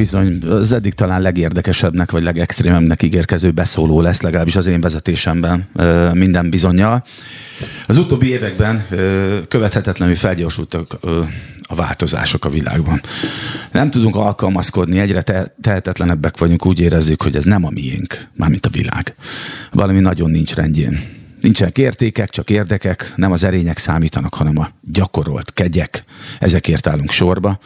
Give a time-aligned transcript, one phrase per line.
[0.00, 5.68] Bizony, az eddig talán legérdekesebbnek vagy legextrémebbnek ígérkező beszóló lesz, legalábbis az én vezetésemben
[6.12, 7.04] minden bizonyal.
[7.86, 8.86] Az utóbbi években
[9.48, 10.98] követhetetlenül felgyorsultak
[11.62, 13.00] a változások a világban.
[13.72, 18.66] Nem tudunk alkalmazkodni, egyre te- tehetetlenebbek vagyunk, úgy érezzük, hogy ez nem a miénk, mármint
[18.66, 19.14] a világ.
[19.72, 21.19] Valami nagyon nincs rendjén.
[21.40, 26.04] Nincsenek értékek, csak érdekek, nem az erények számítanak, hanem a gyakorolt kegyek.
[26.38, 27.58] Ezekért állunk sorba.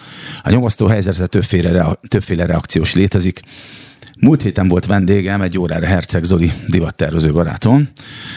[0.43, 3.41] A nyomasztó helyzetre többféle, rea- többféle reakciós létezik.
[4.21, 7.89] Múlt héten volt vendégem egy órára Herceg Zoli divattervező barátom,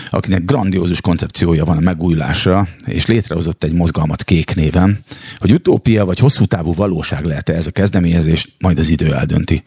[0.10, 5.04] akinek grandiózus koncepciója van a megújulásra, és létrehozott egy mozgalmat Kék néven,
[5.38, 9.64] hogy utópia vagy hosszú távú valóság lehet-e ez a kezdeményezés, majd az idő eldönti.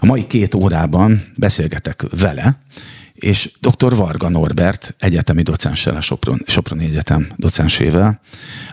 [0.00, 2.58] A mai két órában beszélgetek vele,
[3.14, 3.94] és dr.
[3.94, 8.20] Varga Norbert, egyetemi docenssel, a Sopron, Soproni Egyetem docensével,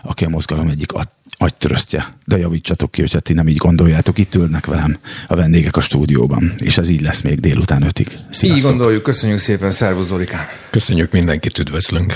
[0.02, 0.92] aki a mozgalom egyik
[1.38, 2.14] agytrösztje.
[2.24, 6.54] De javítsatok ki, hogyha ti nem így gondoljátok, itt ülnek velem a vendégek a stúdióban,
[6.58, 8.06] és ez így lesz még délután ötig.
[8.30, 8.56] Sziasztok.
[8.58, 10.44] Így gondoljuk, köszönjük szépen, szervusz Zolikám.
[10.70, 12.12] Köszönjük, mindenkit üdvözlünk.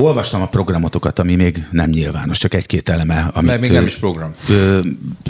[0.00, 3.30] Olvastam a programotokat, ami még nem nyilvános, csak egy-két eleme.
[3.32, 4.34] Amit, Mert még nem is program.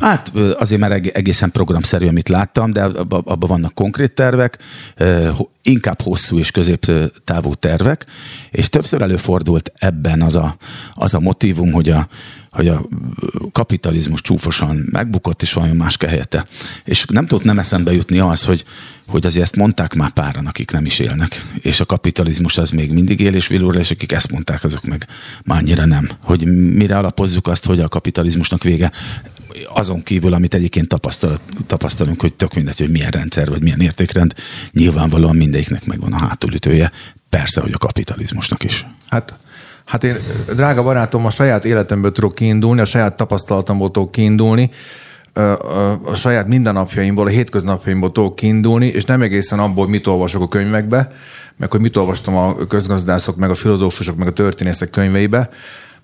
[0.01, 4.59] Hát azért már egészen programszerű, amit láttam, de abban abba vannak konkrét tervek,
[5.63, 8.07] inkább hosszú és középtávú tervek,
[8.51, 10.57] és többször előfordult ebben az a,
[10.95, 12.09] az a motivum, hogy a,
[12.51, 12.89] hogy a
[13.53, 16.47] kapitalizmus csúfosan megbukott, és valami más kell helyette.
[16.85, 18.65] És nem tudott nem eszembe jutni az, hogy,
[19.07, 21.45] hogy azért ezt mondták már páran, akik nem is élnek.
[21.61, 25.07] És a kapitalizmus az még mindig él és vilóra, és akik ezt mondták, azok meg
[25.45, 26.11] már annyira nem.
[26.23, 28.93] Hogy mire alapozzuk azt, hogy a kapitalizmusnak vége,
[29.69, 34.35] azon kívül, amit egyébként tapasztal, tapasztalunk, hogy tök mindegy, hogy milyen rendszer, vagy milyen értékrend,
[34.73, 36.93] nyilvánvalóan mindegyiknek megvan a hátulütője.
[37.29, 38.87] Persze, hogy a kapitalizmusnak is.
[39.09, 39.39] Hát
[39.91, 40.17] Hát én,
[40.55, 44.71] drága barátom, a saját életemből tudok kiindulni, a saját tapasztalatomból tudok kiindulni,
[46.05, 51.13] a saját mindennapjaimból, a hétköznapjaimból tudok kiindulni, és nem egészen abból, mit olvasok a könyvekbe,
[51.57, 55.49] meg hogy mit olvastam a közgazdászok, meg a filozófusok, meg a történészek könyveibe,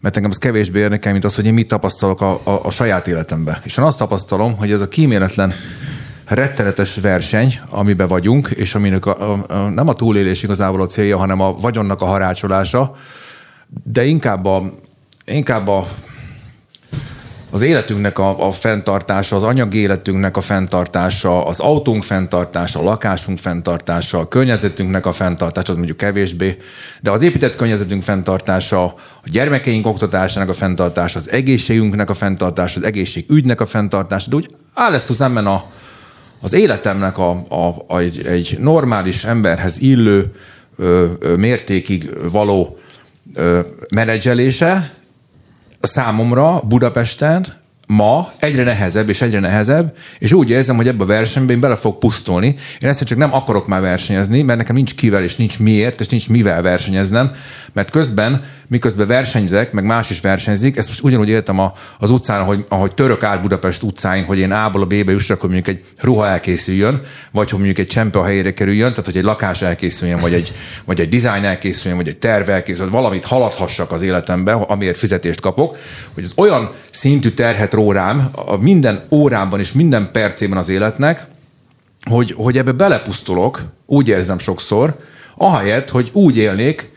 [0.01, 3.07] mert engem az kevésbé érdekel, mint az, hogy én mit tapasztalok a, a, a saját
[3.07, 3.61] életembe.
[3.65, 5.55] És én azt tapasztalom, hogy ez a kíméletlen
[6.25, 11.17] rettenetes verseny, amiben vagyunk, és aminek a, a, a, nem a túlélés igazából a célja,
[11.17, 12.97] hanem a vagyonnak a harácsolása,
[13.85, 14.63] de inkább a,
[15.25, 15.87] inkább a
[17.53, 23.39] az életünknek a, a fenntartása, az anyagi életünknek a fenntartása, az autónk fenntartása, a lakásunk
[23.39, 26.57] fenntartása, a környezetünknek a fenntartása, mondjuk kevésbé,
[27.01, 28.95] de az épített környezetünk fenntartása, a
[29.25, 34.95] gyermekeink oktatásának a fenntartása, az egészségünknek a fenntartása, az egészségügynek a fenntartása, de úgy áll
[34.95, 35.65] ezt szemben a,
[36.41, 40.33] az életemnek a, a, a, egy, egy normális emberhez illő
[40.77, 42.79] ö, ö, mértékig való
[43.95, 44.95] menedzselése
[45.81, 47.47] számomra Budapesten
[47.87, 51.77] ma egyre nehezebb és egyre nehezebb, és úgy érzem, hogy ebbe a versenybe én bele
[51.77, 52.47] fogok pusztulni.
[52.81, 56.07] Én ezt csak nem akarok már versenyezni, mert nekem nincs kivel, és nincs miért, és
[56.07, 57.31] nincs mivel versenyeznem,
[57.73, 62.41] mert közben, miközben versenyzek, meg más is versenyzik, ezt most ugyanúgy éltem a, az utcán,
[62.41, 65.85] ahogy, ahogy török át Budapest utcáin, hogy én A-ból a B-be jussak, hogy mondjuk egy
[66.01, 67.01] ruha elkészüljön,
[67.33, 70.53] vagy hogy mondjuk egy csempe a helyére kerüljön, tehát hogy egy lakás elkészüljön, vagy egy,
[70.85, 75.77] vagy egy design elkészüljön, vagy egy terv elkészüljön, valamit haladhassak az életembe, amiért fizetést kapok,
[76.15, 81.25] hogy ez olyan szintű terhet ró rám, a minden órámban és minden percében az életnek,
[82.11, 84.97] hogy, hogy ebbe belepusztulok, úgy érzem sokszor,
[85.37, 86.91] ahelyett, hogy úgy élnék,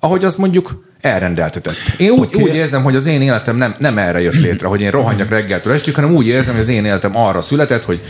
[0.00, 1.76] ahogy azt mondjuk elrendeltetett.
[1.98, 2.42] Én úgy, okay.
[2.42, 5.72] úgy érzem, hogy az én életem nem, nem erre jött létre, hogy én rohanjak reggeltől
[5.72, 8.00] estig, hanem úgy érzem, hogy az én életem arra született, hogy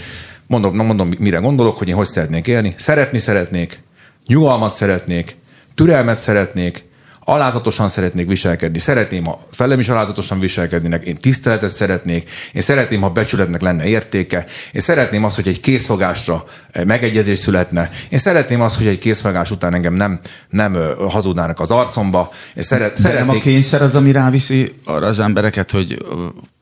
[0.47, 2.75] mondom, mondom, mire gondolok, hogy én hogy szeretnék élni.
[2.77, 3.83] Szeretni szeretnék,
[4.27, 5.37] nyugalmat szeretnék,
[5.75, 6.85] türelmet szeretnék,
[7.25, 13.11] alázatosan szeretnék viselkedni, szeretném, ha felem is alázatosan viselkednének, én tiszteletet szeretnék, én szeretném, ha
[13.11, 18.77] becsületnek lenne értéke, én szeretném azt, hogy egy készfogásra eh, megegyezés születne, én szeretném azt,
[18.77, 20.77] hogy egy készfogás után engem nem, nem
[21.09, 22.31] hazudnának az arcomba.
[22.57, 23.27] Én szeret, De szeretnék...
[23.27, 25.99] nem a kényszer az, ami ráviszi arra az embereket, hogy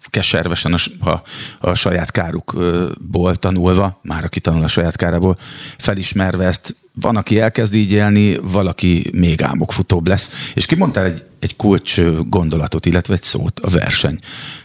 [0.09, 1.23] keservesen a, a,
[1.61, 5.39] a saját kárukból tanulva, már aki tanul a saját kárából,
[5.79, 10.31] felismerve ezt van, aki elkezd így élni, valaki még álmokfutóbb lesz.
[10.55, 14.19] És kimondtál egy, egy kulcs gondolatot, illetve egy szót, a verseny.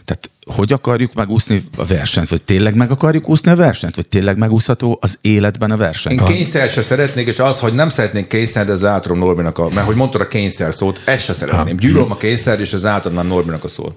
[0.04, 4.36] Tehát hogy akarjuk megúszni a versenyt, vagy tényleg meg akarjuk úszni a versenyt, vagy tényleg
[4.36, 6.12] megúszható az életben a verseny?
[6.12, 9.68] Én kényszer se szeretnék, és az, hogy nem szeretnék kényszer, de ez átadom Norbinak a,
[9.68, 11.76] mert hogy mondtad a kényszer szót, ezt se szeretném.
[11.76, 13.94] Gyűlöm a kényszer, és ez átadnám Norbinak a szót.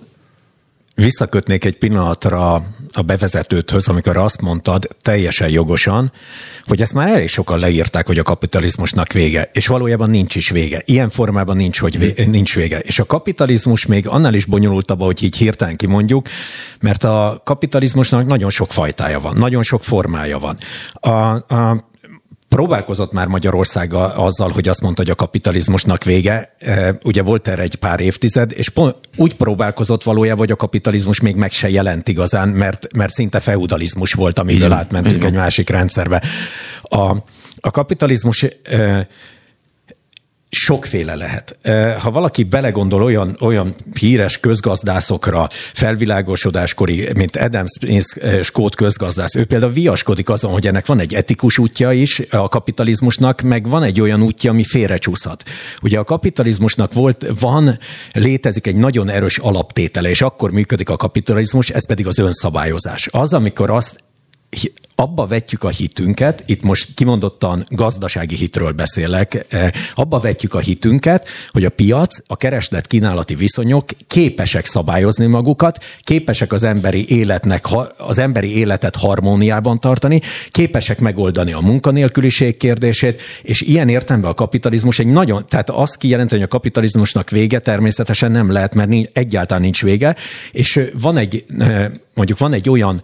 [0.99, 2.53] Visszakötnék egy pillanatra
[2.93, 6.11] a bevezetőthöz, amikor azt mondtad teljesen jogosan,
[6.63, 10.81] hogy ezt már elég sokan leírták, hogy a kapitalizmusnak vége, és valójában nincs is vége.
[10.85, 12.79] Ilyen formában nincs, hogy vége, nincs vége.
[12.79, 16.27] És a kapitalizmus még annál is bonyolultabb, hogy így hirtelen kimondjuk,
[16.79, 20.57] mert a kapitalizmusnak nagyon sok fajtája van, nagyon sok formája van.
[20.93, 21.88] A, a
[22.49, 26.55] próbálkozott már Magyarország azzal, hogy azt mondta, hogy a kapitalizmusnak vége.
[26.59, 28.71] E, ugye volt erre egy pár évtized, és
[29.17, 34.13] úgy próbálkozott valójában, hogy a kapitalizmus még meg se jelent igazán, mert, mert szinte feudalizmus
[34.13, 35.27] volt, amiből átmentünk Igen.
[35.27, 36.23] egy másik rendszerbe.
[36.81, 37.15] A,
[37.59, 39.07] a kapitalizmus e,
[40.49, 41.57] sokféle lehet.
[41.99, 49.71] Ha valaki belegondol olyan, olyan híres közgazdászokra, felvilágosodáskori, mint Adam Smith, skót közgazdász, ő például
[49.71, 54.21] viaskodik azon, hogy ennek van egy etikus útja is a kapitalizmusnak, meg van egy olyan
[54.21, 55.43] útja, ami félrecsúszhat.
[55.81, 57.79] Ugye a kapitalizmusnak volt, van,
[58.13, 63.07] létezik egy nagyon erős alaptétele, és akkor működik a kapitalizmus, ez pedig az önszabályozás.
[63.11, 64.03] Az, amikor azt
[64.99, 71.27] abba vetjük a hitünket, itt most kimondottan gazdasági hitről beszélek, eh, abba vetjük a hitünket,
[71.49, 77.65] hogy a piac, a kereslet kínálati viszonyok képesek szabályozni magukat, képesek az emberi életnek,
[77.97, 84.99] az emberi életet harmóniában tartani, képesek megoldani a munkanélküliség kérdését, és ilyen értelemben a kapitalizmus
[84.99, 89.83] egy nagyon, tehát azt kijelenteni, hogy a kapitalizmusnak vége természetesen nem lehet, mert egyáltalán nincs
[89.83, 90.15] vége,
[90.51, 91.45] és van egy,
[92.13, 93.01] mondjuk van egy olyan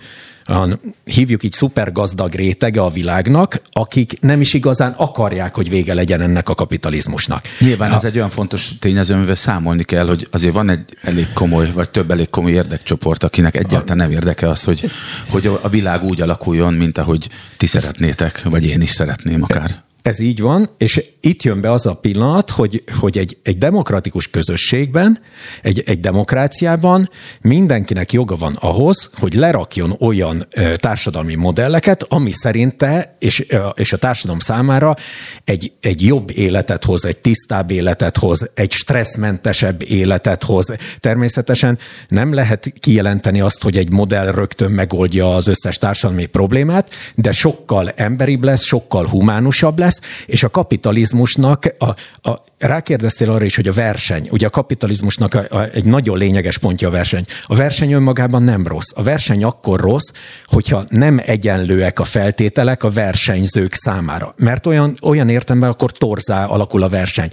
[1.06, 6.50] hívjuk így szupergazdag rétege a világnak, akik nem is igazán akarják, hogy vége legyen ennek
[6.50, 7.44] a kapitalizmusnak.
[7.60, 11.72] Nyilván ez egy olyan fontos tényező, amivel számolni kell, hogy azért van egy elég komoly,
[11.72, 14.90] vagy több elég komoly érdekcsoport, akinek egyáltalán nem érdeke az, hogy,
[15.30, 19.84] hogy a világ úgy alakuljon, mint ahogy ti szeretnétek, vagy én is szeretném akár.
[20.06, 24.28] Ez így van, és itt jön be az a pillanat, hogy, hogy egy, egy demokratikus
[24.28, 25.20] közösségben,
[25.62, 27.10] egy, egy demokráciában
[27.42, 34.40] mindenkinek joga van ahhoz, hogy lerakjon olyan társadalmi modelleket, ami szerinte és, és a társadalom
[34.40, 34.96] számára
[35.44, 40.76] egy, egy jobb életet hoz, egy tisztább életet hoz, egy stresszmentesebb életet hoz.
[41.00, 47.32] Természetesen nem lehet kijelenteni azt, hogy egy modell rögtön megoldja az összes társadalmi problémát, de
[47.32, 51.86] sokkal emberibb lesz, sokkal humánusabb lesz, lesz, és a kapitalizmusnak, a,
[52.30, 56.58] a, rákérdeztél arra is, hogy a verseny, ugye a kapitalizmusnak a, a, egy nagyon lényeges
[56.58, 57.26] pontja a verseny.
[57.46, 58.92] A verseny önmagában nem rossz.
[58.96, 60.12] A verseny akkor rossz,
[60.46, 64.34] hogyha nem egyenlőek a feltételek a versenyzők számára.
[64.38, 67.30] Mert olyan, olyan értemben akkor torzá alakul a verseny.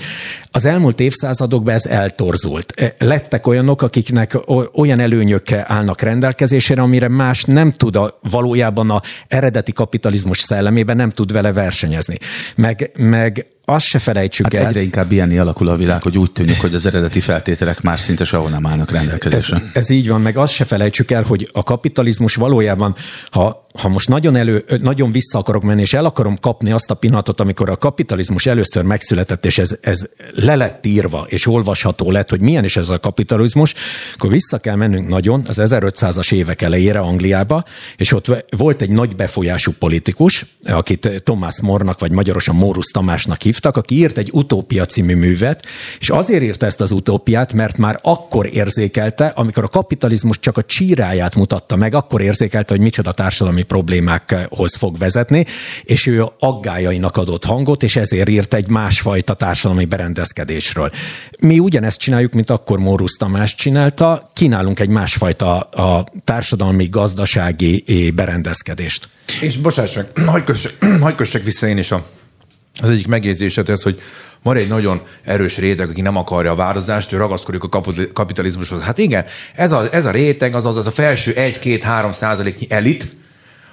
[0.51, 2.73] Az elmúlt évszázadokban ez eltorzult.
[2.77, 4.39] E, lettek olyanok, akiknek
[4.75, 11.11] olyan előnyök állnak rendelkezésére, amire más nem tud a, valójában a eredeti kapitalizmus szellemében nem
[11.11, 12.19] tud vele versenyezni
[12.57, 14.69] meg, meg azt se felejtsük hát el.
[14.69, 18.25] Egyre inkább ilyenni alakul a világ, hogy úgy tűnik, hogy az eredeti feltételek már szinte
[18.25, 19.57] sehol nem állnak rendelkezésre.
[19.57, 22.95] Ez, ez így van, meg azt se felejtsük el, hogy a kapitalizmus valójában,
[23.31, 26.95] ha, ha most nagyon, elő, nagyon vissza akarok menni, és el akarom kapni azt a
[26.95, 32.31] pillanatot, amikor a kapitalizmus először megszületett, és ez, ez le lett írva, és olvasható lett,
[32.31, 33.75] hogy milyen is ez a kapitalizmus,
[34.15, 37.65] akkor vissza kell mennünk nagyon az 1500-as évek elejére Angliába,
[37.97, 43.77] és ott volt egy nagy befolyású politikus, akit Thomas Mornak, vagy magyarosan Mórus Tamásnak hívtak,
[43.77, 45.67] aki írt egy utópia című művet,
[45.99, 50.63] és azért írta ezt az utópiát, mert már akkor érzékelte, amikor a kapitalizmus csak a
[50.63, 55.45] csíráját mutatta meg, akkor érzékelte, hogy micsoda társadalmi problémákhoz fog vezetni,
[55.83, 60.91] és ő aggájainak adott hangot, és ezért írt egy másfajta társadalmi berendezkedésről.
[61.41, 69.09] Mi ugyanezt csináljuk, mint akkor Mórusz Tamás csinálta, kínálunk egy másfajta a társadalmi, gazdasági berendezkedést.
[69.41, 72.05] És bocsáss meg, hagyd kössek, hagy kössek vissza én is a
[72.81, 74.01] az egyik megjegyzésed ez, hogy
[74.43, 77.81] van egy nagyon erős réteg, aki nem akarja a vározást, ő ragaszkodik a
[78.13, 78.81] kapitalizmushoz.
[78.83, 83.17] Hát igen, ez a, ez a réteg, az, az, az a felső 1-2-3 százaléknyi elit,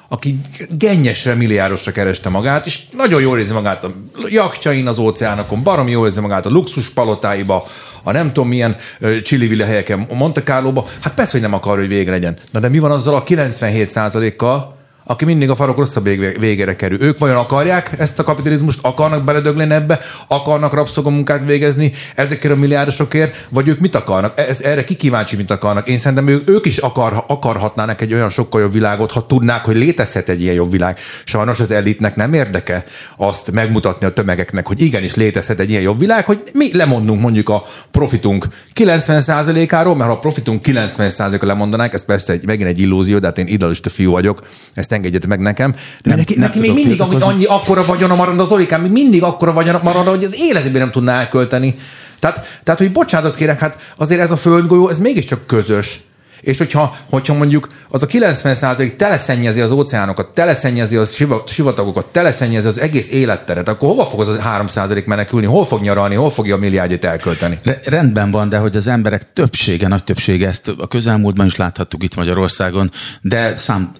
[0.09, 0.39] aki
[0.69, 3.91] gennyesre, milliárdosra kereste magát, és nagyon jól érzi magát a
[4.27, 7.67] jachtjain az óceánokon, baromi jól érzi magát a luxus palotáiba,
[8.03, 8.75] a nem tudom milyen
[9.21, 10.85] csilliville helyeken, Monte Carlo-ba.
[10.99, 12.37] Hát persze, hogy nem akar, hogy vége legyen.
[12.51, 14.78] Na de mi van azzal a 97 kal
[15.09, 16.03] aki mindig a farok rosszabb
[16.39, 17.01] végére kerül.
[17.01, 23.47] Ők vajon akarják ezt a kapitalizmust, akarnak beledögleni ebbe, akarnak rabszolgamunkát végezni ezekért a milliárdosokért,
[23.49, 24.37] vagy ők mit akarnak?
[24.39, 25.87] Ez, erre ki kíváncsi, mit akarnak?
[25.87, 29.75] Én szerintem ők, ők is akar, akarhatnának egy olyan sokkal jobb világot, ha tudnák, hogy
[29.75, 30.97] létezhet egy ilyen jobb világ.
[31.23, 32.83] Sajnos az elitnek nem érdeke
[33.17, 37.49] azt megmutatni a tömegeknek, hogy igenis létezhet egy ilyen jobb világ, hogy mi lemondunk mondjuk
[37.49, 43.17] a profitunk 90%-áról, mert ha a profitunk 90%-a lemondanák, ez persze egy, megint egy illúzió,
[43.17, 44.41] de hát én idealista fiú vagyok,
[44.73, 45.71] ezt engedjetek meg nekem.
[45.71, 49.23] De nem, neki, nem neki még mindig annyi akkora vagyona marad az Olikán, még mindig
[49.23, 51.75] akkora vagyona marad, hogy az életében nem tudná elkölteni.
[52.19, 56.01] Tehát, tehát, hogy bocsánatot kérek, hát azért ez a földgolyó, ez mégiscsak közös.
[56.41, 62.79] És hogyha, hogyha mondjuk az a 90% teleszennyezi az óceánokat, teleszennyezi az sivatagokat, teleszennyezi az
[62.79, 66.57] egész életteret, akkor hova fog az a 3% menekülni, hol fog nyaralni, hol fogja a
[66.57, 67.59] milliárdjét elkölteni?
[67.83, 72.15] Rendben van, de hogy az emberek többsége, nagy többsége, ezt a közelmúltban is láthattuk itt
[72.15, 72.91] Magyarországon,
[73.21, 73.91] de szám,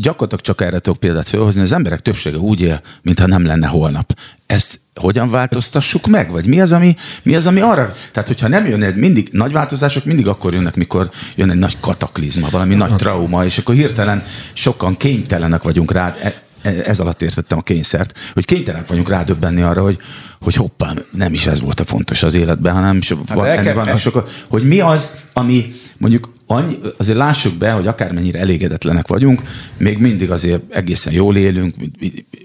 [0.00, 4.14] gyakorlatilag csak erre tudok példát felhozni, az emberek többsége úgy él, mintha nem lenne holnap.
[4.48, 6.30] Ezt hogyan változtassuk meg?
[6.30, 7.92] Vagy mi az, ami, mi az, ami arra...
[8.12, 11.76] Tehát, hogyha nem jön egy mindig, nagy változások mindig akkor jönnek, mikor jön egy nagy
[11.80, 17.22] kataklizma, valami nagy trauma, és akkor hirtelen sokan kénytelenek vagyunk rá, e, e, ez alatt
[17.22, 19.98] értettem a kényszert, hogy kénytelenek vagyunk rádöbbenni arra, hogy,
[20.40, 23.74] hogy hoppá, nem is ez volt a fontos az életben, hanem so, hát van, kell,
[23.74, 29.42] van, sokkal, hogy mi az, ami mondjuk annyi, azért lássuk be, hogy akármennyire elégedetlenek vagyunk,
[29.76, 31.74] még mindig azért egészen jól élünk.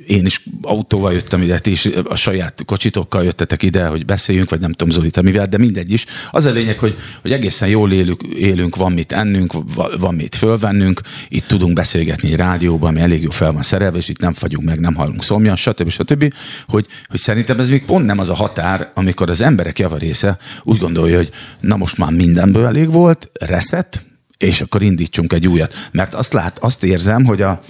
[0.07, 4.59] Én is autóval jöttem ide, ti is a saját kocsitokkal jöttetek ide, hogy beszéljünk, vagy
[4.59, 6.05] nem tudom Zoli, mivel, de mindegy is.
[6.31, 9.53] Az a lényeg, hogy, hogy egészen jól élünk, élünk, van mit ennünk,
[9.99, 14.19] van mit fölvennünk, itt tudunk beszélgetni rádióban, ami elég jó fel van szerelve, és itt
[14.19, 15.89] nem fagyunk meg, nem hallunk szomjan, stb.
[15.89, 16.33] stb.
[16.67, 20.77] Hogy, hogy szerintem ez még pont nem az a határ, amikor az emberek javarésze úgy
[20.77, 21.29] gondolja, hogy
[21.59, 23.92] na most már mindenből elég volt, reset,
[24.43, 25.73] és akkor indítsunk egy újat.
[25.91, 27.61] Mert azt lát, azt érzem, hogy a,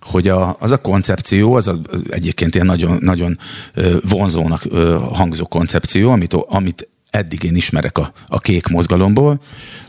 [0.00, 3.38] hogy a, az a koncepció, az, a, az egyébként ilyen nagyon, nagyon
[4.08, 4.62] vonzónak
[5.12, 9.40] hangzó koncepció, amit, amit eddig én ismerek a, a kék mozgalomból,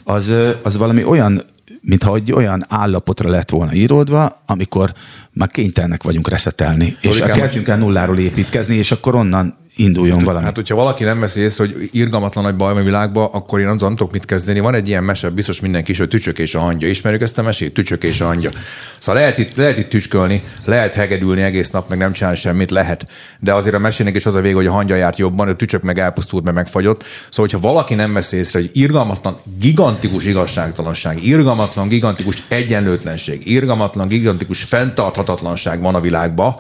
[0.04, 1.46] az, az valami olyan,
[1.82, 4.94] mintha egy olyan állapotra lett volna íródva, amikor
[5.32, 10.44] már kénytelenek vagyunk reszetelni, és kezdjünk el nulláról építkezni, és akkor onnan induljon hát, valami.
[10.44, 13.78] Hát, hogyha valaki nem veszi észre, hogy irgalmatlan nagy baj a világban, akkor én nem
[13.78, 14.60] tudok mit kezdeni.
[14.60, 16.88] Van egy ilyen mese, biztos mindenki is, hogy Tücsök és a hangya.
[16.88, 17.74] Ismerjük ezt a mesét?
[17.74, 18.50] Tücsök és a hangya.
[18.98, 23.08] Szóval lehet itt, lehet itt tücskölni, lehet hegedülni egész nap, meg nem csinálni semmit, lehet.
[23.40, 25.82] De azért a mesének is az a vége, hogy a hangya járt jobban, a tücsök
[25.82, 27.04] meg elpusztult, meg megfagyott.
[27.30, 34.64] Szóval, hogyha valaki nem veszi észre, hogy irgalmatlan, gigantikus igazságtalanság, irgalmatlan, gigantikus egyenlőtlenség, irgalmatlan, gigantikus
[34.64, 36.56] fenntarthatatlanság van a világban,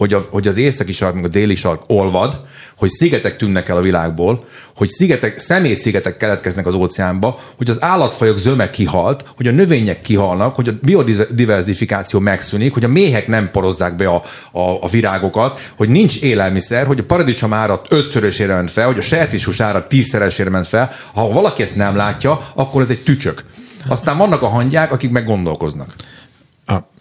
[0.00, 2.40] hogy, a, hogy az északi sark, meg a déli sark olvad,
[2.76, 4.44] hogy szigetek tűnnek el a világból,
[4.76, 5.38] hogy szigetek,
[5.74, 10.72] szigetek keletkeznek az óceánba, hogy az állatfajok zöme kihalt, hogy a növények kihalnak, hogy a
[10.82, 16.86] biodiverzifikáció megszűnik, hogy a méhek nem porozzák be a, a, a virágokat, hogy nincs élelmiszer,
[16.86, 20.90] hogy a paradicsom ára ötszörösére ment fel, hogy a sertéshús ára tízszeresére ment fel.
[21.14, 23.44] Ha valaki ezt nem látja, akkor ez egy tücsök.
[23.88, 25.94] Aztán vannak a hangyák, akik meg gondolkoznak.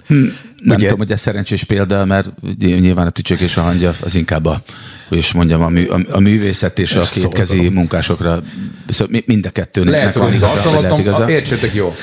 [0.09, 0.15] Hm,
[0.63, 0.83] nem Ugye?
[0.83, 4.61] tudom, hogy ez szerencsés példa, mert nyilván a tücsök és a hangya az inkább a,
[5.07, 8.43] hogy is mondjam, a, mű, a, a művészet és a kétkezi munkásokra,
[8.87, 11.95] szóval mind a kettőnek lehet, van igaza, értsétek jó.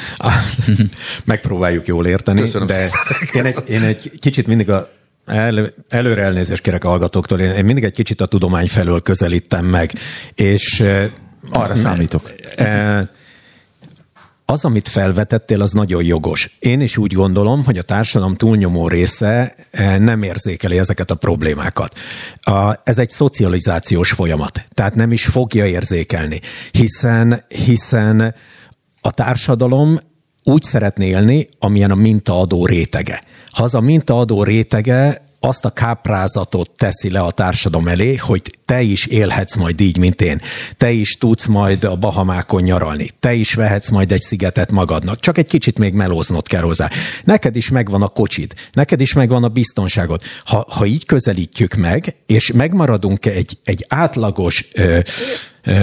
[1.24, 2.90] Megpróbáljuk jól érteni, Köszönöm de
[3.32, 4.90] én egy, én egy kicsit mindig a
[5.26, 9.64] el, előre elnézést kérek a hallgatóktól, én, én mindig egy kicsit a tudomány felől közelítem
[9.64, 9.92] meg,
[10.34, 10.84] és
[11.50, 12.32] arra számítok.
[12.56, 13.10] E,
[14.46, 16.56] az, amit felvetettél, az nagyon jogos.
[16.58, 21.98] Én is úgy gondolom, hogy a társadalom túlnyomó része eh, nem érzékeli ezeket a problémákat.
[22.84, 28.34] Ez egy szocializációs folyamat, tehát nem is fogja érzékelni, hiszen, hiszen
[29.00, 30.00] a társadalom
[30.42, 33.22] úgy szeretné élni, amilyen a mintaadó rétege.
[33.50, 38.82] Ha az a mintaadó rétege azt a káprázatot teszi le a társadalom elé, hogy te
[38.82, 40.40] is élhetsz majd így, mint én.
[40.76, 43.10] Te is tudsz majd a Bahamákon nyaralni.
[43.20, 45.20] Te is vehetsz majd egy szigetet magadnak.
[45.20, 46.90] Csak egy kicsit még melóznod kell hozzá.
[47.24, 48.54] Neked is megvan a kocsid.
[48.72, 50.22] Neked is megvan a biztonságod.
[50.44, 54.98] Ha, ha így közelítjük meg, és megmaradunk egy, egy átlagos ö,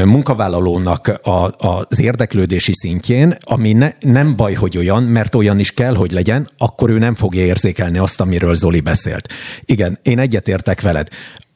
[0.06, 5.96] munkavállalónak a, az érdeklődési szintjén, ami ne, nem baj, hogy olyan, mert olyan is kell,
[5.96, 9.34] hogy legyen, akkor ő nem fogja érzékelni azt, amiről Zoli beszélt.
[9.66, 11.08] Igen, én egyetértek veled.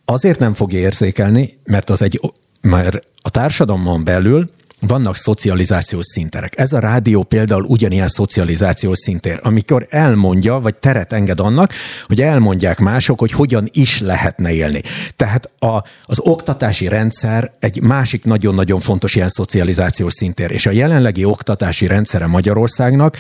[0.06, 2.20] Azért nem fogja érzékelni, mert az egy,
[2.62, 6.60] mert a társadalomon belül vannak szocializációs szinterek.
[6.60, 11.74] Ez a rádió például ugyanilyen szocializációs szintér, amikor elmondja, vagy teret enged annak,
[12.08, 14.82] hogy elmondják mások, hogy hogyan is lehetne élni.
[15.16, 21.24] Tehát a, az oktatási rendszer egy másik nagyon-nagyon fontos ilyen szocializációs szintér, és a jelenlegi
[21.24, 23.18] oktatási rendszere Magyarországnak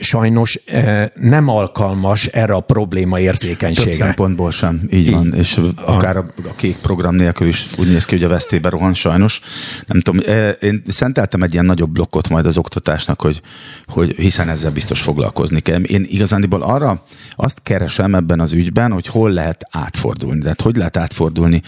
[0.00, 3.90] sajnos e, nem alkalmas erre a probléma érzékenységre.
[3.90, 7.88] Több szempontból sem, így, így van, és akár a, a kék program nélkül is úgy
[7.88, 9.40] néz ki, hogy a vesztébe rohan sajnos.
[9.86, 13.42] Nem tudom, e, én szenteltem egy ilyen nagyobb blokkot majd az oktatásnak, hogy,
[13.84, 15.82] hogy hiszen ezzel biztos foglalkozni kell.
[15.82, 17.04] Én igazándiból arra
[17.36, 20.40] azt keresem ebben az ügyben, hogy hol lehet átfordulni.
[20.40, 21.62] Tehát hogy lehet átfordulni?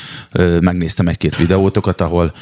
[0.61, 2.35] Megnéztem egy-két videótokat, ahol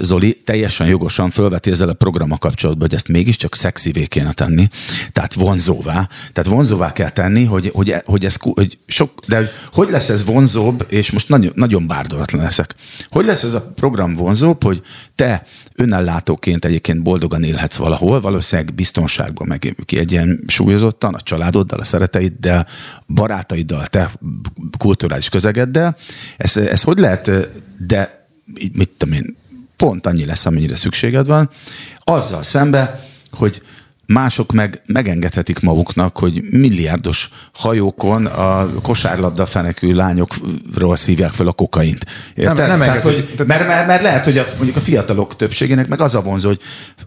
[0.00, 4.68] Zoli teljesen jogosan fölveti ezzel a programmal kapcsolatban, hogy ezt mégiscsak szexivé kéne tenni.
[5.12, 6.08] Tehát vonzóvá.
[6.32, 10.86] Tehát vonzóvá kell tenni, hogy, hogy, hogy ez hogy sok, de hogy lesz ez vonzóbb,
[10.88, 12.74] és most nagyon, nagyon bárdolatlan leszek.
[13.08, 14.82] Hogy lesz ez a program vonzóbb, hogy
[15.14, 21.78] te önellátóként egyébként boldogan élhetsz valahol, valószínűleg biztonságban meg ki egy ilyen súlyozottan, a családoddal,
[21.78, 22.66] a szereteiddel,
[23.06, 24.10] barátaiddal, te
[24.78, 25.96] kulturális közegeddel.
[26.36, 27.30] Ez, ez hogy lehet,
[27.86, 28.28] de
[28.72, 29.36] mit tudom én,
[29.76, 31.50] pont annyi lesz, amennyire szükséged van,
[31.98, 33.62] azzal szembe, hogy
[34.06, 42.04] Mások meg megengedhetik maguknak, hogy milliárdos hajókon a kosárlabda fenekű lányokról szívják fel a kokaint.
[42.34, 42.56] Érted?
[42.56, 46.00] Nem, nem Tehát, hogy, mert, mert, mert, lehet, hogy a, mondjuk a fiatalok többségének meg
[46.00, 46.60] az a vonzó, hogy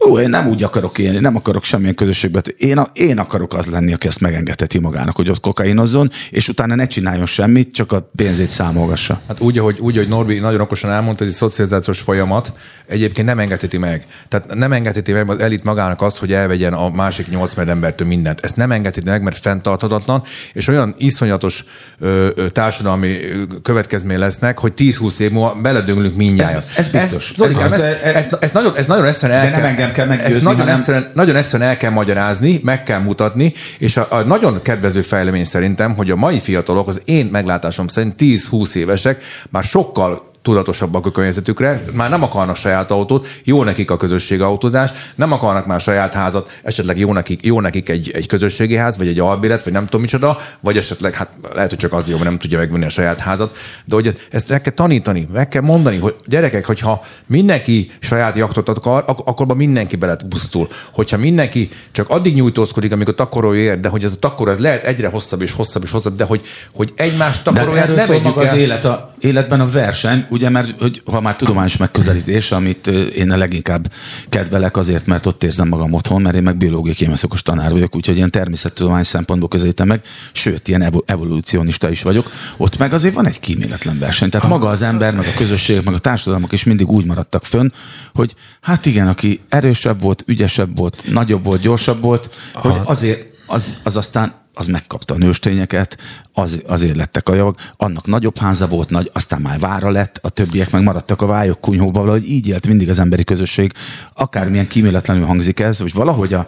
[0.10, 2.42] ó, én nem úgy akarok élni, nem akarok semmilyen közösségbe.
[2.58, 6.76] Én, a, én akarok az lenni, aki ezt megengedheti magának, hogy ott kokainozzon, és utána
[6.76, 9.22] ne csináljon semmit, csak a pénzét számolgassa.
[9.28, 12.54] Hát úgy, ahogy, úgy, ahogy Norbi nagyon okosan elmondta, ez egy szocializációs folyamat
[12.88, 14.06] egyébként nem engedheti meg.
[14.28, 18.40] Tehát nem engedheti meg az elit magának azt, hogy elvegyen a másik nyolc embertől mindent.
[18.40, 21.64] Ezt nem engedheti meg, mert fenntarthatatlan, és olyan iszonyatos
[22.00, 23.18] ö, ö, társadalmi
[23.62, 26.70] következmény lesznek, hogy 10-20 év múlva beledöglünk mindjárt.
[26.78, 27.32] Ez, ez biztos.
[27.32, 30.36] Ez, Zolikám, ez, ez, ez, ez, nagyon, ez nagyon egyszerűen el kell, nem kell meggyőzni,
[30.36, 30.76] ezt nagyon, hanem...
[30.76, 35.46] egyszerűen, nagyon egyszerűen el kell magyarázni, meg kell mutatni, és a, a nagyon kedvező fejlemény
[35.46, 41.12] szerintem, hogy a mai fiatalok, az én meglátásom szerint 10-20 évesek már sokkal tudatosabbak a
[41.12, 46.14] környezetükre, már nem akarnak saját autót, jó nekik a közösségi autózás, nem akarnak már saját
[46.14, 49.84] házat, esetleg jó nekik, jó nekik egy, egy közösségi ház, vagy egy albélet, vagy nem
[49.84, 52.90] tudom micsoda, vagy esetleg, hát lehet, hogy csak az jó, mert nem tudja megvenni a
[52.90, 57.92] saját házat, de hogy ezt meg kell tanítani, meg kell mondani, hogy gyerekek, hogyha mindenki
[58.00, 60.68] saját jachtot akar, ak- akkor mindenki bele pusztul.
[60.94, 64.84] Hogyha mindenki csak addig nyújtózkodik, amikor takarolja ér, de hogy ez a takaró ez lehet
[64.84, 66.42] egyre hosszabb és hosszabb és hosszabb, de hogy,
[66.76, 71.22] hogy egymást takaróját nem vegyük az élet a, életben a verseny, ugye, mert hogy, ha
[71.22, 73.92] már tudományos megközelítés, amit én a leginkább
[74.30, 78.16] kedvelek azért, mert ott érzem magam otthon, mert én meg biológiai kémeszokos tanár vagyok, úgyhogy
[78.16, 80.02] ilyen természettudományos szempontból közelítem meg,
[80.32, 82.32] sőt, ilyen evolúcionista is vagyok.
[82.58, 84.30] Ott meg azért van egy kíméletlen verseny.
[84.30, 87.70] Tehát maga az ember, meg a közösség, meg a társadalmak is mindig úgy maradtak fönn,
[88.14, 93.78] hogy hát igen, aki erősebb volt, ügyesebb volt, nagyobb volt, gyorsabb volt, hogy azért az,
[93.84, 95.98] az aztán az megkapta a nőstényeket,
[96.34, 100.30] az, azért lettek a javak, annak nagyobb háza volt, nagy, aztán már vára lett, a
[100.30, 103.74] többiek meg maradtak a vályok kunyhóba, valahogy így élt mindig az emberi közösség.
[104.14, 106.48] Akármilyen kíméletlenül hangzik ez, hogy valahogy a,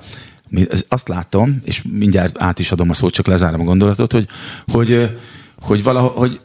[0.88, 4.28] azt látom, és mindjárt át is adom a szót, csak lezárom a gondolatot, hogy,
[4.72, 5.18] hogy,
[5.60, 6.40] hogy valahogy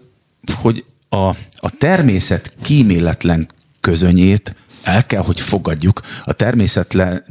[0.53, 3.49] hogy a, a természet kíméletlen
[3.81, 6.33] közönyét el kell, hogy fogadjuk a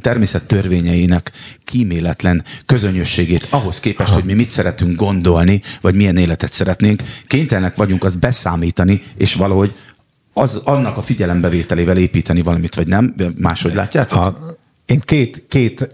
[0.01, 1.31] természet törvényeinek
[1.63, 4.19] kíméletlen közönösségét ahhoz képest, Aha.
[4.19, 7.03] hogy mi mit szeretünk gondolni, vagy milyen életet szeretnénk.
[7.27, 9.73] Kénytelenek vagyunk azt beszámítani, és valahogy
[10.33, 13.15] az, annak a figyelembevételével építeni valamit, vagy nem?
[13.37, 14.19] Máshogy látjátok?
[14.19, 15.89] A, én két, két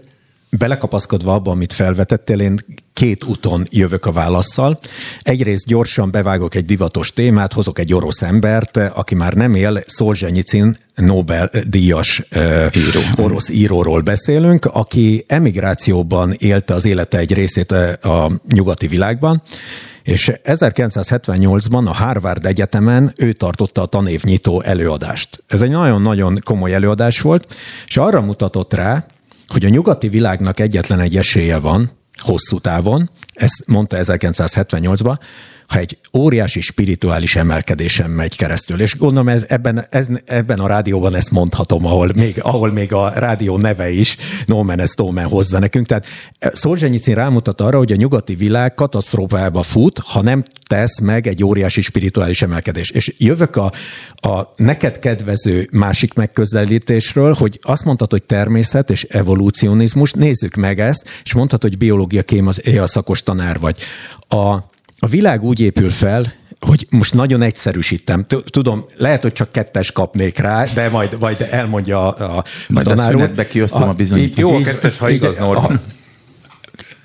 [0.58, 4.78] belekapaszkodva abba, amit felvetettél, én két úton jövök a válaszsal.
[5.20, 10.76] Egyrészt gyorsan bevágok egy divatos témát, hozok egy orosz embert, aki már nem él, Szolzsenyicin
[10.94, 12.22] Nobel-díjas
[12.72, 13.00] Író.
[13.16, 19.42] orosz íróról beszélünk, aki emigrációban élte az élete egy részét a nyugati világban,
[20.02, 25.42] és 1978-ban a Harvard Egyetemen ő tartotta a tanévnyitó előadást.
[25.46, 29.06] Ez egy nagyon-nagyon komoly előadás volt, és arra mutatott rá,
[29.50, 35.18] hogy a nyugati világnak egyetlen egy esélye van, hosszú távon, ezt mondta 1978-ban,
[35.70, 38.80] ha egy óriási spirituális emelkedésen megy keresztül.
[38.80, 43.08] És gondolom ez, ebben, ez, ebben a rádióban ezt mondhatom, ahol még, ahol még a
[43.08, 45.86] rádió neve is No Man ez no man hozza nekünk.
[45.86, 46.06] Tehát
[46.38, 51.80] Szolzsenyicin rámutat arra, hogy a nyugati világ katasztrófába fut, ha nem tesz meg egy óriási
[51.80, 52.90] spirituális emelkedés.
[52.90, 53.72] És jövök a,
[54.14, 61.08] a neked kedvező másik megközelítésről, hogy azt mondtad, hogy természet és evolúcionizmus, nézzük meg ezt,
[61.24, 63.78] és mondtad, hogy biológia kém az a szakos tanár vagy.
[64.28, 64.69] A,
[65.00, 68.26] a világ úgy épül fel, hogy most nagyon egyszerűsítem.
[68.44, 73.08] Tudom, lehet, hogy csak kettes kapnék rá, de majd, majd elmondja a, a majd tanár
[73.08, 74.50] a szünetbe kiosztom a, a bizonyítékot.
[74.50, 75.80] Jó, a kettes, ha igaz, Norman.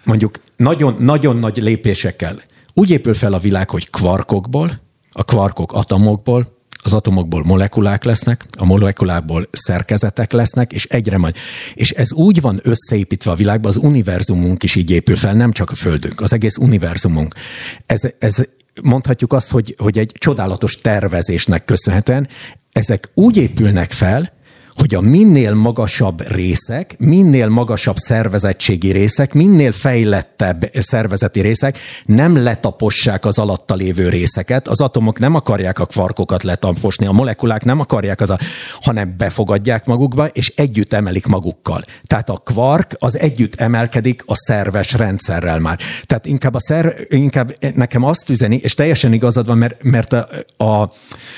[0.03, 2.35] Mondjuk nagyon, nagyon nagy lépésekkel.
[2.73, 4.81] Úgy épül fel a világ, hogy kvarkokból,
[5.11, 6.54] a kvarkok atomokból,
[6.85, 11.35] az atomokból molekulák lesznek, a molekulákból szerkezetek lesznek, és egyre majd.
[11.73, 15.69] És ez úgy van összeépítve a világban, az univerzumunk is így épül fel, nem csak
[15.69, 17.35] a Földünk, az egész univerzumunk.
[17.85, 18.43] Ez, ez
[18.81, 22.27] mondhatjuk azt, hogy, hogy egy csodálatos tervezésnek köszönhetően
[22.71, 24.33] ezek úgy épülnek fel,
[24.75, 33.25] hogy a minél magasabb részek, minél magasabb szervezettségi részek, minél fejlettebb szervezeti részek nem letapossák
[33.25, 34.67] az alatta lévő részeket.
[34.67, 38.39] Az atomok nem akarják a kvarkokat letaposni, a molekulák nem akarják az a,
[38.81, 41.83] hanem befogadják magukba, és együtt emelik magukkal.
[42.03, 45.79] Tehát a kvark az együtt emelkedik a szerves rendszerrel már.
[46.03, 50.27] Tehát inkább, a szer, inkább nekem azt üzeni, és teljesen igazad van, mert, mert a,
[50.57, 50.91] a,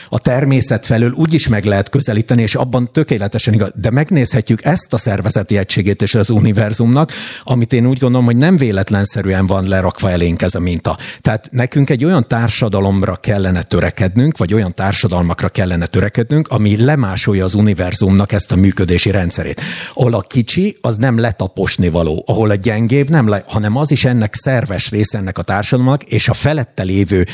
[0.10, 4.66] a természet felől úgy is meg lehet közelíteni, és abban tökéletes tökéletesen igaz, de megnézhetjük
[4.66, 7.12] ezt a szervezeti egységét és az univerzumnak,
[7.44, 10.98] amit én úgy gondolom, hogy nem véletlenszerűen van lerakva elénk ez a minta.
[11.22, 17.54] Tehát nekünk egy olyan társadalomra kellene törekednünk, vagy olyan társadalmakra kellene törekednünk, ami lemásolja az
[17.54, 19.62] univerzumnak ezt a működési rendszerét.
[19.94, 24.06] Ahol a kicsi, az nem letaposni való, ahol a gyengébb nem le, hanem az is
[24.06, 27.26] ennek szerves része ennek a társadalomnak, és a felette lévő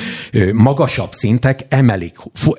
[0.53, 2.17] magasabb szintek emelik,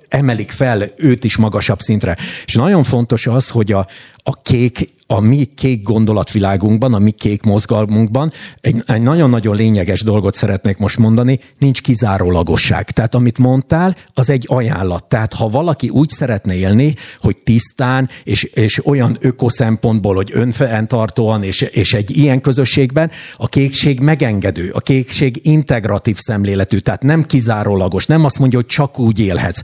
[0.08, 2.16] emelik fel őt is magasabb szintre.
[2.44, 3.86] És nagyon fontos az, hogy a,
[4.22, 10.34] a kék a mi kék gondolatvilágunkban, a mi kék mozgalmunkban egy, egy nagyon-nagyon lényeges dolgot
[10.34, 12.90] szeretnék most mondani, nincs kizárólagosság.
[12.90, 15.04] Tehát amit mondtál, az egy ajánlat.
[15.04, 21.60] Tehát ha valaki úgy szeretne élni, hogy tisztán és, és olyan ökoszempontból, hogy önfenntartóan és,
[21.60, 28.24] és egy ilyen közösségben, a kékség megengedő, a kékség integratív szemléletű, tehát nem kizárólagos, nem
[28.24, 29.60] azt mondja, hogy csak úgy élhetsz.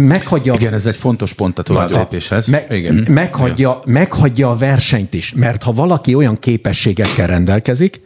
[0.00, 2.46] Meghagyja, Igen, ez egy fontos pont a továbblépéshez.
[2.46, 3.06] Me, Igen.
[3.08, 8.00] Meghagyja, meghagyja a versenyt is, mert ha valaki olyan képességekkel rendelkezik,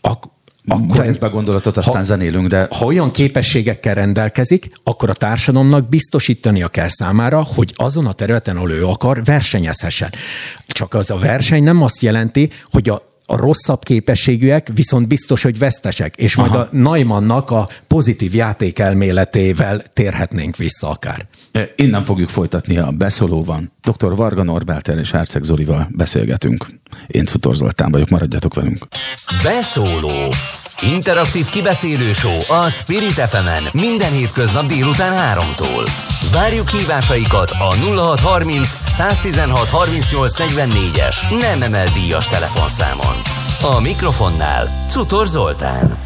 [0.00, 0.32] ak-
[0.66, 2.68] akkor Fejezd be gondolatot, aztán ha, zenélünk, de...
[2.70, 8.70] Ha olyan képességekkel rendelkezik, akkor a társadalomnak biztosítania kell számára, hogy azon a területen, ahol
[8.70, 10.12] ő akar, versenyezhessen.
[10.66, 15.58] Csak az a verseny nem azt jelenti, hogy a a rosszabb képességűek viszont biztos, hogy
[15.58, 16.60] vesztesek, és majd Aha.
[16.60, 21.26] a Naimannnak a pozitív játékelméletével térhetnénk vissza akár.
[21.52, 23.72] E, innen fogjuk folytatni a beszólóban.
[23.82, 24.14] Dr.
[24.14, 26.66] Varga Norbertel és Herceg Zolival beszélgetünk.
[27.06, 28.86] Én Szutor Zoltán vagyok, maradjatok velünk.
[29.42, 30.32] Beszóló
[30.82, 36.13] Interaktív kibeszélő show a Spirit fm minden hétköznap délután 3-tól.
[36.32, 43.14] Várjuk hívásaikat a 0630 116 38 44-es nem emel díjas telefonszámon.
[43.76, 45.96] A mikrofonnál Cutor Zoltán.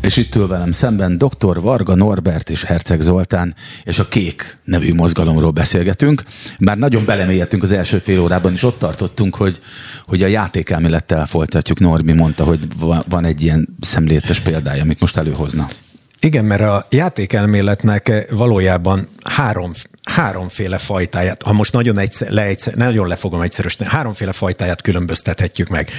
[0.00, 1.60] És itt ül velem szemben dr.
[1.60, 6.22] Varga Norbert és Herceg Zoltán, és a Kék nevű mozgalomról beszélgetünk.
[6.58, 9.60] Bár nagyon belemélyedtünk az első fél órában, és ott tartottunk, hogy,
[10.06, 11.80] hogy a játékelmélettel folytatjuk.
[11.80, 12.68] Norbi mondta, hogy
[13.08, 15.68] van egy ilyen szemléletes példája, amit most előhozna.
[16.24, 23.16] Igen, mert a játékelméletnek valójában három, háromféle fajtáját, ha most nagyon, egyszer, leegyszer, nagyon le
[23.16, 25.90] fogom egyszerűsíteni, háromféle fajtáját különböztethetjük meg.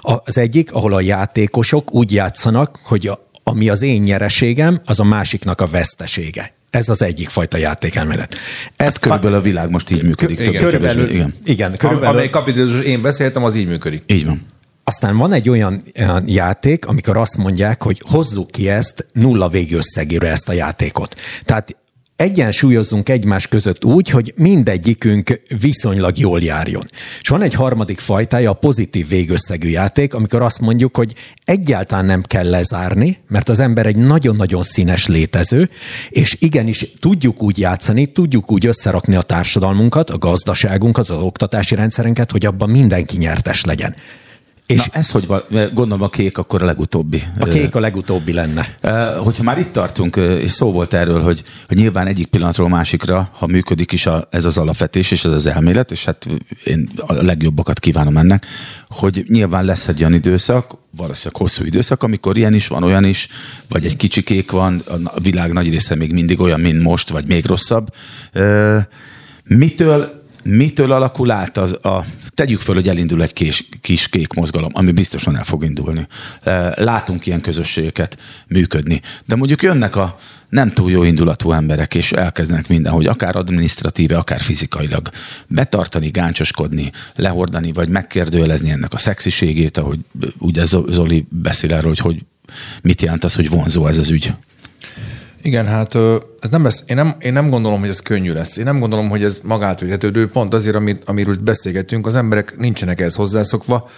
[0.00, 5.04] Az egyik, ahol a játékosok úgy játszanak, hogy a, ami az én nyereségem, az a
[5.04, 6.52] másiknak a vesztesége.
[6.70, 8.36] Ez az egyik fajta játékelmélet.
[8.76, 10.38] Ez hát körülbelül a világ most így működik.
[10.38, 11.34] Igen, körülbelül, igen.
[11.44, 14.02] igen körülbelül, Amely kapitalizmus én beszéltem, az így működik.
[14.06, 14.46] Így van.
[14.84, 20.30] Aztán van egy olyan, olyan játék, amikor azt mondják, hogy hozzuk ki ezt nulla végösszegére
[20.30, 21.14] ezt a játékot.
[21.44, 21.76] Tehát
[22.16, 26.86] egyensúlyozzunk egymás között úgy, hogy mindegyikünk viszonylag jól járjon.
[27.20, 32.22] És van egy harmadik fajtája, a pozitív végösszegű játék, amikor azt mondjuk, hogy egyáltalán nem
[32.22, 35.70] kell lezárni, mert az ember egy nagyon-nagyon színes létező,
[36.08, 42.30] és igenis tudjuk úgy játszani, tudjuk úgy összerakni a társadalmunkat, a gazdaságunkat, az oktatási rendszerünket,
[42.30, 43.94] hogy abban mindenki nyertes legyen.
[44.66, 45.42] És Na ez hogy van?
[45.50, 47.22] Gondolom a kék akkor a legutóbbi.
[47.38, 48.76] A kék a legutóbbi lenne.
[49.16, 53.46] Hogyha már itt tartunk, és szó volt erről, hogy, hogy nyilván egyik pillanatról másikra, ha
[53.46, 56.26] működik is a, ez az alapvetés és ez az elmélet, és hát
[56.64, 58.46] én a legjobbakat kívánom ennek,
[58.88, 63.28] hogy nyilván lesz egy olyan időszak, valószínűleg hosszú időszak, amikor ilyen is van, olyan is,
[63.68, 67.26] vagy egy kicsi kék van, a világ nagy része még mindig olyan, mint most, vagy
[67.26, 67.88] még rosszabb.
[69.44, 74.70] Mitől mitől alakul át az a, tegyük föl, hogy elindul egy kis, kis kék mozgalom,
[74.74, 76.06] ami biztosan el fog indulni.
[76.74, 79.00] Látunk ilyen közösségeket működni.
[79.26, 80.18] De mondjuk jönnek a
[80.48, 85.08] nem túl jó indulatú emberek, és elkezdenek mindenhogy, akár administratíve, akár fizikailag
[85.46, 89.98] betartani, gáncoskodni, lehordani, vagy megkérdőjelezni ennek a szexiségét, ahogy
[90.38, 92.24] ugye Zoli beszél erről, hogy, hogy
[92.82, 94.34] mit jelent az, hogy vonzó ez az ügy.
[95.44, 95.94] Igen, hát
[96.40, 98.56] ez nem lesz, én, nem, én nem gondolom, hogy ez könnyű lesz.
[98.56, 103.00] Én nem gondolom, hogy ez magától érhetődő, pont azért, amit, amiről beszélgetünk, az emberek nincsenek
[103.00, 103.88] ehhez hozzászokva,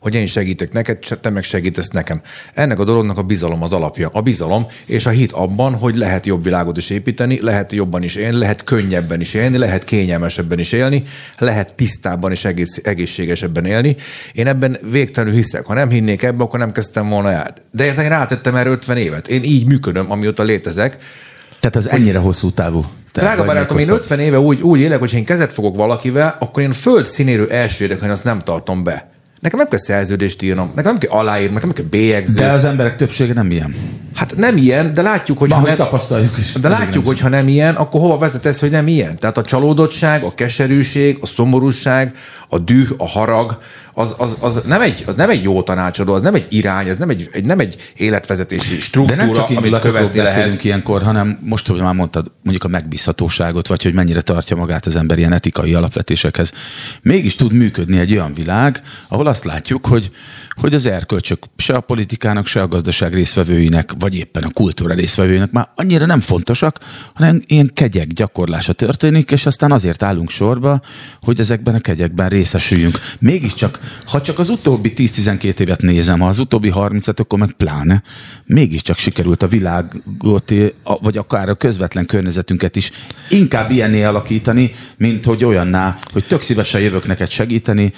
[0.00, 2.20] hogy én segítek neked, te meg segítesz nekem.
[2.54, 4.10] Ennek a dolognak a bizalom az alapja.
[4.12, 8.14] A bizalom és a hit abban, hogy lehet jobb világot is építeni, lehet jobban is
[8.14, 11.02] élni, lehet könnyebben is élni, lehet kényelmesebben is élni,
[11.38, 13.96] lehet tisztábban és egész, egészségesebben élni.
[14.32, 15.66] Én ebben végtelenül hiszek.
[15.66, 17.54] Ha nem hinnék ebbe, akkor nem kezdtem volna el.
[17.72, 19.28] De én rátettem erre 50 évet.
[19.28, 20.96] Én így működöm, amióta létezek.
[21.60, 22.84] Tehát az ennyire hosszú távú.
[23.12, 26.62] Drága barátom, én 50 éve úgy, úgy élek, hogy ha én kezet fogok valakivel, akkor
[26.62, 29.15] én föld színérő első hogy azt nem tartom be.
[29.46, 32.40] Nekem nem kell szerződést írnom, nekem nem kell aláírnom, nekem nem kell bélyegző.
[32.40, 33.74] De az emberek többsége nem ilyen.
[34.14, 36.52] Hát nem ilyen, de látjuk, hogy ha nem, tapasztaljuk is.
[36.52, 39.16] de látjuk, hogy ha nem ilyen, akkor hova vezet ez, hogy nem ilyen?
[39.16, 42.16] Tehát a csalódottság, a keserűség, a szomorúság,
[42.48, 43.58] a düh, a harag,
[43.98, 46.96] az, az, az, nem egy, az nem egy jó tanácsadó, az nem egy irány, ez
[46.96, 50.64] nem egy, egy, nem egy életvezetési De struktúra, nem csak amit követni lehet.
[50.64, 54.96] ilyenkor, hanem most, hogy már mondtad, mondjuk a megbízhatóságot, vagy hogy mennyire tartja magát az
[54.96, 56.52] ember ilyen etikai alapvetésekhez.
[57.02, 60.10] Mégis tud működni egy olyan világ, ahol azt látjuk, hogy,
[60.56, 65.50] hogy az erkölcsök se a politikának, se a gazdaság résztvevőinek, vagy éppen a kultúra résztvevőinek
[65.50, 66.78] már annyira nem fontosak,
[67.14, 70.80] hanem ilyen kegyek gyakorlása történik, és aztán azért állunk sorba,
[71.20, 73.00] hogy ezekben a kegyekben részesüljünk.
[73.18, 78.02] Mégiscsak, ha csak az utóbbi 10-12 évet nézem, ha az utóbbi 30-et, akkor meg pláne,
[78.44, 80.52] mégiscsak sikerült a világot,
[81.00, 82.90] vagy akár a közvetlen környezetünket is
[83.28, 87.92] inkább ilyenné alakítani, mint hogy olyanná, hogy tök szívesen jövök neked segíteni,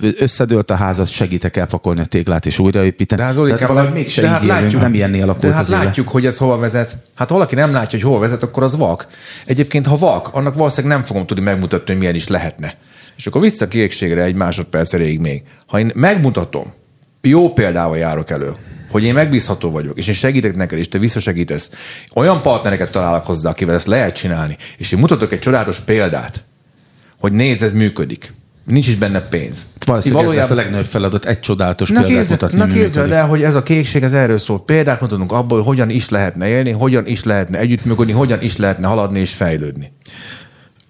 [0.00, 3.20] összedőlt a házat, segítek elpakolni a téglát és újraépíteni.
[3.20, 6.08] De hát Zolikám, valahogy mégse de hát látjuk, nem ilyenné alakult de hát az látjuk,
[6.08, 6.98] hogy ez hova vezet.
[7.14, 9.06] Hát ha valaki nem látja, hogy hova vezet, akkor az vak.
[9.46, 12.74] Egyébként, ha vak, annak valószínűleg nem fogom tudni megmutatni, hogy milyen is lehetne.
[13.16, 15.42] És akkor vissza kiégségre egy másodperc erejéig még.
[15.66, 16.72] Ha én megmutatom,
[17.20, 18.52] jó példával járok elő,
[18.90, 21.70] hogy én megbízható vagyok, és én segítek neked, és te visszasegítesz,
[22.14, 26.44] olyan partnereket találok hozzá, akivel ezt lehet csinálni, és én mutatok egy csodálatos példát,
[27.18, 28.32] hogy nézd, ez működik.
[28.70, 29.68] Nincs is benne pénz.
[29.86, 33.42] Valószínűleg Valójában- ez a legnagyobb feladat, egy csodálatos Na, példát képzel, na képzeld el, hogy
[33.42, 34.64] ez a kékség ez erről szól.
[34.64, 38.86] Példát mutatunk abból, hogy hogyan is lehetne élni, hogyan is lehetne együttműködni, hogyan is lehetne
[38.86, 39.92] haladni és fejlődni.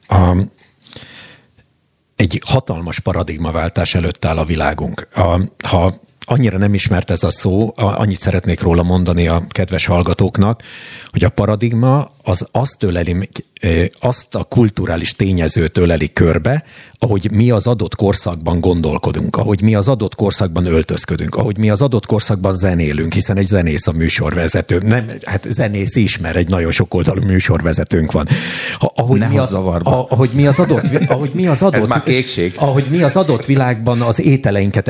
[0.08, 0.36] A,
[2.16, 5.08] egy hatalmas paradigmaváltás előtt áll a világunk.
[5.14, 10.62] A, ha annyira nem ismert ez a szó, annyit szeretnék róla mondani a kedves hallgatóknak,
[11.10, 13.28] hogy a paradigma az azt öleli,
[13.60, 19.74] ö, azt a kulturális tényezőt öleli körbe, ahogy mi az adott korszakban gondolkodunk, ahogy mi
[19.74, 24.78] az adott korszakban öltözködünk, ahogy mi az adott korszakban zenélünk, hiszen egy zenész a műsorvezető.
[24.78, 28.28] Nem, hát zenész is, mert egy nagyon sok oldalú műsorvezetőnk van.
[28.78, 29.90] Ha, ahogy, Ne mi az, zavarba.
[29.90, 32.52] a, ahogy mi az adott, ahogy mi az adott, már kékség.
[32.56, 34.88] ahogy mi az adott világban az ételeinket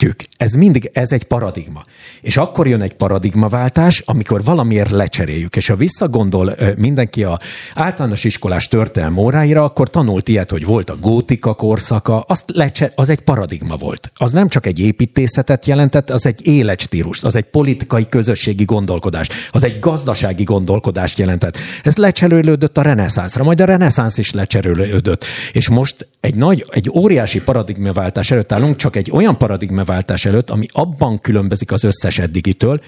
[0.00, 0.28] elkészítjük.
[0.36, 1.84] Ez mindig, ez egy paradigma.
[2.20, 5.56] És akkor jön egy paradigmaváltás, amikor valamiért lecseréljük.
[5.56, 7.38] És ha visszagondol mindenki a
[7.74, 13.08] általános iskolás történelm óráira, akkor tanult ilyet, hogy volt a gótika korszaka, azt lecser, az
[13.08, 14.12] egy paradigma volt.
[14.14, 19.64] Az nem csak egy építészetet jelentett, az egy életstílust, az egy politikai közösségi gondolkodás, az
[19.64, 21.56] egy gazdasági gondolkodást jelentett.
[21.82, 25.24] Ez lecserélődött a reneszánszra, majd a reneszánsz is lecserélődött.
[25.52, 29.38] És most egy nagy, egy óriási paradigmaváltás előtt állunk, csak egy olyan
[29.90, 32.80] paradigmaváltás előtt, ami abban különbözik az összes eddigitől,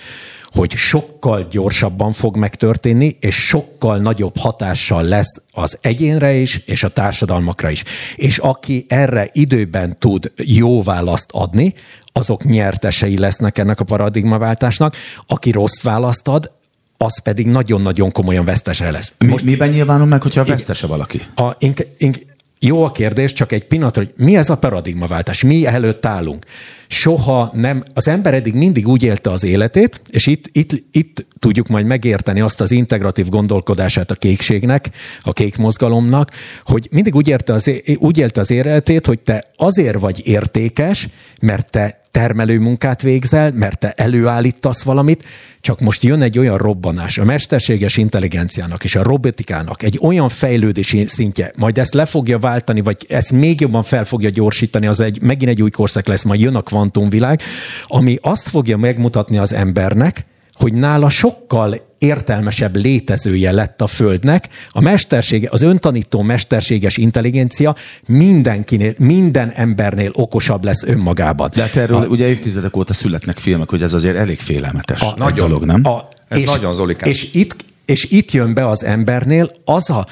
[0.46, 6.88] hogy sokkal gyorsabban fog megtörténni, és sokkal nagyobb hatással lesz az egyénre is, és a
[6.88, 7.84] társadalmakra is.
[8.16, 11.74] És aki erre időben tud jó választ adni,
[12.12, 14.96] azok nyertesei lesznek ennek a paradigmaváltásnak.
[15.26, 16.50] Aki rossz választ ad,
[16.98, 19.12] az pedig nagyon-nagyon komolyan vesztese lesz.
[19.18, 21.22] Mi, miben nyilvánul meg, hogyha vesztese valaki?
[21.34, 22.16] A, ink, ink,
[22.64, 26.44] jó a kérdés, csak egy pillanat, hogy mi ez a paradigmaváltás, mi előtt állunk.
[26.86, 31.68] Soha nem, az ember eddig mindig úgy élte az életét, és itt, itt, itt tudjuk
[31.68, 36.30] majd megérteni azt az integratív gondolkodását a kékségnek, a kék mozgalomnak,
[36.64, 41.08] hogy mindig úgy, érte az, úgy élte az életét, hogy te azért vagy értékes,
[41.40, 45.24] mert te termelő munkát végzel, mert te előállítasz valamit,
[45.60, 51.06] csak most jön egy olyan robbanás, a mesterséges intelligenciának és a robotikának egy olyan fejlődési
[51.06, 55.20] szintje, majd ezt le fogja váltani, vagy ezt még jobban fel fogja gyorsítani, az egy,
[55.22, 57.40] megint egy új korszak lesz, majd jön a kvantumvilág,
[57.86, 64.48] ami azt fogja megmutatni az embernek, hogy nála sokkal értelmesebb létezője lett a Földnek.
[64.68, 71.50] A mestersége, az öntanító mesterséges intelligencia mindenkinél, minden embernél okosabb lesz önmagában.
[71.54, 75.14] De hát erről a, ugye évtizedek óta születnek filmek, hogy ez azért elég félelmetes a,
[75.16, 75.48] nagyon.
[75.48, 75.80] dolog, nem?
[75.84, 77.10] A, Ez nagyon, Zolikám.
[77.10, 80.06] És itt, és itt jön be az embernél az a,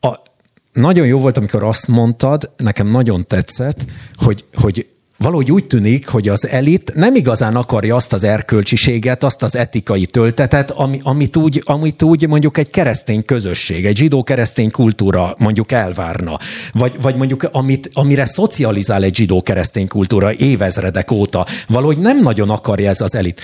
[0.00, 0.20] a
[0.72, 3.84] nagyon jó volt, amikor azt mondtad, nekem nagyon tetszett,
[4.14, 4.86] hogy, hogy
[5.18, 10.06] valahogy úgy tűnik, hogy az elit nem igazán akarja azt az erkölcsiséget, azt az etikai
[10.06, 16.38] töltetet, ami, amit, úgy, amit úgy mondjuk egy keresztény közösség, egy zsidó-keresztény kultúra mondjuk elvárna,
[16.72, 22.88] vagy, vagy mondjuk amit, amire szocializál egy zsidó-keresztény kultúra évezredek óta, valahogy nem nagyon akarja
[22.88, 23.40] ez az elit.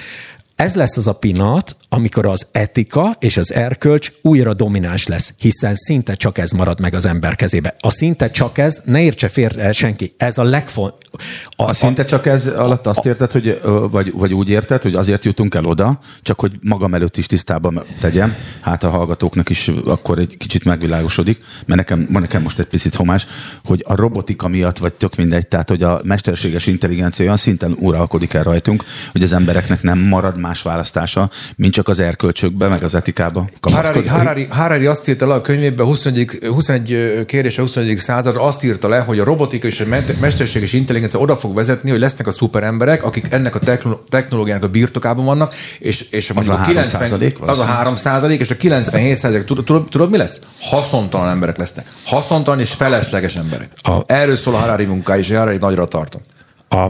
[0.63, 5.75] Ez lesz az a pillanat, amikor az etika és az erkölcs újra domináns lesz, hiszen
[5.75, 7.77] szinte csak ez marad meg az ember kezébe.
[7.81, 11.11] A szinte csak ez, ne értse félre senki, ez a legfontosabb.
[11.57, 15.55] A szinte csak ez alatt azt érted, hogy, vagy, vagy úgy érted, hogy azért jutunk
[15.55, 20.37] el oda, csak hogy magam előtt is tisztában tegyem, hát a hallgatóknak is akkor egy
[20.37, 23.27] kicsit megvilágosodik, mert nekem, nekem most egy picit homás,
[23.65, 28.35] hogy a robotika miatt, vagy tök mindegy, tehát hogy a mesterséges intelligencia olyan szinten uralkodik
[28.35, 32.83] el rajtunk, hogy az embereknek nem marad más más választása, mint csak az erkölcsökbe, meg
[32.83, 34.09] az etikába Harari, kapaszkodni.
[34.09, 37.97] Harari, Harari azt írta le a könyvében, 21, 21 kérdés a 21.
[37.99, 41.91] század, azt írta le, hogy a robotika és a me- mesterséges intelligencia oda fog vezetni,
[41.91, 46.35] hogy lesznek a szuperemberek, akik ennek a techno- technológiának a birtokában vannak, és, és a
[46.35, 50.41] mondjuk 3% az a 3 százalék, és a 97 százalék, tudod, tudod, tudod, mi lesz?
[50.61, 51.87] Haszontalan emberek lesznek.
[52.05, 53.69] Haszontalan és felesleges emberek.
[53.83, 56.21] A- Erről szól a Harari munkája, és Harari nagyra tartom.
[56.69, 56.87] a,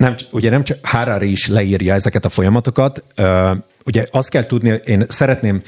[0.00, 3.04] nem, ugye nem csak Harari is leírja ezeket a folyamatokat.
[3.84, 5.60] Ugye azt kell tudni, én szeretném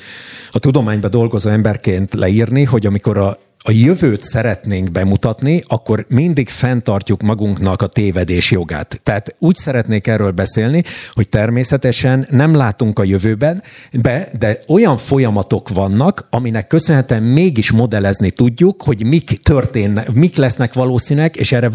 [0.51, 7.23] a tudományban dolgozó emberként leírni, hogy amikor a a jövőt szeretnénk bemutatni, akkor mindig fenntartjuk
[7.23, 9.01] magunknak a tévedés jogát.
[9.03, 15.69] Tehát úgy szeretnék erről beszélni, hogy természetesen nem látunk a jövőben, be, de olyan folyamatok
[15.69, 21.71] vannak, aminek köszönhetően mégis modellezni tudjuk, hogy mik történnek, mik lesznek valószínűek, és erre,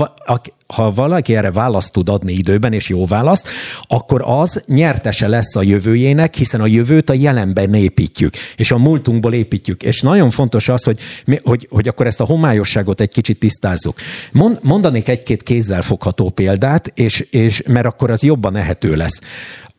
[0.67, 3.47] ha valaki erre választ tud adni időben, és jó választ,
[3.81, 9.33] akkor az nyertese lesz a jövőjének, hiszen a jövőt a jelenben építjük, és a múltunkból
[9.33, 9.83] építjük.
[9.83, 13.97] És nagyon fontos az, hogy, mi- hogy, hogy akkor ezt a homályosságot egy kicsit tisztázzuk.
[14.31, 19.21] Mond, mondanék egy-két kézzelfogható példát, és, és mert akkor az jobban ehető lesz.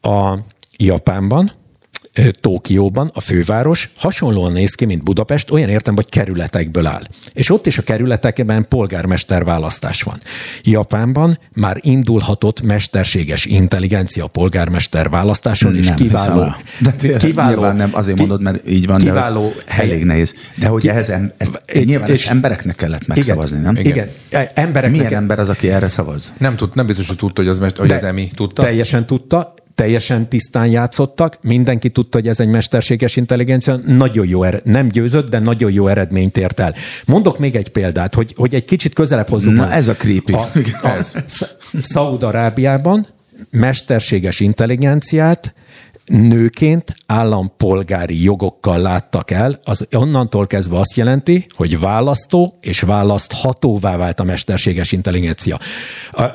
[0.01, 0.38] A
[0.77, 1.53] Japánban
[2.40, 7.02] Tókióban, a főváros hasonlóan néz ki, mint Budapest, olyan értem, hogy kerületekből áll.
[7.33, 10.18] És ott is a kerületekben polgármester választás van.
[10.62, 16.54] Japánban már indulhatott mesterséges intelligencia a polgármester választáson, és Nem kiváló.
[16.81, 20.35] De tényleg, kiváló, nem azért ki- mondod, mert így van, kiváló de hogy elég nehéz.
[20.54, 23.76] De hogy Ki- ehhez em, ezt Egy- nyilván és- embereknek kellett megszavazni, nem?
[23.76, 24.09] Igen, igen.
[24.31, 26.33] E, embereknek Milyen ember az, aki erre szavaz?
[26.38, 28.31] Nem, tud, nem biztos, hogy tudta, hogy az, hogy az emi.
[28.35, 28.62] Tudta?
[28.62, 34.64] Teljesen tudta, teljesen tisztán játszottak, mindenki tudta, hogy ez egy mesterséges intelligencia, nagyon jó, ered,
[34.64, 36.75] nem győzött, de nagyon jó eredményt ért el.
[37.05, 39.55] Mondok még egy példát, hogy, hogy egy kicsit közelebb hozzuk.
[39.55, 40.33] Na, ez a creepy.
[40.33, 40.51] A,
[40.83, 41.03] a.
[41.03, 43.07] Sz- Szaúd-Arábiában
[43.51, 45.55] mesterséges intelligenciát
[46.09, 54.21] nőként állampolgári jogokkal láttak el, az onnantól kezdve azt jelenti, hogy választó és választhatóvá vált
[54.21, 55.59] a mesterséges intelligencia.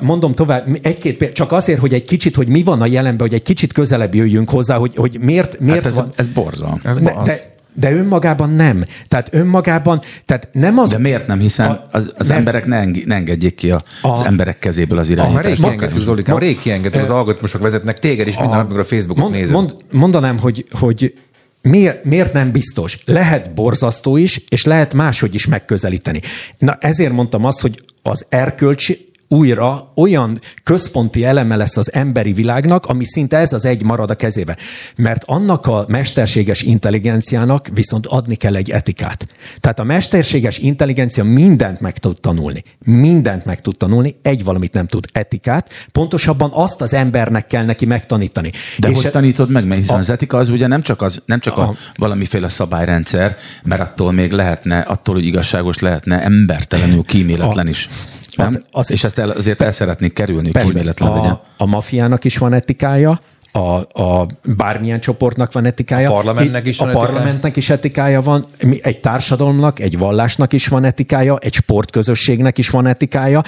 [0.00, 3.42] Mondom tovább, egy-két csak azért, hogy egy kicsit, hogy mi van a jelenben, hogy egy
[3.42, 6.12] kicsit közelebb jöjjünk hozzá, hogy, hogy miért, miért Hát ez, van...
[6.16, 6.82] ez borzalmas.
[6.84, 7.26] Ez Ne, az.
[7.26, 8.84] de, de önmagában nem.
[9.08, 10.90] Tehát önmagában, tehát nem az...
[10.90, 11.38] De miért nem?
[11.38, 12.36] Hiszen A- az, az nem.
[12.36, 15.34] emberek ne, eng- ne engedjék ki a, az A- emberek kezéből az Ah, már rég
[15.34, 15.62] irányítást.
[15.62, 19.34] kiengedtük, Zolikám, rég kiengedtük, az algoritmusok vezetnek téged is minden nap, amikor a Facebookot mond,
[19.34, 19.54] nézed.
[19.54, 21.14] mond, mondanám, hogy, hogy
[21.62, 22.98] miért, miért nem biztos?
[23.04, 26.20] Lehet borzasztó is, és lehet máshogy is megközelíteni.
[26.58, 28.90] Na ezért mondtam azt, hogy az erkölcs
[29.28, 34.14] újra olyan központi eleme lesz az emberi világnak, ami szinte ez az egy marad a
[34.14, 34.56] kezébe.
[34.96, 39.26] Mert annak a mesterséges intelligenciának viszont adni kell egy etikát.
[39.60, 42.62] Tehát a mesterséges intelligencia mindent meg tud tanulni.
[42.84, 45.72] Mindent meg tud tanulni, egy valamit nem tud etikát.
[45.92, 48.50] Pontosabban azt az embernek kell neki megtanítani.
[48.78, 49.66] De És hogy e- tanítod meg?
[49.66, 52.48] Mert hiszen A- az etika az ugye nem csak, az, nem csak a, A- valamiféle
[52.48, 57.88] szabályrendszer, mert attól még lehetne, attól, hogy igazságos lehetne, embertelenül, kíméletlen A- is.
[58.36, 58.46] Nem?
[58.46, 61.30] az- az- És ezt el, azért el szeretnék kerülni, hogy Persze, kíméletlen legyen.
[61.30, 63.20] a, a mafiának is van etikája,
[63.52, 66.08] a, a bármilyen csoportnak van etikája.
[66.10, 67.12] A parlamentnek is a van etikája.
[67.12, 72.68] parlamentnek is etikája van, mi- egy társadalomnak, egy vallásnak is van etikája, egy sportközösségnek is
[72.70, 73.42] van etikája.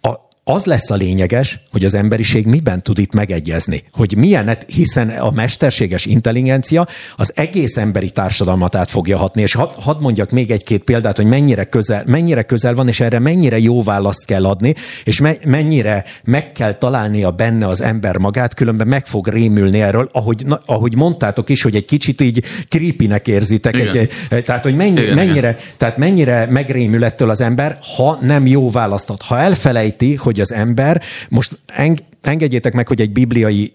[0.00, 0.10] A,
[0.44, 3.82] az lesz a lényeges, hogy az emberiség miben tud itt megegyezni.
[3.92, 9.42] Hogy milyen, hiszen a mesterséges intelligencia az egész emberi társadalmat át fogja hatni.
[9.42, 13.18] És hadd had mondjak még egy-két példát, hogy mennyire közel, mennyire közel van, és erre
[13.18, 18.54] mennyire jó választ kell adni, és me- mennyire meg kell találnia benne az ember magát,
[18.54, 23.28] különben meg fog rémülni erről, ahogy, na, ahogy mondtátok is, hogy egy kicsit így creepynek
[23.28, 23.76] érzitek.
[23.76, 24.08] Igen.
[24.28, 28.70] Egy, tehát, hogy mennyi, Igen, mennyire, tehát mennyire megrémül ettől az ember, ha nem jó
[28.70, 29.22] választott.
[29.22, 33.72] Ha elfelejti, hogy az ember, most eng, engedjétek meg, hogy egy bibliai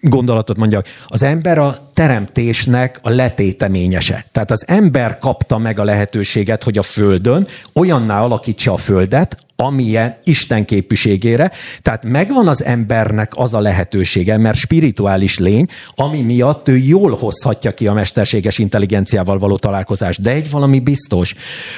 [0.00, 4.26] gondolatot mondjak, az ember a teremtésnek a letéteményese.
[4.32, 10.16] Tehát az ember kapta meg a lehetőséget, hogy a Földön olyanná alakítsa a Földet, amilyen
[10.24, 11.50] Isten képviségére.
[11.82, 17.74] Tehát megvan az embernek az a lehetősége, mert spirituális lény, ami miatt ő jól hozhatja
[17.74, 20.20] ki a mesterséges intelligenciával való találkozást.
[20.20, 21.34] De egy valami biztos,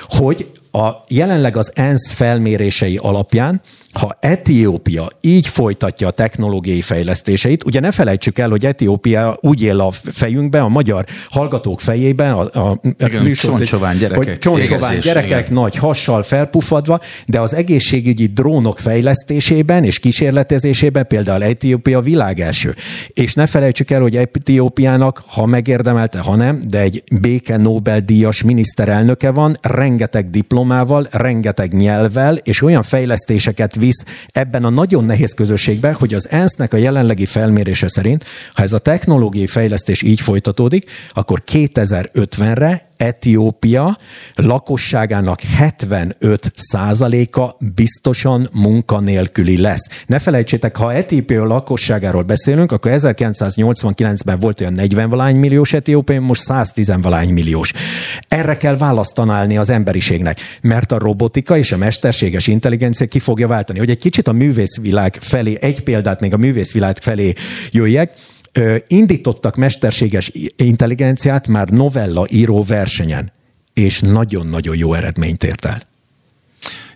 [0.09, 3.61] hogy a, jelenleg az ENSZ felmérései alapján,
[3.93, 9.81] ha Etiópia így folytatja a technológiai fejlesztéseit, ugye ne felejtsük el, hogy Etiópia úgy él
[9.81, 15.05] a fejünkben, a magyar hallgatók fejében, a, a Igen, műsort- csontsovány gyerekek, hogy csontsovány égezés,
[15.05, 15.53] gyerekek, igen.
[15.53, 22.75] nagy hassal felpufadva, de az egészségügyi drónok fejlesztésében és kísérletezésében például Etiópia világ első.
[23.09, 29.31] És ne felejtsük el, hogy Etiópiának, ha megérdemelte, ha nem, de egy béke Nobel-díjas miniszterelnöke
[29.31, 36.15] van, rengeteg diplomával, rengeteg nyelvvel, és olyan fejlesztéseket visz ebben a nagyon nehéz közösségben, hogy
[36.15, 38.25] az ENSZ-nek a jelenlegi felmérése szerint,
[38.55, 43.99] ha ez a technológiai fejlesztés így folytatódik, akkor 2050-re Etiópia
[44.35, 49.89] lakosságának 75 százaléka biztosan munkanélküli lesz.
[50.07, 56.41] Ne felejtsétek, ha Etiópia lakosságáról beszélünk, akkor 1989-ben volt olyan 40 valány milliós Etiópia, most
[56.41, 57.73] 110 valány milliós.
[58.29, 63.47] Erre kell választ találni az emberiségnek, mert a robotika és a mesterséges intelligencia ki fogja
[63.47, 63.79] váltani.
[63.79, 67.33] Hogy egy kicsit a művészvilág felé, egy példát még a művészvilág felé
[67.71, 68.13] jöjjek,
[68.87, 73.33] indítottak mesterséges intelligenciát már novella író versenyen,
[73.75, 75.83] és nagyon-nagyon jó eredményt ért el.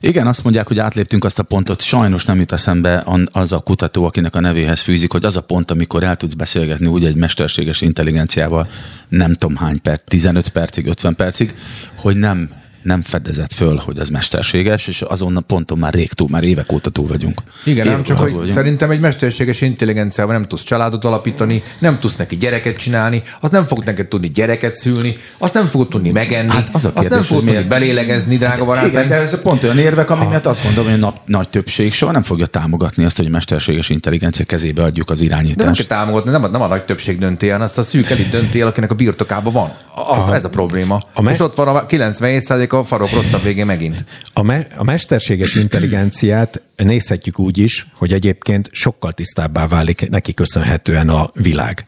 [0.01, 4.05] Igen, azt mondják, hogy átléptünk azt a pontot, sajnos nem jut eszembe az a kutató,
[4.05, 7.81] akinek a nevéhez fűzik, hogy az a pont, amikor el tudsz beszélgetni úgy egy mesterséges
[7.81, 8.69] intelligenciával,
[9.09, 11.55] nem tudom hány perc, 15 percig, 50 percig,
[11.97, 12.51] hogy nem
[12.87, 16.73] nem fedezett föl, hogy ez mesterséges, és azon a ponton már rég túl, már évek
[16.73, 17.43] óta túl vagyunk.
[17.65, 18.49] Igen, nem csak, hogy vagyunk.
[18.49, 23.65] szerintem egy mesterséges intelligenciával nem tudsz családot alapítani, nem tudsz neki gyereket csinálni, azt nem
[23.65, 27.15] fog neked tudni gyereket szülni, azt nem fog tudni megenni, hát az a kérdés, azt
[27.15, 28.93] nem fog tudni belélegezni, drága barátaim.
[28.93, 32.13] Igen, de ez pont olyan érvek, amiket azt mondom, hogy a nap, nagy többség soha
[32.13, 35.59] nem fogja támogatni azt, hogy a mesterséges intelligencia kezébe adjuk az irányítást.
[35.59, 38.11] De nem kell támogatni, nem a, nem a nagy többség dönti el, azt a szűk
[38.11, 39.77] elit dönti el, akinek a birtokában van.
[40.17, 41.03] Az, a, ez a probléma.
[41.15, 42.43] A és ott van a 97
[42.79, 44.05] a farok rosszabb végén megint.
[44.33, 51.09] A, me- a mesterséges intelligenciát nézhetjük úgy is, hogy egyébként sokkal tisztábbá válik neki köszönhetően
[51.09, 51.87] a világ.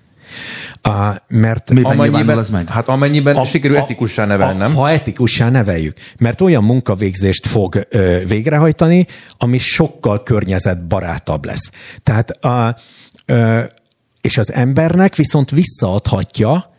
[0.82, 2.68] A, mert Mi amennyiben, az meg?
[2.68, 4.74] Hát amennyiben a, sikerül a, etikussá nevelni, nem?
[4.74, 5.96] Ha etikussá neveljük.
[6.18, 9.06] Mert olyan munkavégzést fog ö, végrehajtani,
[9.38, 11.70] ami sokkal környezetbarátabb lesz.
[12.02, 12.76] Tehát a,
[13.26, 13.60] ö,
[14.20, 16.70] és az embernek viszont visszaadhatja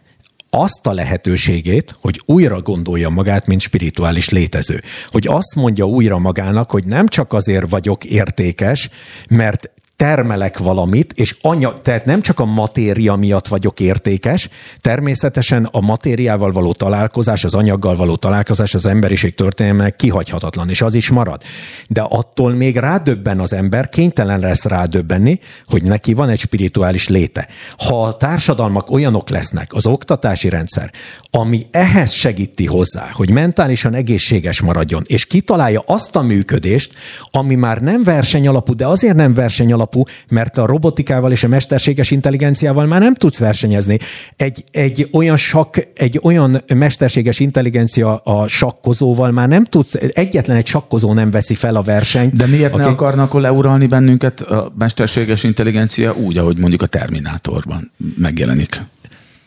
[0.50, 4.82] azt a lehetőségét, hogy újra gondolja magát, mint spirituális létező.
[5.08, 8.90] Hogy azt mondja újra magának, hogy nem csak azért vagyok értékes,
[9.30, 9.70] mert
[10.00, 14.50] termelek valamit, és anyag, tehát nem csak a matéria miatt vagyok értékes,
[14.82, 20.94] természetesen a matériával való találkozás, az anyaggal való találkozás az emberiség történelmének kihagyhatatlan, és az
[20.94, 21.42] is marad.
[21.88, 27.48] De attól még rádöbben az ember, kénytelen lesz rádöbbenni, hogy neki van egy spirituális léte.
[27.78, 30.92] Ha a társadalmak olyanok lesznek, az oktatási rendszer,
[31.32, 36.94] ami ehhez segíti hozzá, hogy mentálisan egészséges maradjon, és kitalálja azt a működést,
[37.32, 39.89] ami már nem versenyalapú, de azért nem versenyalapú, alapú,
[40.30, 43.98] mert a robotikával és a mesterséges intelligenciával már nem tudsz versenyezni.
[44.36, 50.68] Egy, egy olyan sakk, egy olyan mesterséges intelligencia a sakkozóval már nem tudsz, egyetlen egy
[50.68, 52.36] sakkozó nem veszi fel a versenyt.
[52.36, 52.82] De miért aki...
[52.82, 58.82] ne akarnak leuralni bennünket a mesterséges intelligencia úgy, ahogy mondjuk a Terminátorban megjelenik?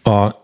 [0.03, 0.42] A,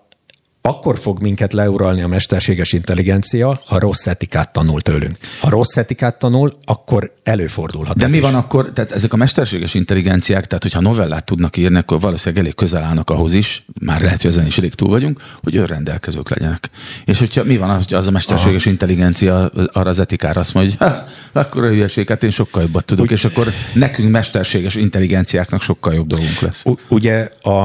[0.63, 5.17] akkor fog minket leuralni a mesterséges intelligencia, ha rossz etikát tanul tőlünk.
[5.41, 7.97] Ha rossz etikát tanul, akkor előfordulhat.
[7.97, 8.21] De mi is.
[8.21, 12.55] van akkor, tehát ezek a mesterséges intelligenciák, tehát hogyha novellát tudnak írni, akkor valószínűleg elég
[12.55, 16.71] közel állnak ahhoz is, már lehet, hogy ezen is elég túl vagyunk, hogy önrendelkezők legyenek.
[17.05, 18.71] És hogyha mi van, hogy az a mesterséges Aha.
[18.71, 20.93] intelligencia arra az etikára azt mondja, hogy
[21.33, 26.07] akkor a hülyeséget én sokkal jobbat tudok, Ugy, és akkor nekünk mesterséges intelligenciáknak sokkal jobb
[26.07, 26.65] dolgunk lesz.
[26.89, 27.65] Ugye a,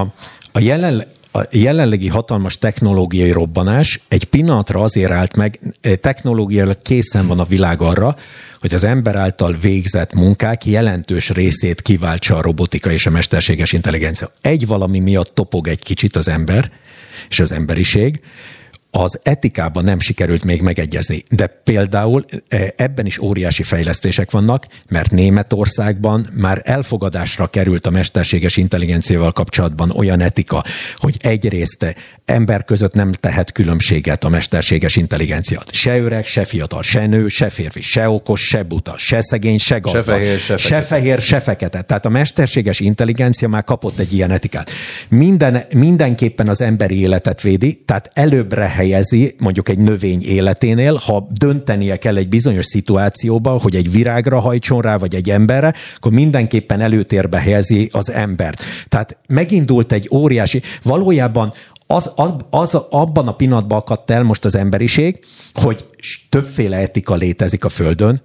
[0.51, 1.03] a jelen,
[1.36, 7.45] a jelenlegi hatalmas technológiai robbanás egy pillanatra azért állt meg, eh, technológiailag készen van a
[7.45, 8.15] világ arra,
[8.59, 14.31] hogy az ember által végzett munkák jelentős részét kiváltsa a robotika és a mesterséges intelligencia.
[14.41, 16.71] Egy valami miatt topog egy kicsit az ember
[17.29, 18.19] és az emberiség,
[18.95, 21.23] az etikában nem sikerült még megegyezni.
[21.29, 28.57] De például e, ebben is óriási fejlesztések vannak, mert Németországban már elfogadásra került a mesterséges
[28.57, 30.63] intelligenciával kapcsolatban olyan etika,
[30.95, 35.73] hogy egyrészt ember között nem tehet különbséget a mesterséges intelligenciát.
[35.73, 39.77] Se öreg, se fiatal, se nő, se férfi, se okos, se buta, se szegény, se
[39.77, 40.03] gazdag.
[40.03, 41.81] Se fehér, se, se fehér, se fekete.
[41.81, 44.71] Tehát a mesterséges intelligencia már kapott egy ilyen etikát.
[45.09, 51.97] Minden, mindenképpen az emberi életet védi, tehát előbbre helyezi mondjuk egy növény életénél, ha döntenie
[51.97, 57.39] kell egy bizonyos szituációba, hogy egy virágra hajtson rá, vagy egy emberre, akkor mindenképpen előtérbe
[57.39, 58.61] helyezi az embert.
[58.88, 61.53] Tehát megindult egy óriási, valójában
[61.88, 65.19] az, az, az, abban a pillanatban akadt el most az emberiség,
[65.53, 65.86] hogy
[66.29, 68.21] többféle etika létezik a Földön,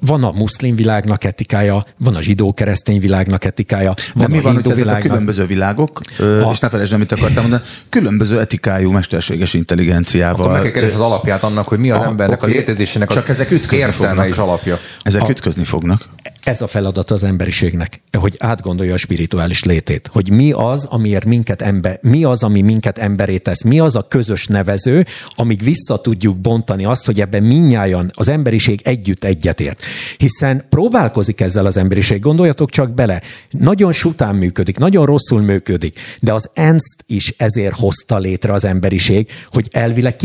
[0.00, 4.54] van a muszlim világnak etikája, van a zsidó-keresztény világnak etikája, van De mi a van,
[4.54, 5.04] hogy ezek világnak...
[5.04, 6.50] a különböző világok, a...
[6.52, 10.40] és ne felejtsd, amit akartam mondani, különböző etikájú mesterséges intelligenciával.
[10.40, 12.54] Akkor meg kell keresni az alapját annak, hogy mi az a, embernek okay.
[12.54, 14.28] a létezésének Csak ezek ütközni értelme fognak.
[14.28, 14.78] és alapja.
[15.02, 15.30] Ezek a...
[15.30, 16.08] ütközni fognak.
[16.44, 21.62] Ez a feladat az emberiségnek, hogy átgondolja a spirituális létét, hogy mi az, amiért minket
[21.62, 26.38] ember, mi az, ami minket emberé tesz, mi az a közös nevező, amíg vissza tudjuk
[26.38, 29.82] bontani azt, hogy ebben minnyáján az emberiség együtt egyetért.
[30.16, 36.32] Hiszen próbálkozik ezzel az emberiség, gondoljatok csak bele, nagyon sután működik, nagyon rosszul működik, de
[36.32, 40.16] az ENSZ is ezért hozta létre az emberiség, hogy elvileg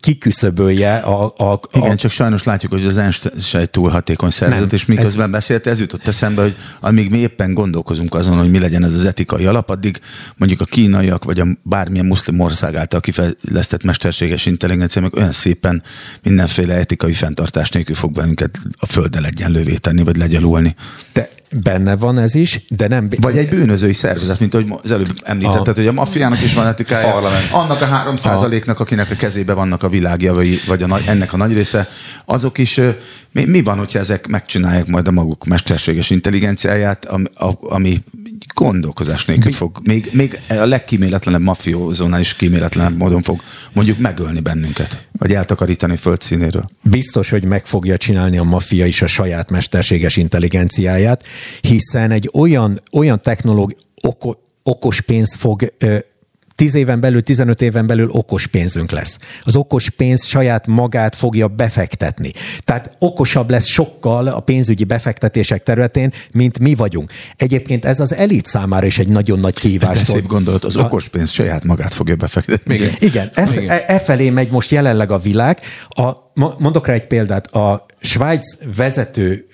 [0.00, 1.60] kiküszöbölje a, a, a...
[1.72, 5.34] Igen, csak sajnos látjuk, hogy az ENSZ se egy túl hatékony szervezet, nem, és miközben
[5.34, 5.61] ez...
[5.62, 9.04] beszélt, ez jutott eszembe, hogy amíg mi éppen gondolkozunk azon, hogy mi legyen ez az
[9.04, 10.00] etikai alap, addig
[10.36, 15.82] mondjuk a kínaiak, vagy a bármilyen muszlim ország által kifejlesztett mesterséges intelligencia meg olyan szépen
[16.22, 20.74] mindenféle etikai fenntartás nélkül fog bennünket a földön egyenlővé tenni, vagy legyalulni.
[21.12, 21.28] De
[21.62, 23.08] Benne van ez is, de nem...
[23.20, 25.80] Vagy egy bűnözői szervezet, mint ahogy az előbb említetted, a...
[25.80, 27.12] hogy a maffiának is van etikája.
[27.12, 27.52] Parlament.
[27.52, 31.52] Annak a három százaléknak, akinek a kezébe vannak a világjavai, vagy a, ennek a nagy
[31.52, 31.88] része,
[32.24, 32.80] azok is...
[33.32, 37.24] Mi, mi van, hogyha ezek megcsinálják majd a maguk mesterséges intelligenciáját, ami,
[37.60, 38.04] ami
[38.54, 43.40] gondolkozás nélkül fog, még, még a legkíméletlenebb mafiózónál is kíméletlenebb módon fog
[43.72, 46.68] mondjuk megölni bennünket, vagy eltakarítani földszínéről.
[46.82, 51.24] Biztos, hogy meg fogja csinálni a maffia is a saját mesterséges intelligenciáját,
[51.60, 55.72] hiszen egy olyan, olyan technológia, oko, okos pénz fog
[56.62, 59.18] 10 éven belül, 15 éven belül okos pénzünk lesz.
[59.42, 62.30] Az okos pénz saját magát fogja befektetni.
[62.64, 67.10] Tehát okosabb lesz sokkal a pénzügyi befektetések területén, mint mi vagyunk.
[67.36, 70.00] Egyébként ez az elit számára is egy nagyon nagy kihívás.
[70.00, 72.74] Ez szép gondolat, az okos pénz saját magát fogja befektetni.
[72.74, 75.60] Igen, Igen ez, E, e felé megy most jelenleg a világ.
[75.88, 76.12] A,
[76.58, 77.46] mondok rá egy példát.
[77.46, 79.46] A Svájc vezető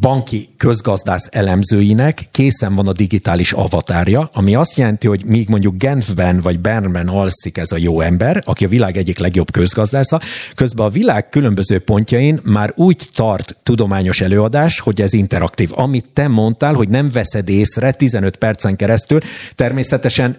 [0.00, 6.40] banki közgazdász elemzőinek készen van a digitális avatárja, ami azt jelenti, hogy míg mondjuk Genfben
[6.40, 10.20] vagy Bernben alszik ez a jó ember, aki a világ egyik legjobb közgazdásza,
[10.54, 15.70] közben a világ különböző pontjain már úgy tart tudományos előadás, hogy ez interaktív.
[15.74, 19.18] Amit te mondtál, hogy nem veszed észre 15 percen keresztül,
[19.54, 20.38] természetesen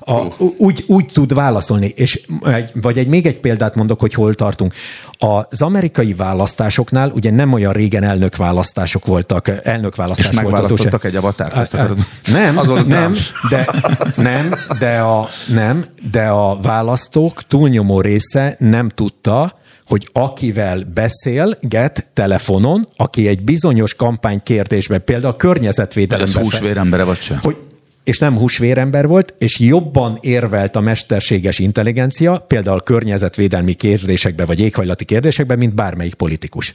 [0.00, 0.22] a,
[0.56, 1.92] úgy, úgy tud válaszolni.
[1.96, 2.20] És,
[2.72, 4.74] vagy egy, még egy példát mondok, hogy hol tartunk.
[5.18, 8.36] Az amerikai választásoknál ugye nem olyan régen elnök
[8.78, 11.98] választások voltak, elnök választás És megválasztottak egy avatárt, ezt akarod?
[12.26, 13.16] Nem, nem,
[13.50, 13.68] de,
[14.30, 19.56] nem, de a, nem, de a választók túlnyomó része nem tudta,
[19.86, 26.36] hogy akivel beszélget telefonon, aki egy bizonyos kampánykérdésben, például a környezetvédelemben...
[26.36, 27.38] Ez húsvérembere vagy sem?
[27.42, 27.56] Hogy
[28.04, 35.04] és nem húsvérember volt, és jobban érvelt a mesterséges intelligencia, például környezetvédelmi kérdésekben vagy éghajlati
[35.04, 36.74] kérdésekben, mint bármelyik politikus.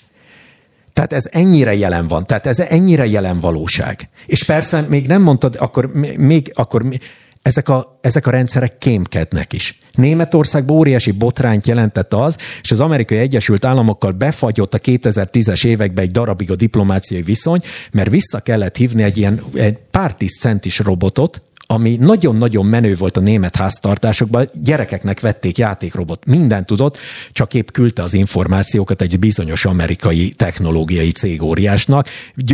[0.93, 4.09] Tehát ez ennyire jelen van, tehát ez ennyire jelen valóság.
[4.25, 6.85] És persze még nem mondtad, akkor még, akkor
[7.43, 9.77] ezek a, ezek a rendszerek kémkednek is.
[9.93, 16.11] Németországban óriási botrányt jelentett az, és az amerikai Egyesült Államokkal befagyott a 2010-es években egy
[16.11, 17.59] darabig a diplomáciai viszony,
[17.91, 23.17] mert vissza kellett hívni egy ilyen egy pár tíz centis robotot, ami nagyon-nagyon menő volt
[23.17, 26.97] a német háztartásokban, gyerekeknek vették játékrobot, minden tudott,
[27.31, 32.07] csak épp küldte az információkat egy bizonyos amerikai technológiai cégóriásnak,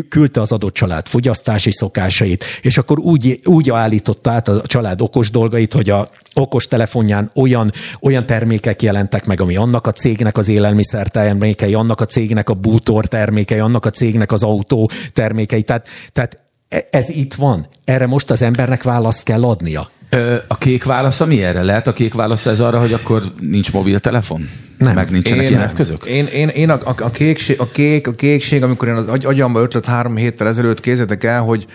[0.09, 5.31] küldte az adott család fogyasztási szokásait, és akkor úgy, úgy állította át a család okos
[5.31, 10.47] dolgait, hogy a okos telefonján olyan, olyan termékek jelentek meg, ami annak a cégnek az
[10.47, 15.61] élelmiszer termékei, annak a cégnek a bútor termékei, annak a cégnek az autó termékei.
[15.61, 16.48] Tehát, tehát
[16.89, 17.67] ez itt van.
[17.85, 19.89] Erre most az embernek választ kell adnia.
[20.47, 21.61] A kék válasz mi erre?
[21.63, 24.49] Lehet a kék válasz ez arra, hogy akkor nincs mobiltelefon?
[24.77, 24.93] Nem.
[24.93, 26.05] Meg nincsenek én, ilyen eszközök?
[26.05, 29.25] Én, én, én a, a, a, kékség, a, kék, a kékség, amikor én az agy,
[29.25, 31.65] agyamba ötlet három héttel ezelőtt kézzetek el, hogy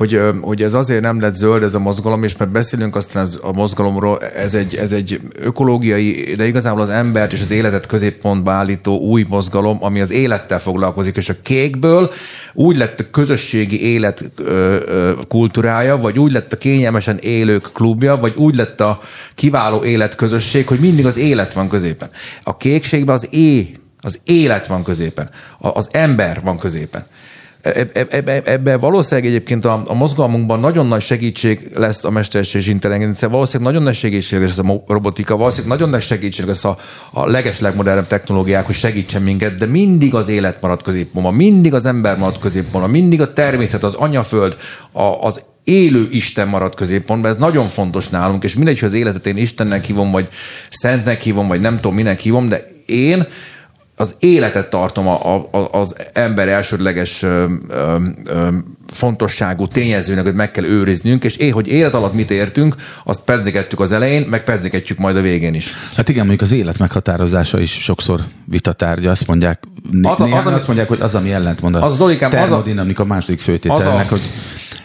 [0.00, 3.38] hogy, hogy ez azért nem lett zöld ez a mozgalom, és mert beszélünk aztán ez
[3.42, 8.50] a mozgalomról, ez egy, ez egy ökológiai, de igazából az embert és az életet középpontba
[8.50, 12.10] állító új mozgalom, ami az élettel foglalkozik, és a kékből
[12.52, 14.32] úgy lett a közösségi élet
[15.28, 19.00] kultúrája, vagy úgy lett a kényelmesen élők klubja, vagy úgy lett a
[19.34, 22.10] kiváló életközösség, hogy mindig az élet van középen.
[22.42, 23.72] A kékségben az é,
[24.02, 27.06] az élet van középen, az ember van középen.
[27.62, 33.72] Ebben ebbe valószínűleg egyébként a, a mozgalmunkban nagyon nagy segítség lesz a mesterséges intelligencia, valószínűleg
[33.72, 36.76] nagyon nagy segítség lesz a robotika, valószínűleg nagyon nagy segítség lesz a,
[37.12, 41.86] a leges legmodernebb technológiák, hogy segítsen minket, de mindig az élet marad középpontban, mindig az
[41.86, 44.56] ember marad középpontban, mindig a természet, az anyaföld,
[44.92, 49.26] a, az élő Isten marad középpontban, ez nagyon fontos nálunk, és mindegy, hogy az életet
[49.26, 50.28] én Istennek hívom, vagy
[50.70, 53.26] Szentnek hívom, vagy nem tudom, minek hívom, de én
[54.00, 58.48] az életet tartom a, a, az ember elsődleges ö, ö, ö,
[58.86, 62.74] fontosságú tényezőnek, hogy meg kell őriznünk, és én, hogy élet alatt mit értünk,
[63.04, 65.72] azt pedzegettük az elején, meg pedzegetjük majd a végén is.
[65.96, 69.10] Hát igen, mondjuk az élet meghatározása is sokszor vitatárgya.
[69.10, 69.62] Azt mondják,
[70.02, 74.08] az, az, az, azt mondják, hogy az, ami ellentmond a az Zolikám, termodinamika második főtételnek,
[74.08, 74.22] hogy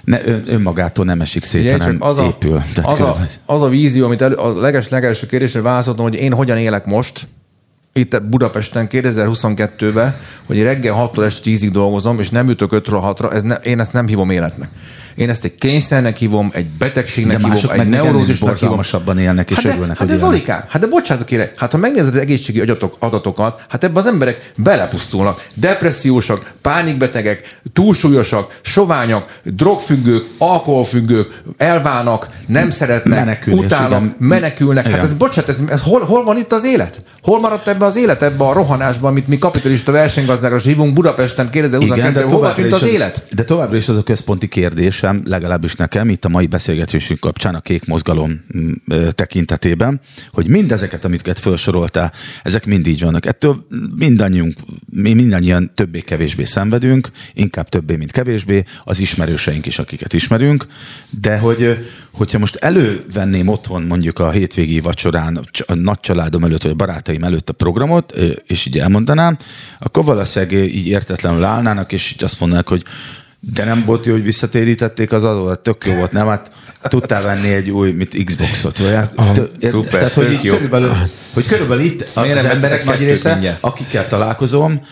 [0.04, 2.64] ne, ön, önmagától nem esik szét, Igen, hanem az a, épül.
[2.84, 6.58] az, a, az a vízió, amit elő, a leges legelső kérdésre válaszoltam, hogy én hogyan
[6.58, 7.28] élek most,
[8.00, 10.16] itt Budapesten 2022-ben,
[10.48, 13.94] hogy reggel 6-tól este 10-ig dolgozom, és nem ütök 5-ről 6-ra, ez ne, én ezt
[13.94, 14.70] nem hívom életnek.
[15.16, 18.80] Én ezt egy kényszernek hívom, egy betegségnek de hívom, egy neurózisnak hívom.
[19.18, 22.14] élnek és hát de, örülnek, Hát ez Zolikám, hát de bocsánat kérek, hát ha megnézed
[22.14, 25.48] az egészségi adatok, adatokat, hát ebben az emberek belepusztulnak.
[25.54, 34.16] Depressziósak, pánikbetegek, túlsúlyosak, soványak, drogfüggők, alkoholfüggők, elválnak, nem szeretnek, Menekülés, utálnak, igen.
[34.20, 34.84] menekülnek.
[34.84, 35.06] Hát igen.
[35.06, 37.04] Ez, bocsánat, ez, ez hol, hol van itt az élet?
[37.22, 42.22] Hol maradt ebbe az élet, ebbe a rohanásban, amit mi kapitalista versenygazdákra hívunk Budapesten 2022
[42.22, 43.26] hol van itt az élet?
[43.36, 47.56] De továbbra is az a központi kérdés, érzésem, legalábbis nekem, itt a mai beszélgetésünk kapcsán
[47.56, 48.72] a kék mozgalom mm,
[49.10, 50.02] tekintetében,
[50.32, 52.12] hogy mindezeket, amiket felsoroltál,
[52.44, 53.26] ezek mind így vannak.
[53.26, 54.58] Ettől mindannyiunk,
[54.90, 60.66] mi mindannyian többé-kevésbé szenvedünk, inkább többé, mint kevésbé, az ismerőseink is, akiket ismerünk,
[61.10, 66.72] de hogy, hogyha most elővenném otthon mondjuk a hétvégi vacsorán a nagy családom előtt, vagy
[66.72, 68.12] a barátaim előtt a programot,
[68.48, 69.38] és így elmondanám,
[69.80, 72.84] akkor valószínűleg így értetlenül állnának, és így azt mondanák, hogy
[73.54, 76.28] de nem volt jó, hogy visszatérítették az adót, tök jó volt, nem?
[76.28, 78.94] Hát tudtál venni egy új, mit Xboxot, vagy?
[79.16, 80.96] Ah, szuper, Tehát, hogy, így körülbelül,
[81.34, 83.58] hogy körülbelül itt Miért az emberek nagy része, mindjárt?
[83.62, 84.86] akikkel találkozom,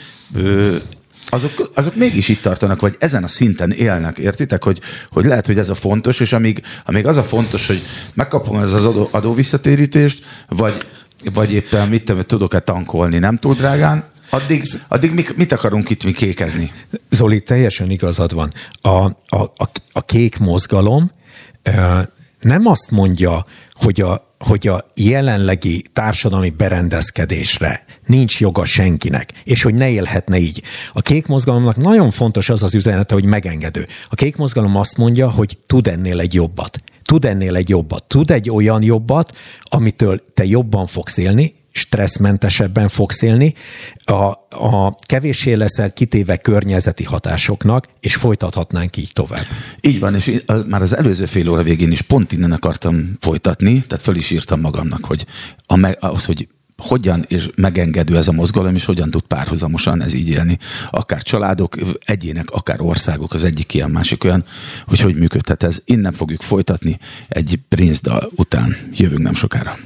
[1.26, 4.64] azok, azok mégis itt tartanak, vagy ezen a szinten élnek, értitek?
[4.64, 4.80] Hogy,
[5.12, 7.82] hogy lehet, hogy ez a fontos, és amíg, amíg az a fontos, hogy
[8.14, 10.86] megkapom ez az adó, adó visszatérítést, vagy,
[11.34, 16.12] vagy éppen mit tudok-e tankolni, nem túl drágán, Addig, addig mit, mit akarunk itt mi
[16.12, 16.72] kékezni?
[17.10, 18.54] Zoli, teljesen igazad van.
[18.82, 21.12] A, a, a, a kék mozgalom
[22.40, 29.74] nem azt mondja, hogy a, hogy a jelenlegi társadalmi berendezkedésre nincs joga senkinek, és hogy
[29.74, 30.62] ne élhetne így.
[30.94, 33.88] A kék mozgalomnak nagyon fontos az az üzenete, hogy megengedő.
[34.10, 36.84] A kék mozgalom azt mondja, hogy tud ennél egy jobbat.
[37.04, 38.04] Tud ennél egy jobbat.
[38.04, 43.54] Tud egy olyan jobbat, amitől te jobban fogsz élni, stresszmentesebben fogsz élni,
[44.06, 44.14] a,
[44.50, 49.46] a kevéssé leszel kitéve környezeti hatásoknak, és folytathatnánk így tovább.
[49.82, 54.04] Így van, és már az előző fél óra végén is pont innen akartam folytatni, tehát
[54.04, 55.26] föl is írtam magamnak, hogy
[56.00, 56.48] az, hogy
[56.78, 60.58] hogyan és megengedő ez a mozgalom, és hogyan tud párhuzamosan ez így élni.
[60.90, 64.46] Akár családok, egyének, akár országok, az egyik ilyen, másik olyan,
[64.86, 65.82] hogy hogy működhet ez.
[65.86, 68.76] Innen fogjuk folytatni egy Prince után.
[68.94, 69.78] Jövünk nem sokára.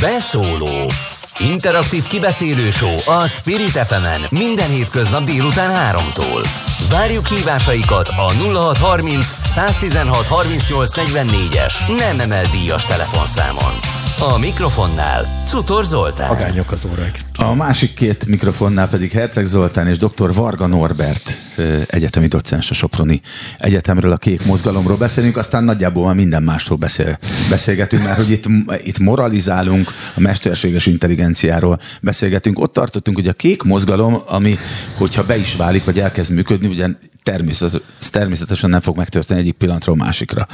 [0.00, 0.90] Beszóló
[1.38, 6.46] Interaktív kibeszélő show a Spirit fm minden hétköznap délután 3-tól.
[6.90, 13.91] Várjuk hívásaikat a 0630 116 38 44-es nem emel díjas telefonszámon.
[14.24, 16.30] A mikrofonnál Cutor Zoltán.
[16.30, 17.20] Agányok az órák.
[17.34, 20.34] A másik két mikrofonnál pedig Herceg Zoltán és dr.
[20.34, 21.36] Varga Norbert
[21.86, 23.20] egyetemi docens a Soproni
[23.58, 27.18] Egyetemről, a kék mozgalomról beszélünk, aztán nagyjából már minden másról beszél,
[27.50, 28.44] beszélgetünk, mert hogy itt,
[28.76, 32.58] itt moralizálunk, a mesterséges intelligenciáról beszélgetünk.
[32.58, 34.58] Ott tartottunk, hogy a kék mozgalom, ami,
[34.94, 36.86] hogyha be is válik, vagy elkezd működni, ugye
[37.22, 40.46] természetes, természetesen nem fog megtörténni egyik pillanatról másikra.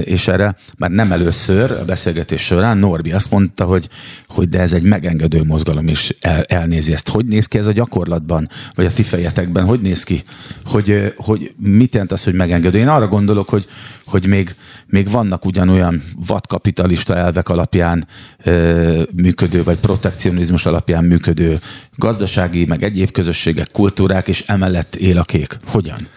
[0.00, 3.88] És erre már nem először a beszélgetés során Norbi azt mondta, hogy,
[4.26, 7.08] hogy de ez egy megengedő mozgalom, és el, elnézi ezt.
[7.08, 9.64] Hogy néz ki ez a gyakorlatban, vagy a ti fejetekben?
[9.64, 10.22] Hogy néz ki?
[10.64, 12.78] Hogy, hogy mit jelent az, hogy megengedő?
[12.78, 13.66] Én arra gondolok, hogy,
[14.04, 14.54] hogy még,
[14.86, 18.06] még vannak ugyanolyan vadkapitalista elvek alapján
[18.44, 21.58] ö, működő, vagy protekcionizmus alapján működő
[21.96, 25.56] gazdasági, meg egyéb közösségek, kultúrák, és emellett él a kék.
[25.84, 26.08] Hogyan?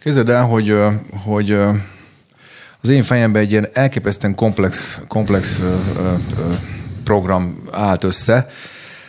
[0.00, 0.74] Képzeld el, hogy,
[1.24, 1.50] hogy
[2.80, 5.62] az én fejemben egy ilyen elképesztően komplex, komplex
[7.04, 8.46] program állt össze,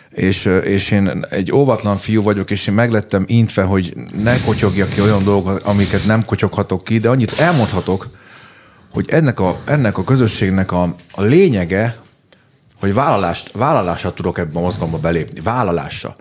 [0.10, 3.93] és, és én egy óvatlan fiú vagyok, és én meglettem intve, hogy
[4.24, 8.10] ne kotyogjak ki olyan dolgokat, amiket nem kotyoghatok ki, de annyit elmondhatok,
[8.91, 11.97] hogy ennek a, ennek a közösségnek a, a lényege,
[12.80, 15.39] hogy vállalást, vállalásra tudok ebben a mozgalomba belépni.
[15.39, 16.16] Vállalása.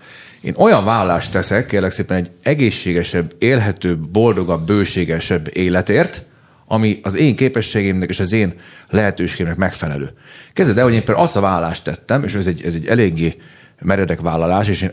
[0.48, 6.22] Én olyan vállalást teszek, kérlek szépen egy egészségesebb, élhetőbb, boldogabb, bőségesebb életért,
[6.66, 8.54] ami az én képességeimnek és az én
[8.86, 10.12] lehetőségemnek megfelelő.
[10.52, 13.36] Kezded el, hogy én például azt a vállalást tettem, és ez egy, ez egy eléggé
[13.80, 14.92] meredek vállalás, és én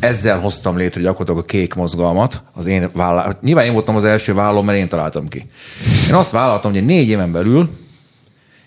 [0.00, 3.34] ezzel hoztam létre gyakorlatilag a kék mozgalmat, az én vállalás.
[3.40, 5.46] Nyilván én voltam az első vállalom, mert én találtam ki.
[6.08, 7.70] Én azt vállaltam, hogy négy éven belül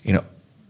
[0.02, 0.20] én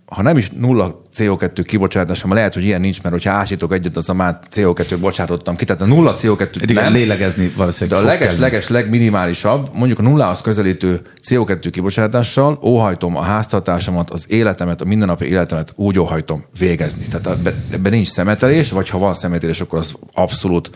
[0.09, 3.97] ha nem is nulla CO2 kibocsátás, hanem lehet, hogy ilyen nincs, mert hogyha ásítok egyet,
[3.97, 5.65] az a már CO2 bocsátottam ki.
[5.65, 8.41] Tehát a nulla CO2 Igen, nem, lélegezni valószínűleg de a leges, kelleni.
[8.41, 15.25] leges, legminimálisabb, mondjuk a nullához közelítő CO2 kibocsátással óhajtom a háztartásomat, az életemet, a mindennapi
[15.25, 17.07] életemet úgy óhajtom végezni.
[17.07, 20.71] Tehát ebben ebbe nincs szemetelés, vagy ha van szemetelés, akkor az abszolút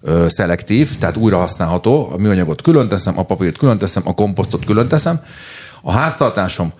[0.00, 2.10] ö, szelektív, tehát újra használható.
[2.12, 5.20] A műanyagot külön teszem, a papírt külön teszem, a komposztot külön teszem.
[5.82, 6.72] A háztartásom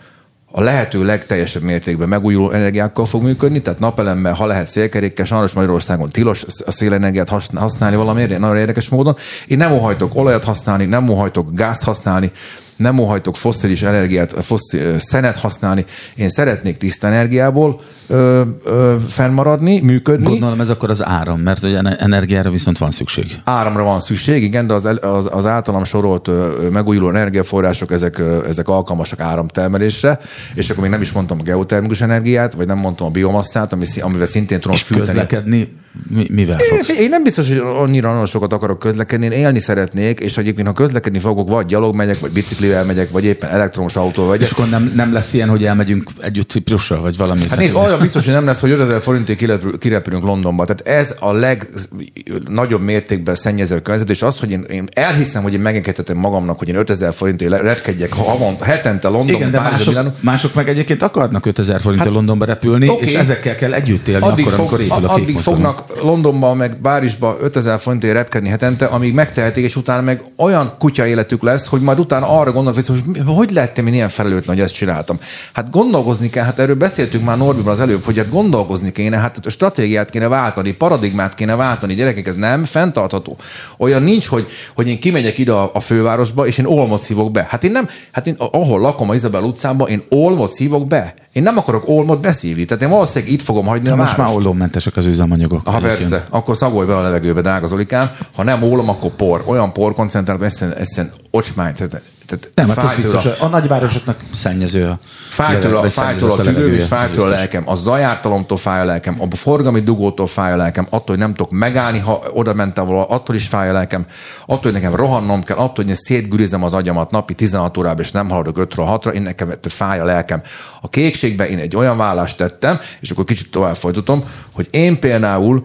[0.51, 6.09] a lehető legteljesebb mértékben megújuló energiákkal fog működni, tehát napelemmel, ha lehet szélkerékkel, sajnos Magyarországon
[6.09, 9.17] tilos a szélenergiát has- használni valamiért, nagyon érdekes módon.
[9.47, 12.33] Én nem óhajtok olajat használni, nem óhajtok gázt használni,
[12.79, 15.85] nem óhajtok fosszilis energiát, fosszil, szenet használni.
[16.15, 20.27] Én szeretnék tiszta energiából ö, ö, fennmaradni, működni.
[20.27, 23.41] Gondolom ez akkor az áram, mert ene- energiára viszont van szükség.
[23.45, 26.31] Áramra van szükség, igen, de az, az, az általam sorolt
[26.73, 30.19] megújuló energiaforrások, ezek, ezek alkalmasak áramtermelésre,
[30.55, 33.85] és akkor még nem is mondtam a geotermikus energiát, vagy nem mondtam a biomasszát, ami,
[34.01, 35.07] amivel szintén tudom És fűteni.
[35.07, 35.77] közlekedni
[36.07, 36.99] mi, mivel fogsz?
[36.99, 40.73] Én nem biztos, hogy annyira nagyon sokat akarok közlekedni, én élni szeretnék, és egyébként ha
[40.73, 42.33] közlekedni fogok, vagy gyalog megyek, vagy
[42.69, 44.59] biciklivel megyek, vagy éppen elektromos autóval És megyek.
[44.59, 47.47] akkor nem, nem lesz ilyen, hogy elmegyünk együtt Ciprusra, vagy valami.
[47.49, 50.65] Hát nézd, olyan biztos, hogy nem lesz, hogy 5000 forintért kirepül- kirepülünk Londonba.
[50.65, 55.61] Tehát ez a legnagyobb mértékben szennyező környezet, és az, hogy én, én elhiszem, hogy én
[55.61, 60.09] megengedhetem magamnak, hogy én 5000 forintért le- retkedjek havon, hetente Londonba, Igen, de Párizsba, Milánó.
[60.09, 63.07] mások, mások meg egyébként akarnak 5000 forintért hát, Londonba repülni, oké.
[63.07, 65.61] és ezekkel kell együtt élni Addig, akkor, amikor fog, épül a addig motoron.
[65.61, 71.07] fognak Londonba, meg Párizsba 5000 forintért repkedni hetente, amíg megtehetik, és utána meg olyan kutya
[71.07, 72.93] életük lesz, hogy majd utána arra gondolnak, vissza,
[73.25, 75.19] hogy hogy lettem én ilyen felelőtlen, hogy ezt csináltam.
[75.53, 79.47] Hát gondolkozni kell, hát erről beszéltünk már Norbival az előbb, hogy hát gondolkozni kéne, hát
[79.47, 83.37] a stratégiát kéne váltani, paradigmát kéne váltani, gyerekek, ez nem fenntartható.
[83.79, 87.47] Olyan nincs, hogy, hogy én kimegyek ide a, a fővárosba, és én olmot szívok be.
[87.49, 91.15] Hát én nem, hát én ahol lakom a Izabel utcában, én olmot szívok be.
[91.33, 94.27] Én nem akarok olmot beszívni, tehát én valószínűleg itt fogom hagyni De a most már
[94.27, 94.37] várost.
[94.37, 95.67] ollómentesek az üzemanyagok.
[95.69, 98.11] Ha persze, akkor szagolj bele a levegőbe, drága Zolikám.
[98.35, 99.43] Ha nem ólom, akkor por.
[99.47, 101.73] Olyan por koncentrált, eszen, eszen ocsmány.
[101.75, 104.99] Tehát, tehát Nem, hát biztos, a- a nagyvárosoknak szennyező a
[105.29, 107.63] Fáj tőle, vagy fáj tőle a szennyezett tüdőm, és fáj az tőle a lelkem.
[107.69, 111.53] A zajártalomtól fáj a lelkem, a forgalmi dugótól fáj a lelkem, attól, hogy nem tudok
[111.53, 114.07] megállni, ha oda mentem volna, attól is fáj a lelkem,
[114.47, 118.11] attól, hogy nekem rohannom kell, attól, hogy én szétgürizem az agyamat napi 16 órában, és
[118.11, 120.43] nem haladok 5 6 én nekem ettől fáj a lelkem.
[120.81, 125.65] A kékségben én egy olyan vállást tettem, és akkor kicsit tovább folytatom, hogy én például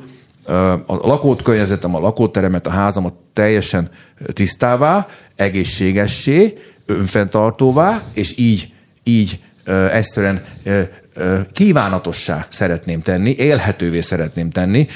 [0.86, 3.90] a lakókörnyezetem, a lakóteremet, a házamat teljesen
[4.34, 6.54] tisztává, egészségessé,
[6.86, 8.74] önfenntartóvá, és így,
[9.04, 9.40] így
[9.92, 10.44] egyszerűen
[11.52, 14.88] kívánatossá szeretném tenni, élhetővé szeretném tenni,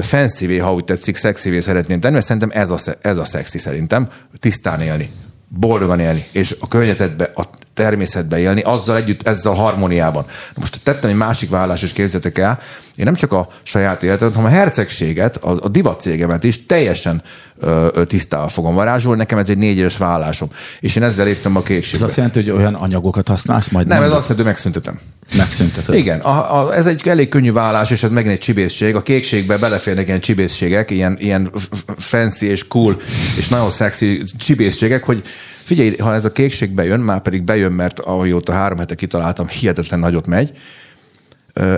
[0.00, 4.08] fancyvé, ha úgy tetszik, szexivé szeretném tenni, mert szerintem ez a, ez a szexi szerintem,
[4.38, 5.10] tisztán élni,
[5.48, 10.24] boldogan élni, és a környezetbe, a természetbe élni, azzal együtt, ezzel a harmóniában.
[10.54, 12.58] Most tettem egy másik vállás, és képzeljétek el,
[12.96, 17.22] én nem csak a saját életemet, hanem a hercegséget, a, a divat cégemet is teljesen
[17.58, 19.18] ö, ö, tisztával fogom varázsolni.
[19.18, 20.48] Nekem ez egy négy éves vállásom.
[20.80, 22.06] És én ezzel léptem a Ez kékségbe.
[22.06, 23.86] azt jelenti, hogy olyan anyagokat használsz majd?
[23.86, 24.18] Nem, ez mondod?
[24.18, 25.00] azt jelenti, hogy megszüntetem.
[25.36, 25.94] Megszünteted.
[25.94, 28.94] Igen, a, a, ez egy elég könnyű vállás, és ez megint egy csibészség.
[28.94, 31.50] A kékségbe beleférnek ilyen csibészségek, ilyen, ilyen
[31.98, 33.00] fancy és cool,
[33.38, 35.22] és nagyon szexi csibészségek, hogy
[35.66, 40.00] figyelj, ha ez a kékség bejön, már pedig bejön, mert amióta három hete kitaláltam, hihetetlen
[40.00, 40.52] nagyot megy,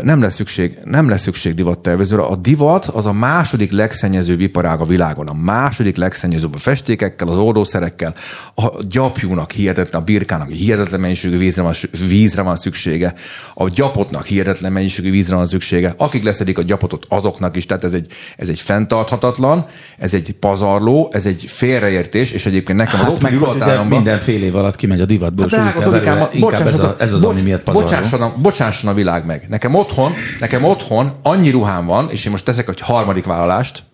[0.03, 2.23] nem lesz szükség, nem lesz szükség divattervezőre.
[2.23, 5.29] A divat az a második legszennyezőbb iparág a világon.
[5.29, 8.15] A második legszennyezőbb a festékekkel, az oldószerekkel,
[8.55, 11.73] a gyapjúnak hihetetlen, a birkának hihetetlen mennyiségű vízre van,
[12.09, 13.15] vízre van szüksége,
[13.55, 15.95] a gyapotnak hihetetlen mennyiségű vízre van szüksége.
[15.97, 17.67] Akik leszedik a gyapotot, azoknak is.
[17.67, 18.07] Tehát ez egy,
[18.37, 19.67] ez egy fenntarthatatlan,
[19.99, 23.99] ez egy pazarló, ez egy félreértés, és egyébként nekem az Hát otthoni hogy ugye ruhatáromban...
[23.99, 27.41] minden fél év alatt kimegy a divatból, Hát drága inkább ez, a, ez az, ami
[27.41, 27.87] miatt pazarló.
[27.87, 29.47] bocsásson, a, bocsásson a világ meg.
[29.49, 33.85] Nekem otthon, nekem otthon annyi ruhám van, és én most teszek egy harmadik vállalást,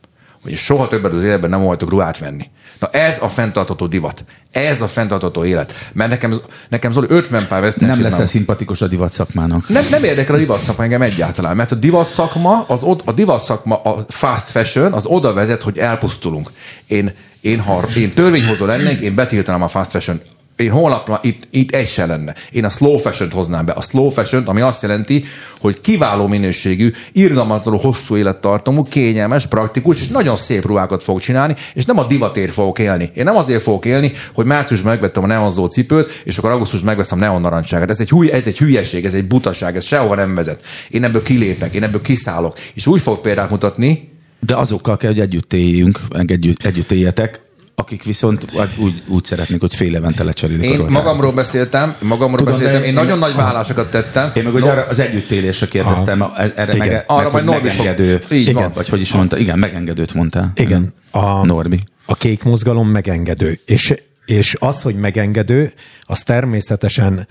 [0.42, 2.50] hogy soha többet az életben nem voltok ruhát venni.
[2.78, 4.24] Na ez a fenntartható divat.
[4.50, 5.90] Ez a fenntartható élet.
[5.92, 6.34] Mert nekem,
[6.68, 9.68] nekem Zoli 50 pár Nem lesz szimpatikus a divat szakmának.
[9.68, 13.40] nem, nem érdekel a divat szakma engem egyáltalán, mert a divat szakma, az, a divat
[13.40, 16.50] szakma, a fast fashion, az oda vezet, hogy elpusztulunk.
[16.86, 20.20] Én, én ha én törvényhozó lennék, én betiltanám a fast fashion
[20.56, 22.34] én holnap itt, itt egy se lenne.
[22.50, 23.72] Én a slow fashion hoznám be.
[23.72, 25.24] A slow fashion, ami azt jelenti,
[25.60, 31.84] hogy kiváló minőségű, irgalmatlanul hosszú élettartamú, kényelmes, praktikus, és nagyon szép ruhákat fogok csinálni, és
[31.84, 33.10] nem a divatért fogok élni.
[33.14, 37.18] Én nem azért fogok élni, hogy márciusban megvettem a neonzó cipőt, és akkor augusztusban megveszem
[37.18, 37.90] neon narancságát.
[37.90, 40.60] Ez egy, hülye, ez egy hülyeség, ez egy butaság, ez sehova nem vezet.
[40.88, 42.58] Én ebből kilépek, én ebből kiszállok.
[42.74, 44.12] És úgy fog példát mutatni,
[44.46, 47.40] De azokkal kell, hogy együtt éljünk, együtt, együtt éljetek,
[47.74, 48.44] akik viszont
[48.78, 52.88] úgy, úgy szeretnék, hogy fél évente lecserélik Én a magamról beszéltem, magamról Tudom, beszéltem, én
[52.88, 54.30] én- nagyon nagy vállásokat tettem.
[54.34, 56.76] Én meg ugye arra az együttélésre kérdeztem, erre Igen.
[56.76, 58.72] meg, Arra meg, majd Norbi fog- megengedő, Így van.
[58.74, 60.52] vagy hogy is mondta, igen, megengedőt mondtál.
[60.54, 60.94] Igen.
[61.10, 61.78] A, Norbi.
[62.06, 63.60] A kék mozgalom megengedő.
[63.66, 63.94] És,
[64.26, 67.28] és az, hogy megengedő, az természetesen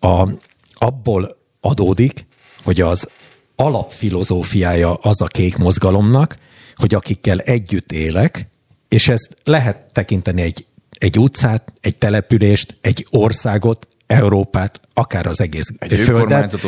[0.00, 0.28] a,
[0.74, 2.26] abból adódik,
[2.64, 3.08] hogy az
[3.56, 6.36] alapfilozófiája az a kék mozgalomnak,
[6.74, 8.48] hogy akikkel együtt élek,
[8.88, 10.66] és ezt lehet tekinteni egy,
[10.98, 16.58] egy utcát, egy települést, egy országot, Európát, akár az egész Egy földet,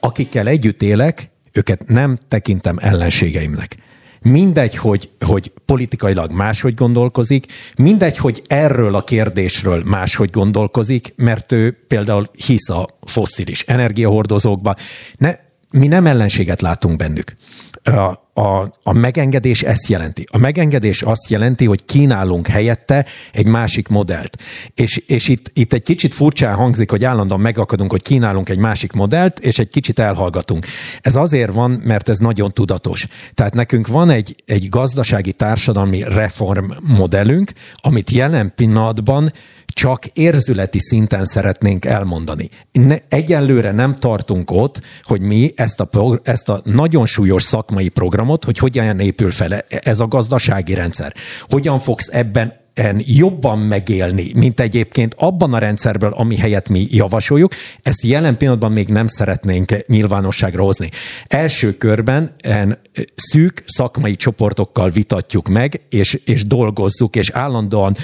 [0.00, 3.76] akikkel együtt élek, őket nem tekintem ellenségeimnek.
[4.22, 7.46] Mindegy, hogy, hogy politikailag máshogy gondolkozik,
[7.76, 14.74] mindegy, hogy erről a kérdésről máshogy gondolkozik, mert ő például hisz a fosszilis energiahordozókba.
[15.16, 15.34] Ne,
[15.70, 17.34] mi nem ellenséget látunk bennük.
[17.82, 18.40] A,
[18.82, 20.26] a, megengedés ezt jelenti.
[20.30, 24.36] A megengedés azt jelenti, hogy kínálunk helyette egy másik modellt.
[24.74, 28.92] És, és itt, itt egy kicsit furcsán hangzik, hogy állandóan megakadunk, hogy kínálunk egy másik
[28.92, 30.66] modellt, és egy kicsit elhallgatunk.
[31.00, 33.06] Ez azért van, mert ez nagyon tudatos.
[33.34, 39.32] Tehát nekünk van egy, egy gazdasági társadalmi reform modellünk, amit jelen pillanatban
[39.72, 42.48] csak érzületi szinten szeretnénk elmondani.
[42.72, 47.88] Ne, egyenlőre nem tartunk ott, hogy mi ezt a, prog- ezt a nagyon súlyos szakmai
[47.88, 51.14] programot, hogy hogyan épül fel ez a gazdasági rendszer.
[51.48, 57.52] Hogyan fogsz ebben en jobban megélni, mint egyébként abban a rendszerből, ami helyett mi javasoljuk,
[57.82, 60.90] ezt jelen pillanatban még nem szeretnénk nyilvánosságra hozni.
[61.26, 62.78] Első körben en
[63.14, 67.96] szűk szakmai csoportokkal vitatjuk meg, és, és dolgozzuk, és állandóan,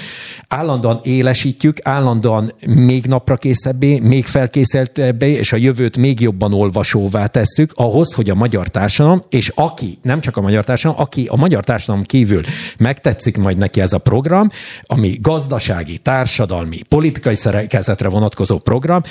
[0.47, 7.71] állandóan élesítjük, állandóan még napra készebbé, még felkészültebbé, és a jövőt még jobban olvasóvá tesszük,
[7.75, 11.63] ahhoz, hogy a magyar társadalom, és aki, nem csak a magyar társadalom, aki a magyar
[11.63, 12.41] társadalom kívül
[12.77, 14.49] megtetszik majd neki ez a program,
[14.83, 19.01] ami gazdasági, társadalmi, politikai szerkezetre vonatkozó program,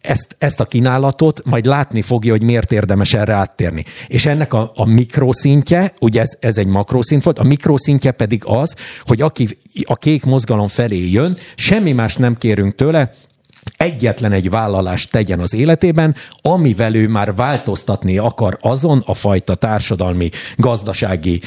[0.00, 3.84] ezt, ezt a kínálatot majd látni fogja, hogy miért érdemes erre áttérni.
[4.06, 8.76] És ennek a, a mikroszintje, ugye ez, ez egy makroszint volt, a mikroszintje pedig az,
[9.02, 13.14] hogy aki a kék mozgalom felé jön, semmi más nem kérünk tőle,
[13.76, 20.30] egyetlen egy vállalást tegyen az életében, amivel ő már változtatni akar azon a fajta társadalmi,
[20.56, 21.40] gazdasági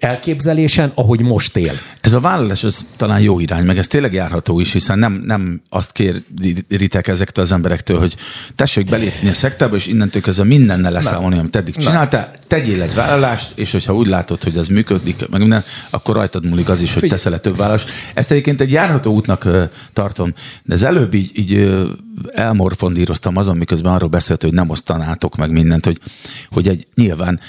[0.00, 1.72] elképzelésen, ahogy most él.
[2.00, 5.62] Ez a vállalás az talán jó irány, meg ez tényleg járható is, hiszen nem, nem
[5.68, 8.16] azt kéritek ezektől az emberektől, hogy
[8.54, 13.52] tessék belépni a szektába, és innentől kezdve mindennel leszámolni, amit eddig csináltál, tegyél egy vállalást,
[13.54, 17.08] és hogyha úgy látod, hogy az működik, meg minden, akkor rajtad múlik az is, hogy
[17.08, 17.90] teszel-e több vállalást.
[18.14, 19.48] Ezt egyébként egy járható útnak
[19.92, 21.90] tartom, de az előbb így, így ö,
[22.32, 26.00] elmorfondíroztam azon, miközben arról beszélt, hogy nem osztanátok meg mindent, hogy,
[26.48, 27.40] hogy egy nyilván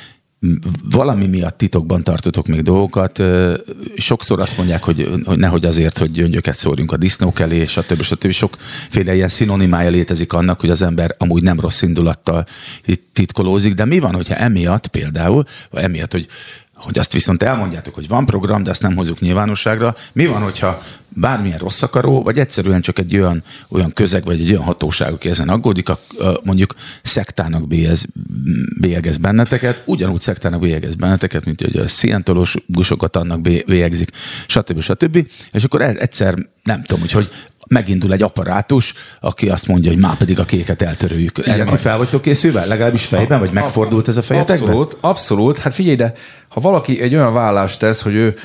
[0.89, 3.24] valami miatt titokban tartotok még dolgokat.
[3.97, 8.01] Sokszor azt mondják, hogy, hogy nehogy azért, hogy gyöngyöket szórjunk a disznók elé, stb.
[8.01, 8.32] stb.
[8.32, 12.45] Sokféle ilyen szinonimája létezik annak, hogy az ember amúgy nem rossz indulattal
[13.14, 16.28] titkolózik, de mi van, hogyha emiatt például, vagy emiatt, hogy
[16.78, 19.95] hogy azt viszont elmondjátok, hogy van program, de azt nem hozzuk nyilvánosságra.
[20.13, 24.49] Mi van, hogyha bármilyen rossz akaró, vagy egyszerűen csak egy olyan, olyan közeg, vagy egy
[24.49, 25.99] olyan hatóság, aki ezen aggódik, a,
[26.43, 28.05] mondjuk szektának bélyez,
[28.80, 34.09] bélyegez benneteket, ugyanúgy szektának bélyegez benneteket, mint hogy a szientológusokat annak bé- bélyegzik,
[34.47, 34.82] stb.
[34.82, 35.28] stb.
[35.51, 37.30] És akkor egyszer nem tudom, hogy, hogy
[37.68, 41.47] megindul egy apparátus, aki azt mondja, hogy már pedig a kéket eltörőjük.
[41.47, 42.65] Erre ti fel vagytok készülve?
[42.65, 43.39] Legalábbis fejben?
[43.39, 44.68] Vagy megfordult ez a fejetekben?
[44.68, 45.57] Abszolút, abszolút.
[45.57, 46.13] Hát figyelj, de
[46.49, 48.36] ha valaki egy olyan vállást tesz, hogy ő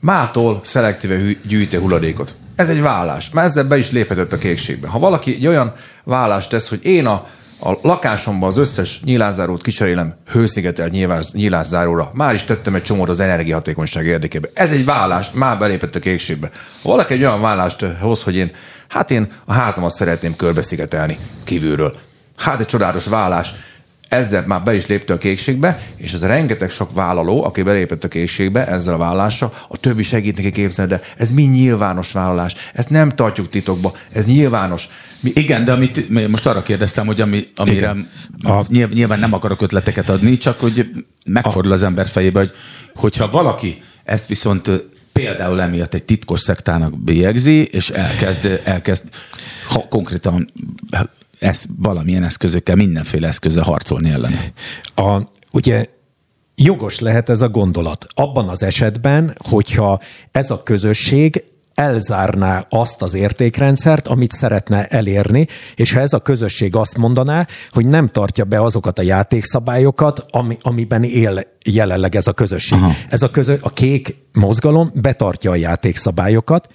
[0.00, 2.34] mától szelektíve gyűjti hulladékot.
[2.56, 3.30] Ez egy vállás.
[3.30, 4.88] Már ezzel be is léphetett a kékségbe.
[4.88, 5.72] Ha valaki egy olyan
[6.04, 7.26] vállást tesz, hogy én a,
[7.64, 10.92] a lakásomban az összes nyílászárót kicserélem hőszigetelt
[11.32, 14.50] nyílászáróra, már is tettem egy csomót az energiahatékonyság érdekében.
[14.54, 16.50] Ez egy vállás, már belépett a kékségbe.
[16.82, 18.52] Valaki egy olyan vállást hoz, hogy én,
[18.88, 21.96] hát én a házamat szeretném körbeszigetelni kívülről.
[22.36, 23.54] Hát egy csodálatos vállás
[24.12, 28.04] ezzel már be is lépte a kékségbe, és ez a rengeteg sok vállaló, aki belépett
[28.04, 32.54] a kékségbe ezzel a vállással, a többi segít neki képzelni, de ez mi nyilvános vállalás.
[32.74, 34.88] Ezt nem tartjuk titokba, ez nyilvános.
[35.20, 38.10] Mi, Igen, de amit most arra kérdeztem, hogy ami, amire Igen.
[38.42, 38.66] a...
[38.68, 40.90] nyilván nem akarok ötleteket adni, csak hogy
[41.24, 42.52] megfordul az ember fejébe, hogy
[42.94, 44.70] hogyha valaki ezt viszont
[45.12, 49.04] például emiatt egy titkos szektának bélyegzi, és elkezd, elkezd
[49.68, 50.52] ha, konkrétan
[51.42, 54.52] ez valamilyen eszközökkel, mindenféle eszközzel harcolni ellene.
[54.94, 55.20] A,
[55.52, 55.86] ugye
[56.54, 58.06] jogos lehet ez a gondolat.
[58.14, 65.92] Abban az esetben, hogyha ez a közösség elzárná azt az értékrendszert, amit szeretne elérni, és
[65.92, 71.02] ha ez a közösség azt mondaná, hogy nem tartja be azokat a játékszabályokat, ami, amiben
[71.02, 72.78] él jelenleg ez a közösség.
[72.78, 72.92] Aha.
[73.08, 76.68] Ez a, közö, a kék mozgalom betartja a játékszabályokat,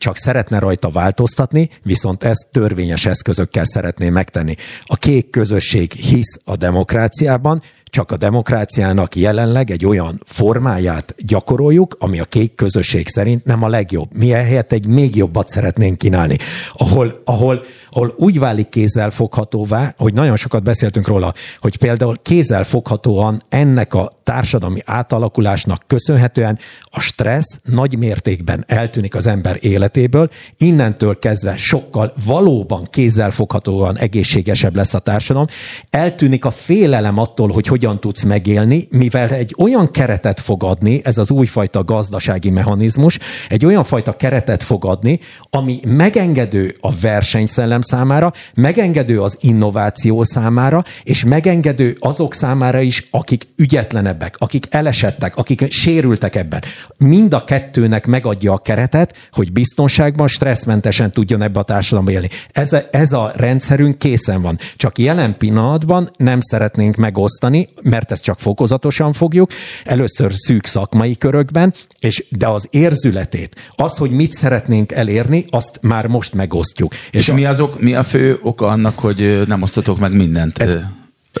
[0.00, 4.56] csak szeretne rajta változtatni, viszont ezt törvényes eszközökkel szeretné megtenni.
[4.82, 12.20] A kék közösség hisz a demokráciában, csak a demokráciának jelenleg egy olyan formáját gyakoroljuk, ami
[12.20, 14.08] a kék közösség szerint nem a legjobb.
[14.12, 16.36] Mi ehelyett egy még jobbat szeretnénk kínálni,
[16.72, 23.94] ahol, ahol ahol úgy válik kézzelfoghatóvá, hogy nagyon sokat beszéltünk róla, hogy például kézzelfoghatóan ennek
[23.94, 32.14] a társadalmi átalakulásnak köszönhetően a stressz nagy mértékben eltűnik az ember életéből, innentől kezdve sokkal
[32.24, 35.48] valóban kézzelfoghatóan egészségesebb lesz a társadalom,
[35.90, 41.18] eltűnik a félelem attól, hogy hogyan tudsz megélni, mivel egy olyan keretet fog adni, ez
[41.18, 43.18] az újfajta gazdasági mechanizmus,
[43.48, 45.20] egy olyan fajta keretet fog adni,
[45.50, 53.48] ami megengedő a versenyszellem számára, megengedő az innováció számára, és megengedő azok számára is, akik
[53.56, 56.62] ügyetlenebbek, akik elesettek, akik sérültek ebben.
[56.96, 62.28] Mind a kettőnek megadja a keretet, hogy biztonságban, stresszmentesen tudjon ebbe a társadalomba élni.
[62.52, 64.58] Ez a, ez a rendszerünk készen van.
[64.76, 69.50] Csak jelen pillanatban nem szeretnénk megosztani, mert ezt csak fokozatosan fogjuk,
[69.84, 76.06] először szűk szakmai körökben, és de az érzületét, az, hogy mit szeretnénk elérni, azt már
[76.06, 76.94] most megosztjuk.
[76.94, 80.58] És, és mi az ok, mi a fő oka annak, hogy nem osztotok meg mindent?
[80.58, 80.78] Ez,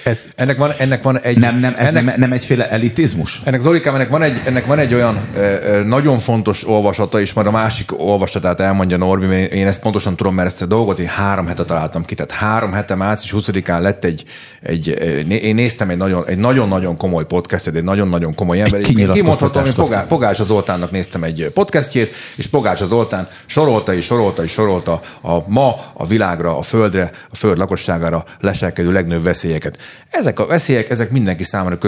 [0.04, 1.38] ez, ennek, van, ennek van egy...
[1.38, 3.40] Nem, nem, ez ennek, nem, nem egyféle elitizmus?
[3.44, 7.46] Ennek Zolikám, ennek van egy, ennek van egy olyan ö, nagyon fontos olvasata, és majd
[7.46, 11.06] a másik olvasatát elmondja Norbi, mert én ezt pontosan tudom, mert ezt a dolgot én
[11.06, 12.14] három hete találtam ki.
[12.14, 14.24] Tehát három hete március 20-án lett egy,
[14.62, 14.86] egy,
[15.28, 18.80] én néztem egy nagyon, egy nagyon-nagyon komoly podcastet, egy nagyon-nagyon komoly ember.
[18.80, 24.42] Én kimondhatom, hogy Pogá, Pogács Zoltánnak néztem egy podcastjét, és Pogács Zoltán sorolta és sorolta
[24.42, 29.78] és sorolta a ma a világra, a földre, a föld lakosságára leselkedő legnagyobb veszélyeket.
[30.10, 31.78] Ezek a veszélyek, ezek mindenki számára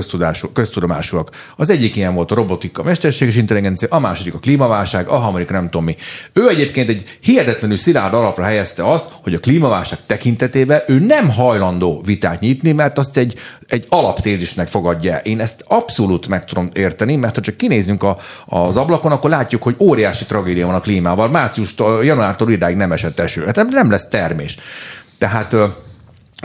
[0.53, 1.31] köztudomásúak.
[1.57, 5.65] Az egyik ilyen volt a robotika, mesterséges intelligencia, a második a klímaválság, a harmadik nem
[5.65, 5.97] tudom mi.
[6.33, 12.03] Ő egyébként egy hihetetlenül szilárd alapra helyezte azt, hogy a klímaválság tekintetében ő nem hajlandó
[12.05, 15.17] vitát nyitni, mert azt egy, egy alaptézisnek fogadja.
[15.17, 19.63] Én ezt abszolút meg tudom érteni, mert ha csak kinézünk a, az ablakon, akkor látjuk,
[19.63, 21.29] hogy óriási tragédia van a klímával.
[21.29, 23.45] Márciustól, januártól idáig nem esett eső.
[23.45, 24.57] Hát nem lesz termés.
[25.19, 25.57] Tehát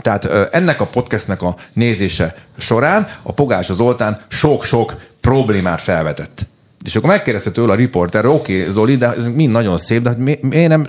[0.02, 0.24] tehát
[0.54, 6.46] ennek a podcastnek a nézése során a Pogács Zoltán sok-sok problémát felvetett.
[6.84, 10.08] És akkor megkérdezte tőle a riporter, oké, okay, Zoli, de ez mind nagyon szép, de
[10.08, 10.86] hát mi, miért, nem,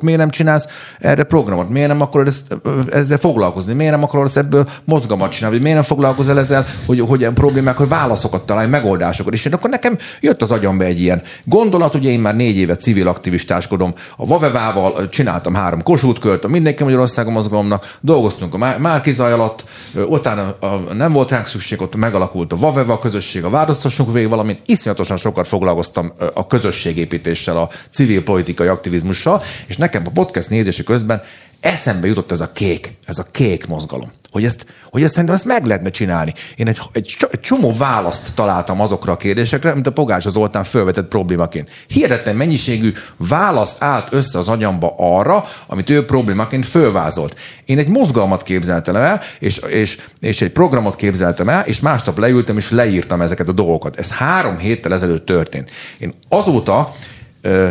[0.00, 0.66] miért nem csinálsz
[0.98, 1.68] erre programot?
[1.68, 2.56] Miért nem akarod ezt,
[2.90, 3.72] ezzel foglalkozni?
[3.72, 5.58] Miért nem akarod ebből mozgalmat csinálni?
[5.58, 9.32] Miért nem foglalkozol ezzel, hogy, hogy a problémákhoz válaszokat találj, megoldásokat?
[9.32, 13.08] És akkor nekem jött az agyamba egy ilyen gondolat, ugye én már négy éve civil
[13.08, 19.64] aktivistáskodom a Vavevával, csináltam három kosútkört, a Mindenki Magyarországon mozgalomnak, dolgoztunk a Márkizaj alatt,
[19.94, 20.56] utána
[20.92, 25.31] nem volt ránk szükség, ott megalakult a Vaveva közösség, a Választassunk végig, valamint iszonyatosan sok
[25.32, 31.22] sokat foglalkoztam a közösségépítéssel, a civil politikai aktivizmussal, és nekem a podcast nézése közben
[31.62, 34.10] eszembe jutott ez a kék, ez a kék mozgalom.
[34.30, 36.34] Hogy ezt, hogy ezt szerintem ezt meg lehetne csinálni.
[36.56, 41.08] Én egy, egy, egy csomó választ találtam azokra a kérdésekre, mint a Pogács Zoltán felvetett
[41.08, 41.70] problémaként.
[41.86, 47.38] Hihetetlen mennyiségű válasz állt össze az agyamba arra, amit ő problémaként fölvázolt.
[47.64, 52.56] Én egy mozgalmat képzeltem el, és, és, és egy programot képzeltem el, és másnap leültem,
[52.56, 53.96] és leírtam ezeket a dolgokat.
[53.96, 55.70] Ez három héttel ezelőtt történt.
[55.98, 56.94] Én azóta
[57.40, 57.68] ö,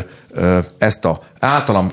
[0.78, 1.92] ezt a általam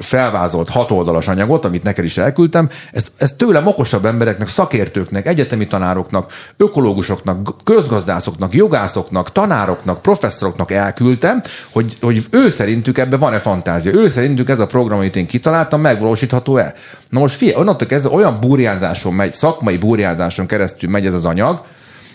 [0.00, 6.32] felvázolt hatoldalas anyagot, amit neked is elküldtem, ezt, ezt tőlem okosabb embereknek, szakértőknek, egyetemi tanároknak,
[6.56, 14.48] ökológusoknak, közgazdászoknak, jogászoknak, tanároknak, professzoroknak elküldtem, hogy, hogy ő szerintük ebbe van-e fantázia, ő szerintük
[14.48, 16.74] ez a program, amit én kitaláltam, megvalósítható-e.
[17.08, 21.62] Na most figyelj, onnantól ez olyan burjánzáson megy, szakmai burjánzáson keresztül megy ez az anyag,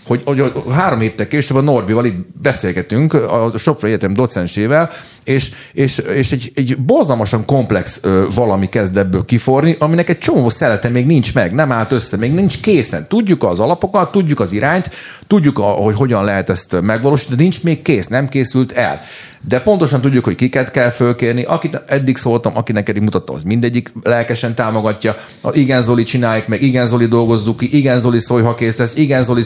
[0.08, 4.90] hogy, hogy három héttel később a Norbival itt beszélgetünk, a Sopra Egyetem docensével,
[5.24, 8.02] és, és, és egy, egy borzalmasan komplex
[8.36, 12.34] valami kezd ebből kiforni, aminek egy csomó szelete még nincs meg, nem állt össze, még
[12.34, 13.08] nincs készen.
[13.08, 14.90] Tudjuk az alapokat, tudjuk az irányt,
[15.28, 19.02] tudjuk, hogy hogyan lehet ezt megvalósítani, de nincs még kész, nem készült el
[19.48, 21.44] de pontosan tudjuk, hogy kiket kell fölkérni.
[21.44, 25.16] Akit eddig szóltam, aki neked mutatta, az mindegyik lelkesen támogatja.
[25.42, 28.96] A igen, Zoli, csináljuk meg, igen, Zoli, dolgozzuk ki, igen, Zoli, szólj, ha kész lesz,
[28.96, 29.42] igen, Zoli,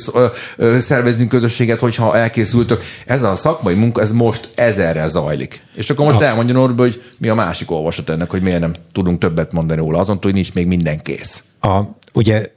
[0.78, 2.84] szervezünk közösséget, hogyha elkészültök.
[3.06, 5.62] Ez a szakmai munka, ez most ezerrel zajlik.
[5.76, 9.20] És akkor most elmondja Norbi, hogy mi a másik olvasat ennek, hogy miért nem tudunk
[9.20, 11.44] többet mondani róla, azon, hogy nincs még minden kész.
[11.62, 11.82] A,
[12.14, 12.50] ugye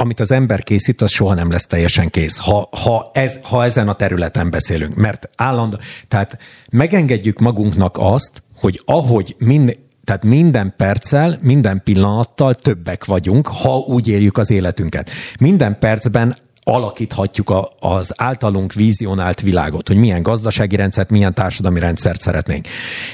[0.00, 3.88] amit az ember készít, az soha nem lesz teljesen kész, ha, ha, ez, ha ezen
[3.88, 4.94] a területen beszélünk.
[4.94, 5.76] Mert állandó,
[6.08, 6.38] tehát
[6.70, 14.08] megengedjük magunknak azt, hogy ahogy mind, tehát minden perccel, minden pillanattal többek vagyunk, ha úgy
[14.08, 15.10] éljük az életünket.
[15.40, 22.20] Minden percben alakíthatjuk a, az általunk vízionált világot, hogy milyen gazdasági rendszert, milyen társadalmi rendszert
[22.20, 22.66] szeretnénk.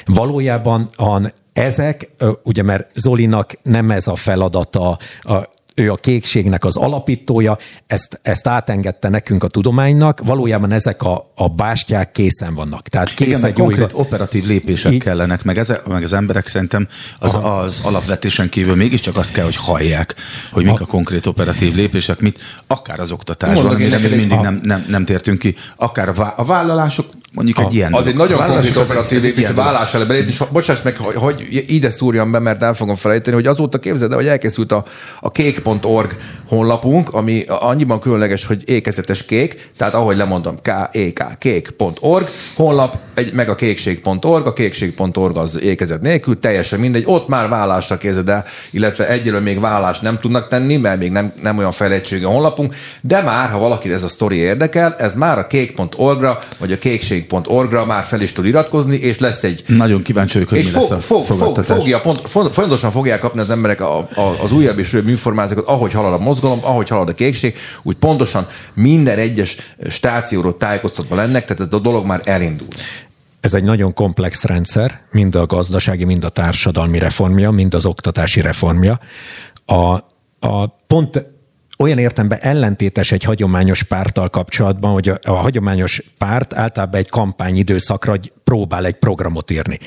[0.04, 2.10] Valójában a, ezek,
[2.42, 8.46] ugye mert Zolinak nem ez a feladata, a, ő a kékségnek az alapítója, ezt, ezt
[8.46, 12.88] átengedte nekünk a tudománynak, valójában ezek a, a bástyák készen vannak.
[12.88, 14.00] Tehát kész Igen, egy konkrét új...
[14.00, 19.16] operatív lépések Így- kellenek, meg, ez, meg az emberek szerintem az, az alapvetésen kívül mégiscsak
[19.16, 20.14] azt kell, hogy hallják,
[20.52, 24.60] hogy mik a konkrét operatív lépések, mit akár az oktatásban, Mondok amire egy- mindig nem,
[24.62, 27.92] nem, nem tértünk ki, akár a, vá- a vállalások, mondjuk egy ilyen.
[27.92, 29.64] Az egy nagyon A konkrét operatív lépés, a dolog.
[29.72, 30.30] vállás elé belépni.
[30.30, 34.10] És Bocsáss meg, hogy, hogy ide szúrjam be, mert el fogom felejteni, hogy azóta képzeld
[34.10, 34.84] el, hogy elkészült a,
[35.20, 36.16] a kék.org
[36.48, 43.48] honlapunk, ami annyiban különleges, hogy ékezetes kék, tehát ahogy lemondom, K-E-K, kék.org honlap, egy, meg
[43.48, 49.08] a kékség.org, a kékség.org az ékezet nélkül, teljesen mindegy, ott már vállásra kézed el, illetve
[49.08, 53.22] egyelőre még vállást nem tudnak tenni, mert még nem, nem olyan fejlettsége a honlapunk, de
[53.22, 56.78] már, ha valaki ez a sztori érdekel, ez már a kék.org-ra, vagy a
[57.28, 60.74] kékség.org-ra már fel is tud iratkozni, és lesz egy Nagyon kíváncsi vagyok, hogy és mi
[60.74, 64.52] lesz fog, a fog, fogja, pont, font- folyamatosan fogják kapni az emberek a, a, az
[64.52, 69.18] újabb és újabb információkat, ahogy halad a mozgalom, ahogy halad a kékség, úgy pontosan minden
[69.18, 69.56] egyes
[69.88, 72.68] stációról tájékoztatva lennek, tehát ez a dolog már elindul.
[73.40, 78.40] Ez egy nagyon komplex rendszer, mind a gazdasági, mind a társadalmi reformja, mind az oktatási
[78.40, 79.00] reformja.
[79.66, 79.92] A,
[80.40, 81.26] a pont
[81.78, 88.14] olyan értemben ellentétes egy hagyományos párttal kapcsolatban, hogy a, a hagyományos párt általában egy kampányidőszakra
[88.44, 89.78] próbál egy programot írni.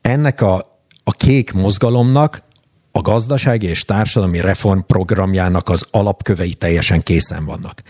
[0.00, 2.42] Ennek a, a kék mozgalomnak
[2.90, 7.82] a gazdasági és társadalmi reformprogramjának az alapkövei teljesen készen vannak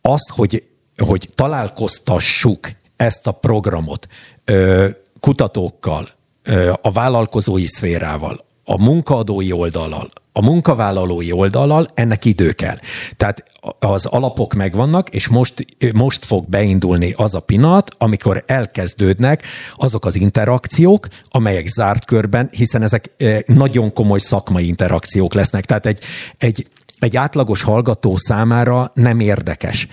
[0.00, 0.64] azt, hogy,
[0.96, 4.06] hogy találkoztassuk ezt a programot
[4.44, 4.88] ö,
[5.20, 6.08] kutatókkal,
[6.42, 12.78] ö, a vállalkozói szférával, a munkaadói oldallal, a munkavállalói oldallal, ennek idő kell.
[13.16, 13.44] Tehát
[13.78, 15.64] az alapok megvannak, és most,
[15.94, 19.42] most fog beindulni az a pillanat, amikor elkezdődnek
[19.74, 25.64] azok az interakciók, amelyek zárt körben, hiszen ezek ö, nagyon komoly szakmai interakciók lesznek.
[25.64, 26.00] Tehát egy,
[26.38, 26.66] egy
[26.98, 29.88] egy átlagos hallgató számára nem érdekes.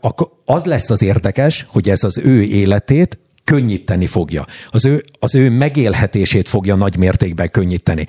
[0.00, 3.18] Akkor az lesz az érdekes, hogy ez az ő életét
[3.48, 4.46] könnyíteni fogja.
[4.70, 8.06] Az ő, az ő megélhetését fogja nagy mértékben könnyíteni.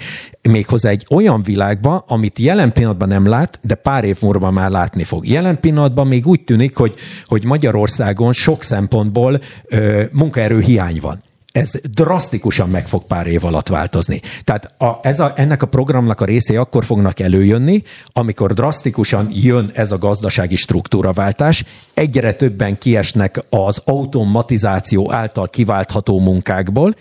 [0.50, 5.04] Méghozzá egy olyan világban, amit jelen pillanatban nem lát, de pár év múlva már látni
[5.04, 5.28] fog.
[5.28, 11.22] Jelen pillanatban még úgy tűnik, hogy, hogy Magyarországon sok szempontból ö, munkaerő hiány van
[11.52, 14.22] ez drasztikusan meg fog pár év alatt változni.
[14.43, 19.72] Tehát a, ez a, ennek a programnak a részei akkor fognak előjönni, amikor drasztikusan jön
[19.74, 26.95] ez a gazdasági struktúraváltás, egyre többen kiesnek az automatizáció által kiváltható munkákból,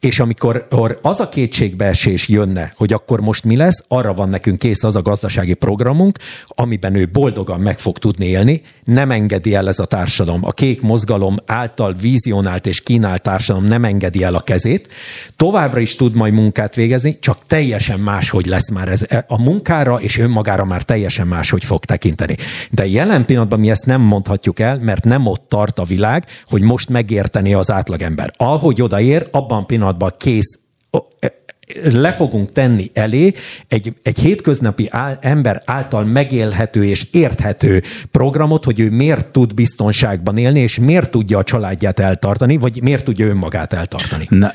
[0.00, 4.58] és amikor or az a kétségbeesés jönne, hogy akkor most mi lesz, arra van nekünk
[4.58, 9.68] kész az a gazdasági programunk, amiben ő boldogan meg fog tudni élni, nem engedi el
[9.68, 10.44] ez a társadalom.
[10.44, 14.88] A kék mozgalom által vizionált és kínált társadalom nem engedi el a kezét,
[15.36, 19.02] továbbra is tud majd munkát végezni, csak teljesen máshogy lesz már ez.
[19.26, 22.36] A munkára és önmagára már teljesen máshogy fog tekinteni.
[22.70, 26.62] De jelen pillanatban mi ezt nem mondhatjuk el, mert nem ott tart a világ, hogy
[26.62, 28.30] most megérteni az átlagember.
[28.36, 30.58] Ahogy odaér, abban a pillanatban kész
[31.92, 33.32] le fogunk tenni elé
[33.68, 40.36] egy, egy hétköznapi áll, ember által megélhető és érthető programot, hogy ő miért tud biztonságban
[40.36, 44.26] élni, és miért tudja a családját eltartani, vagy miért tudja önmagát eltartani.
[44.28, 44.52] Na,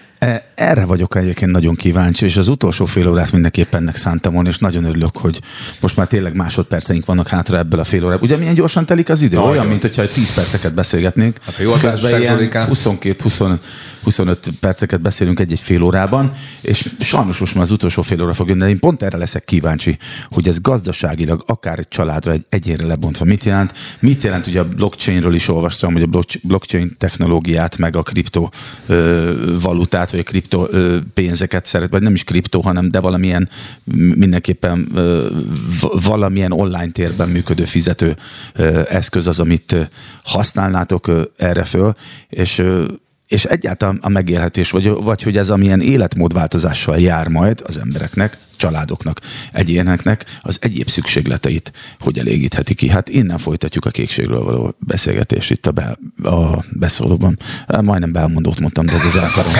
[0.55, 4.57] erre vagyok egyébként nagyon kíváncsi, és az utolsó fél órát mindenképpen ennek szántam volna, és
[4.57, 5.41] nagyon örülök, hogy
[5.79, 8.23] most már tényleg másodperceink vannak hátra ebből a fél órából.
[8.23, 9.35] Ugye milyen gyorsan telik az idő?
[9.35, 9.51] Nagyon.
[9.51, 11.37] Olyan, mint hogyha 10 perceket beszélgetnénk.
[11.45, 12.69] Hát, ha jól társaság, Zolikán.
[12.73, 18.47] 22-25 perceket beszélünk egy-egy fél órában, és sajnos most már az utolsó fél óra fog
[18.47, 19.97] jönni, de én pont erre leszek kíváncsi,
[20.29, 23.73] hogy ez gazdaságilag akár egy családra, egy egyénre lebontva mit jelent.
[23.99, 30.04] Mit jelent, ugye a blockchainről is olvastam, hogy a block- blockchain technológiát, meg a kriptovalutát,
[30.11, 30.67] vagy a kripto
[31.13, 33.49] pénzeket szeret, vagy nem is kriptó, hanem de valamilyen
[34.15, 34.91] mindenképpen
[36.05, 38.15] valamilyen online térben működő fizető
[38.89, 39.75] eszköz az, amit
[40.23, 41.93] használnátok erre föl,
[42.29, 42.63] és
[43.27, 49.19] és egyáltalán a megélhetés, vagy, vagy hogy ez amilyen életmódváltozással jár majd az embereknek, családoknak,
[49.51, 52.89] egyéneknek az egyéb szükségleteit, hogy elégítheti ki.
[52.89, 55.97] Hát innen folytatjuk a kékségről való beszélgetést itt a, be,
[56.29, 57.39] a beszólóban.
[57.81, 59.53] Majdnem belmondót mondtam, de ez az elkarom.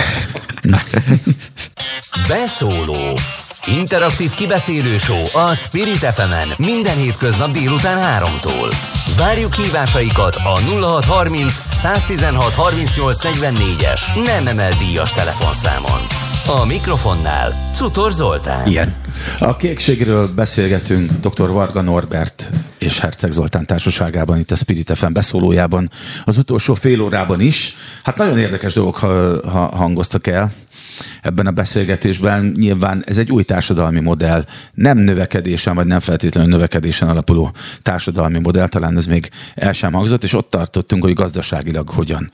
[2.28, 3.18] Beszóló
[3.74, 8.74] Interaktív kibeszélő show a Spirit fm minden hétköznap délután 3-tól.
[9.18, 13.24] Várjuk hívásaikat a 0630 116 38
[13.92, 16.00] es nem emel díjas telefonszámon.
[16.62, 18.66] A mikrofonnál Cutor Zoltán.
[18.66, 18.94] Igen.
[19.38, 21.50] A kékségről beszélgetünk dr.
[21.50, 25.90] Varga Norbert és Herceg Zoltán társaságában, itt a Spirit FM beszólójában,
[26.24, 27.76] az utolsó fél órában is.
[28.02, 30.52] Hát nagyon érdekes dolgok ha, ha hangoztak el
[31.22, 32.54] ebben a beszélgetésben.
[32.56, 34.44] Nyilván ez egy új társadalmi modell,
[34.74, 37.52] nem növekedésen, vagy nem feltétlenül növekedésen alapuló
[37.82, 42.30] társadalmi modell, talán ez még el sem hangzott, és ott tartottunk, hogy gazdaságilag hogyan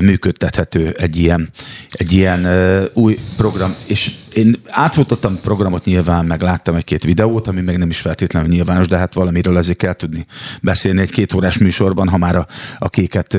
[0.00, 1.50] működtethető egy ilyen,
[1.90, 2.46] egy ilyen
[2.92, 3.74] új program.
[3.86, 8.86] És én átfutottam programot nyilván, meg láttam egy-két videót, ami még nem is feltétlenül nyilvános,
[8.86, 10.26] de hát valamiről azért kell tudni
[10.62, 12.46] beszélni egy két órás műsorban, ha már a,
[12.78, 13.36] a kéket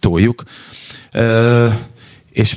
[0.00, 0.42] toljuk.
[2.32, 2.56] És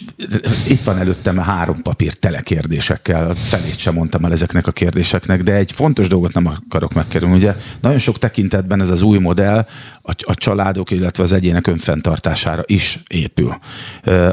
[0.67, 5.53] itt van előttem három papír tele kérdésekkel, felét sem mondtam el ezeknek a kérdéseknek, de
[5.53, 7.35] egy fontos dolgot nem akarok megkerülni.
[7.35, 9.67] Ugye nagyon sok tekintetben ez az új modell
[10.01, 13.57] a, a családok, illetve az egyének önfenntartására is épül.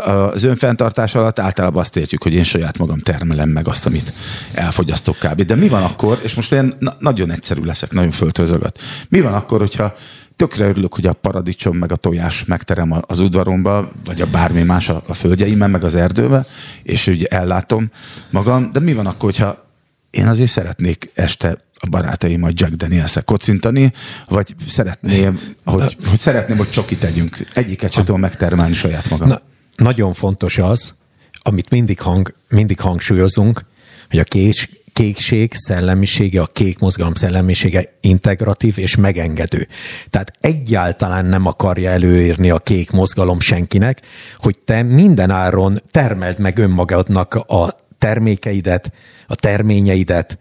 [0.04, 4.12] Az önfenntartás alatt általában azt értjük, hogy én saját magam termelem meg azt, amit
[4.52, 5.42] elfogyasztok kb.
[5.42, 8.80] De mi van akkor, és most én nagyon egyszerű leszek, nagyon föltözögat.
[9.08, 9.94] Mi van akkor, hogyha
[10.42, 14.88] tökre örülök, hogy a paradicsom meg a tojás megterem az udvaromba, vagy a bármi más
[14.88, 16.46] a, a földjeimben, meg az erdőbe,
[16.82, 17.90] és úgy ellátom
[18.30, 18.72] magam.
[18.72, 19.64] De mi van akkor, hogyha
[20.10, 23.92] én azért szeretnék este a barátaim a Jack daniels kocintani,
[24.28, 27.36] vagy szeretném, hogy, hogy szeretném, hogy csokit tegyünk.
[27.54, 29.28] Egyiket sem tudom megtermelni saját magam.
[29.28, 29.40] Na,
[29.76, 30.94] nagyon fontos az,
[31.42, 33.64] amit mindig, hang, mindig hangsúlyozunk,
[34.10, 39.68] hogy a kés, kékség szellemisége, a kék mozgalom szellemisége integratív és megengedő.
[40.10, 44.00] Tehát egyáltalán nem akarja előírni a kék mozgalom senkinek,
[44.36, 48.92] hogy te minden áron termeld meg önmagadnak a termékeidet,
[49.26, 50.38] a terményeidet.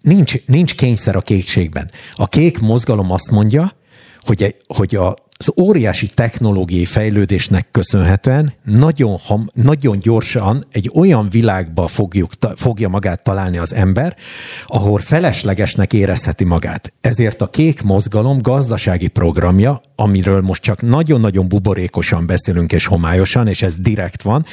[0.00, 1.90] Nincs, nincs kényszer a kékségben.
[2.12, 3.74] A kék mozgalom azt mondja,
[4.26, 11.86] hogy, hogy a az óriási technológiai fejlődésnek köszönhetően nagyon, ham, nagyon gyorsan egy olyan világba
[11.86, 14.16] fogjuk, fogja magát találni az ember,
[14.66, 16.92] ahol feleslegesnek érezheti magát.
[17.00, 23.62] Ezért a kék mozgalom gazdasági programja, amiről most csak nagyon-nagyon buborékosan beszélünk és homályosan, és
[23.62, 24.46] ez direkt van,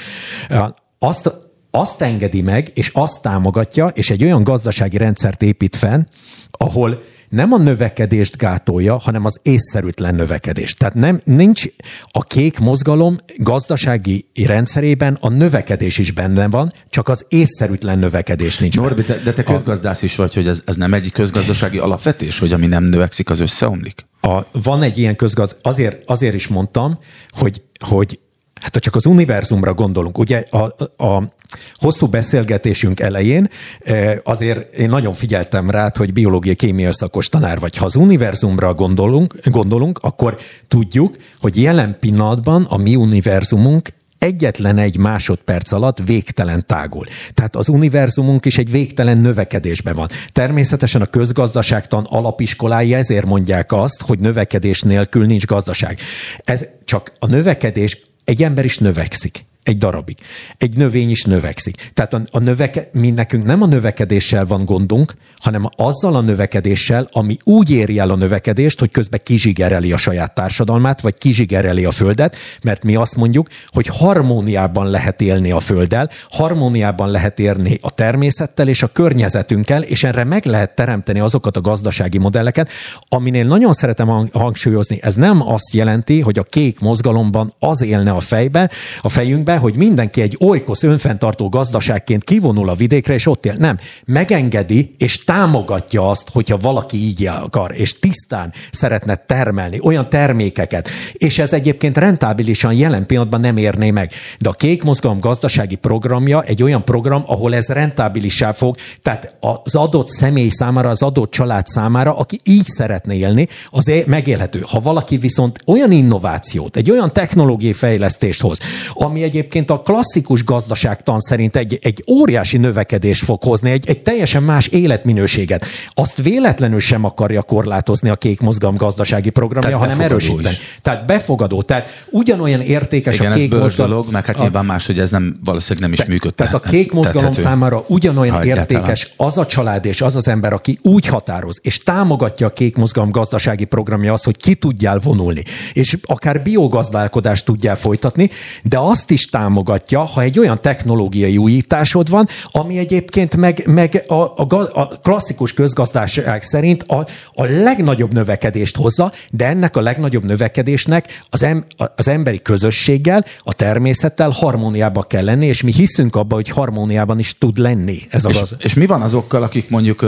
[0.99, 1.33] azt,
[1.71, 6.03] azt engedi meg, és azt támogatja, és egy olyan gazdasági rendszert épít fenn,
[6.51, 7.01] ahol
[7.33, 10.77] nem a növekedést gátolja, hanem az észszerűtlen növekedést.
[10.77, 11.65] Tehát nem, nincs
[12.11, 18.75] a kék mozgalom gazdasági rendszerében a növekedés is benne van, csak az észszerűtlen növekedés nincs
[18.75, 22.53] Norbi, de, de te közgazdász is vagy, hogy ez, ez nem egy közgazdasági alapvetés, hogy
[22.53, 24.05] ami nem növekszik, az összeomlik?
[24.21, 26.99] A, van egy ilyen közgaz, azért, azért is mondtam,
[27.29, 28.19] hogy, hogy
[28.61, 30.63] Hát ha csak az univerzumra gondolunk, ugye a,
[31.03, 31.33] a
[31.73, 33.49] hosszú beszélgetésünk elején
[33.79, 37.75] eh, azért én nagyon figyeltem rá, hogy biológiai kémia szakos tanár vagy.
[37.77, 43.89] Ha az univerzumra gondolunk, gondolunk, akkor tudjuk, hogy jelen pillanatban a mi univerzumunk
[44.23, 47.05] egyetlen egy másodperc alatt végtelen tágul.
[47.33, 50.07] Tehát az univerzumunk is egy végtelen növekedésben van.
[50.31, 55.99] Természetesen a közgazdaságtan alapiskolái ezért mondják azt, hogy növekedés nélkül nincs gazdaság.
[56.43, 60.17] Ez csak a növekedés egy ember is növekszik egy darabig.
[60.57, 61.91] Egy növény is növekszik.
[61.93, 65.13] Tehát a, a növeke, mi nekünk nem a növekedéssel van gondunk,
[65.43, 70.33] hanem azzal a növekedéssel, ami úgy éri el a növekedést, hogy közben kizsigereli a saját
[70.33, 76.09] társadalmát, vagy kizsigereli a földet, mert mi azt mondjuk, hogy harmóniában lehet élni a földdel,
[76.29, 81.61] harmóniában lehet érni a természettel és a környezetünkkel, és erre meg lehet teremteni azokat a
[81.61, 82.69] gazdasági modelleket,
[83.09, 88.19] aminél nagyon szeretem hangsúlyozni, ez nem azt jelenti, hogy a kék mozgalomban az élne a
[88.19, 88.69] fejbe,
[89.01, 93.55] a fejünkbe, be, hogy mindenki egy olykosz önfenntartó gazdaságként kivonul a vidékre, és ott él.
[93.57, 93.77] Nem.
[94.05, 101.39] Megengedi és támogatja azt, hogyha valaki így akar, és tisztán szeretne termelni olyan termékeket, és
[101.39, 104.11] ez egyébként rentábilisan jelen pillanatban nem érné meg.
[104.39, 109.75] De a kék mozgalom gazdasági programja egy olyan program, ahol ez rentábilisá fog, tehát az
[109.75, 114.63] adott személy számára, az adott család számára, aki így szeretne élni, az megélhető.
[114.67, 118.57] Ha valaki viszont olyan innovációt, egy olyan technológiai fejlesztést hoz,
[118.93, 124.01] ami egy egyébként a klasszikus gazdaságtan szerint egy, egy óriási növekedés fog hozni, egy, egy
[124.01, 125.65] teljesen más életminőséget.
[125.93, 130.55] Azt véletlenül sem akarja korlátozni a kék mozgalom gazdasági programja, tehát hanem erősíteni.
[130.81, 131.61] Tehát befogadó.
[131.61, 133.91] Tehát ugyanolyan értékes Igen, a kék mozgalom.
[133.91, 136.35] dolog, meg hát nyilván más, hogy ez nem valószínűleg nem is te, működik.
[136.35, 137.49] Tehát a kék mozgalom tethető.
[137.49, 142.47] számára ugyanolyan értékes az a család és az az ember, aki úgy határoz, és támogatja
[142.47, 145.43] a kék mozgalom gazdasági programja az, hogy ki tudjál vonulni,
[145.73, 148.29] és akár biogazdálkodást tudjál folytatni,
[148.63, 154.13] de azt is támogatja, ha egy olyan technológiai újításod van, ami egyébként meg, meg a,
[154.13, 161.21] a, a klasszikus közgazdaság szerint a, a legnagyobb növekedést hozza, de ennek a legnagyobb növekedésnek
[161.29, 161.65] az, em,
[161.95, 167.37] az emberi közösséggel, a természettel harmóniába kell lenni, és mi hiszünk abba, hogy harmóniában is
[167.37, 167.97] tud lenni.
[168.09, 168.55] Ez a És, gaz...
[168.59, 170.05] és mi van azokkal, akik mondjuk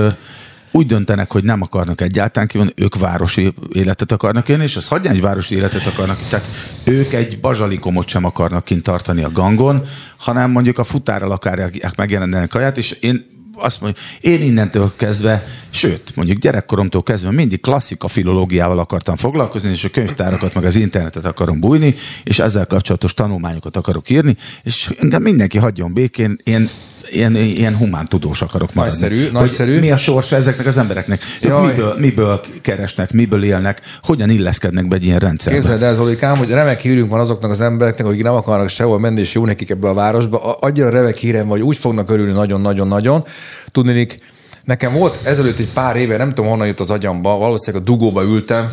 [0.76, 5.14] úgy döntenek, hogy nem akarnak egyáltalán kívánni, ők városi életet akarnak élni, és az hagyján
[5.14, 6.20] egy városi életet akarnak.
[6.30, 6.46] Tehát
[6.84, 9.84] ők egy bazsalikomot sem akarnak kint tartani a gangon,
[10.18, 16.16] hanem mondjuk a futárral akarják megjelenni kaját, és én azt mondja, én innentől kezdve, sőt,
[16.16, 21.60] mondjuk gyerekkoromtól kezdve mindig klasszika filológiával akartam foglalkozni, és a könyvtárakat, meg az internetet akarom
[21.60, 26.70] bújni, és ezzel kapcsolatos tanulmányokat akarok írni, és engem mindenki hagyjon békén, én
[27.10, 29.00] ilyen, ilyen humán tudós akarok maradni.
[29.00, 29.80] Nagyszerű, nagyszerű.
[29.80, 31.22] Mi a sorsa ezeknek az embereknek?
[31.42, 31.68] Jaj.
[31.68, 35.60] miből, miből keresnek, miből élnek, hogyan illeszkednek be egy ilyen rendszerbe?
[35.60, 39.20] Képzeld el, Zolikám, hogy remek hírünk van azoknak az embereknek, akik nem akarnak sehol menni,
[39.20, 40.44] és jó nekik ebbe a városba.
[40.44, 43.24] A- Annyira remek hírem vagy, úgy fognak örülni nagyon-nagyon-nagyon.
[43.72, 44.20] Tudnék,
[44.64, 48.24] nekem volt ezelőtt egy pár éve, nem tudom honnan jött az agyamba, valószínűleg a dugóba
[48.24, 48.70] ültem,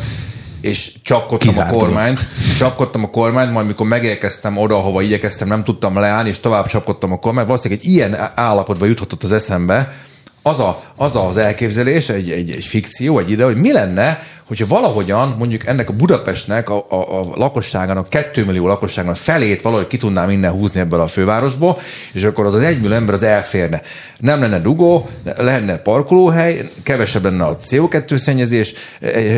[0.63, 1.87] és csapkodtam Kizárt a dolog.
[1.87, 2.27] kormányt,
[2.57, 7.11] csapkodtam a kormányt, majd mikor megérkeztem oda, ahova igyekeztem, nem tudtam leállni, és tovább csapkodtam
[7.11, 7.47] a kormányt.
[7.47, 9.93] Valószínűleg egy ilyen állapotba juthatott az eszembe,
[10.41, 14.67] az, a, az az elképzelés, egy, egy, egy fikció, egy ide, hogy mi lenne, hogyha
[14.67, 19.97] valahogyan mondjuk ennek a Budapestnek, a, a, a lakosságának, 2 millió lakosságának felét valahogy ki
[19.97, 21.79] tudnám innen húzni ebből a fővárosból,
[22.13, 23.81] és akkor az az egymillió ember az elférne.
[24.17, 28.73] Nem lenne dugó, lenne parkolóhely, kevesebb lenne a CO2 szennyezés,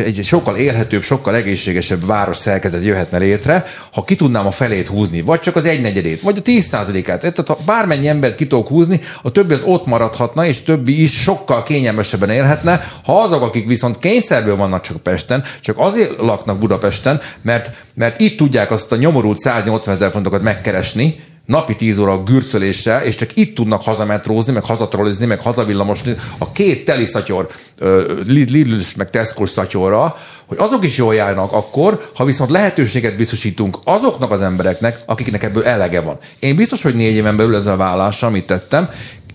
[0.04, 5.20] egy sokkal élhetőbb, sokkal egészségesebb város szerkezet jöhetne létre, ha ki tudnám a felét húzni,
[5.20, 7.20] vagy csak az egynegyedét, vagy a 10%-át.
[7.20, 11.22] Tehát ha bármennyi embert ki tudok húzni, a többi az ott maradhatna, és többi is
[11.22, 17.20] sokkal kényelmesebben élhetne, ha azok, akik viszont kényszerből vannak csak Pesten, csak azért laknak Budapesten,
[17.42, 21.16] mert, mert itt tudják azt a nyomorult 180 ezer fontokat megkeresni,
[21.46, 26.84] napi 10 óra gürcöléssel, és csak itt tudnak hazametrózni, meg hazatrollizni, meg hazavillamosni a két
[26.84, 27.48] teli szatyor,
[28.26, 30.16] lidl meg tesco szatyorra,
[30.46, 35.64] hogy azok is jól járnak akkor, ha viszont lehetőséget biztosítunk azoknak az embereknek, akiknek ebből
[35.64, 36.18] elege van.
[36.38, 38.88] Én biztos, hogy négy éven belül ezzel a vállással, amit tettem,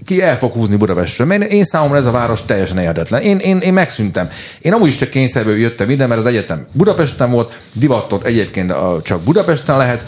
[0.05, 1.27] ki el fog húzni Budapestről.
[1.27, 3.21] Mert én számomra ez a város teljesen érdetetlen.
[3.21, 4.29] Én, én, én megszűntem.
[4.59, 9.21] Én amúgy is csak kényszerből jöttem ide, mert az egyetem Budapesten volt, divattot egyébként csak
[9.21, 10.05] Budapesten lehet.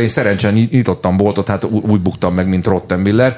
[0.00, 3.36] Én szerencsén nyitottam boltot, hát úgy buktam meg, mint Rottenbiller.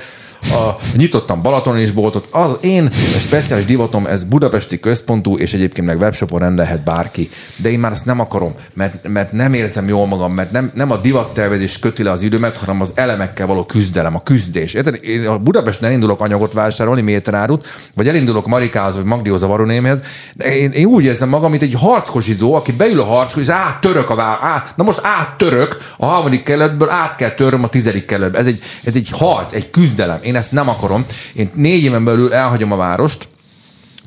[0.50, 2.28] A, nyitottam Balatonon is boltot.
[2.30, 7.28] Az én speciális divatom, ez budapesti központú, és egyébként meg webshopon rendelhet bárki.
[7.56, 10.90] De én már ezt nem akarom, mert, mert nem érzem jól magam, mert nem, nem
[10.90, 14.74] a divattervezés köti le az időmet, hanem az elemekkel való küzdelem, a küzdés.
[14.74, 14.98] Érted?
[15.04, 20.02] Én a Budapesten elindulok anyagot vásárolni, méterárut, vagy elindulok Marikához, vagy Magdihoz a varonémhez,
[20.44, 24.14] én, én, úgy érzem magam, mint egy harckosizó, aki beül a harckos, és áttörök a
[24.14, 28.38] vár, át, na most áttörök a harmadik kerületből, át kell töröm a tizedik kerületbe.
[28.38, 30.18] Ez egy, ez egy harc, egy küzdelem.
[30.22, 31.04] Én ezt nem akarom.
[31.34, 33.28] Én négy éven belül elhagyom a várost,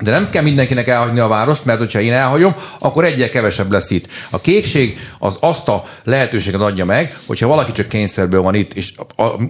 [0.02, 3.90] de nem kell mindenkinek elhagyni a várost, mert hogyha én elhagyom, akkor egyel kevesebb lesz
[3.90, 4.06] itt.
[4.30, 8.92] A kékség az azt a lehetőséget adja meg, hogyha valaki csak kényszerből van itt, és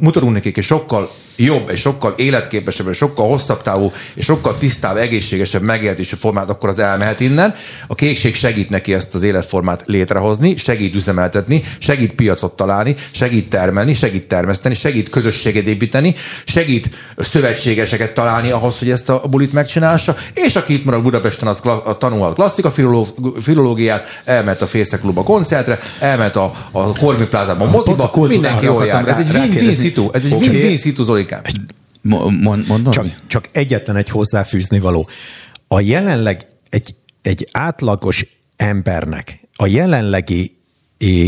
[0.01, 4.97] mutatunk nekik egy sokkal jobb, és sokkal életképesebb, és sokkal hosszabb távú, és sokkal tisztább,
[4.97, 7.55] egészségesebb megéltési formát, akkor az elmehet innen.
[7.87, 13.95] A kékség segít neki ezt az életformát létrehozni, segít üzemeltetni, segít piacot találni, segít termelni,
[13.95, 16.15] segít termeszteni, segít közösséget építeni,
[16.45, 21.61] segít szövetségeseket találni ahhoz, hogy ezt a bulit megcsinálsa, és aki itt marad Budapesten, az
[21.61, 23.07] kla- a tanul a klasszika filoló-
[23.41, 28.87] filológiát, elment a Fészek Klubba koncertre, elment a, a Kormi plázában moziba, a mindenki jól
[28.87, 29.09] jár.
[29.09, 30.49] Ez egy win-win szitu, ez egy Oké.
[30.49, 31.41] win-win szitu, Zolikám.
[32.03, 32.93] Mo- mond, mondom?
[32.93, 35.09] Csak, csak egyetlen egy hozzáfűzni való.
[35.69, 40.57] A jelenleg egy, egy átlagos embernek a jelenlegi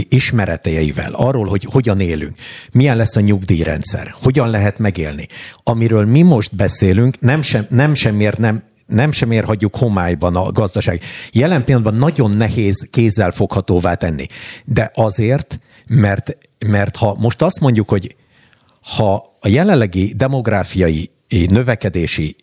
[0.09, 2.39] ismereteivel, arról, hogy hogyan élünk,
[2.73, 5.27] milyen lesz a nyugdíjrendszer, hogyan lehet megélni.
[5.63, 11.03] Amiről mi most beszélünk, nem sem, nem semmiért nem, nem semmiért hagyjuk homályban a gazdaság.
[11.33, 14.27] Jelen pillanatban nagyon nehéz kézzel foghatóvá tenni.
[14.65, 16.37] De azért, mert,
[16.67, 18.17] mert ha most azt mondjuk, hogy
[18.97, 21.11] ha a jelenlegi demográfiai
[21.49, 22.37] növekedési,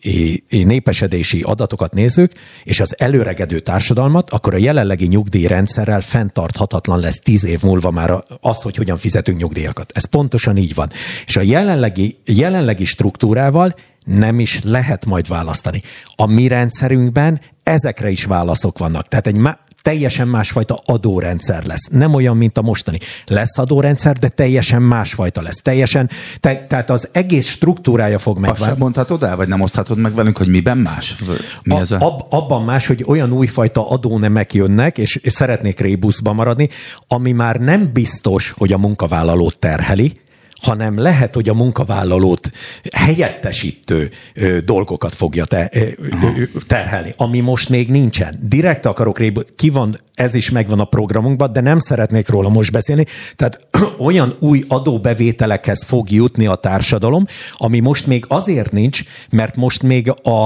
[0.48, 2.32] népesedési adatokat nézzük,
[2.64, 8.62] és az előregedő társadalmat, akkor a jelenlegi nyugdíjrendszerrel fenntarthatatlan lesz tíz év múlva már az,
[8.62, 9.92] hogy hogyan fizetünk nyugdíjakat.
[9.94, 10.90] Ez pontosan így van.
[11.26, 13.74] És a jelenlegi, jelenlegi struktúrával
[14.08, 15.82] nem is lehet majd választani.
[16.16, 19.08] A mi rendszerünkben ezekre is válaszok vannak.
[19.08, 21.88] Tehát egy má- teljesen másfajta adórendszer lesz.
[21.90, 22.98] Nem olyan, mint a mostani.
[23.26, 25.62] Lesz adórendszer, de teljesen másfajta lesz.
[25.62, 26.10] Teljesen,
[26.40, 30.38] te, tehát az egész struktúrája fog Azt sem mondhatod el, vagy nem oszthatod meg velünk,
[30.38, 31.14] hogy miben más?
[31.62, 31.96] Mi ez a...
[32.00, 36.68] Ab, abban más, hogy olyan újfajta adónemek jönnek, és, és szeretnék rébuszba maradni,
[37.06, 40.20] ami már nem biztos, hogy a munkavállalót terheli,
[40.62, 42.50] hanem lehet, hogy a munkavállalót
[42.94, 48.38] helyettesítő ö, dolgokat fogja te, ö, ö, terhelni, ami most még nincsen.
[48.42, 52.72] Direkt akarok rébb, ki van, ez is megvan a programunkban, de nem szeretnék róla most
[52.72, 53.06] beszélni.
[53.36, 53.60] Tehát
[53.98, 60.12] olyan új adóbevételekhez fog jutni a társadalom, ami most még azért nincs, mert most még
[60.22, 60.44] a,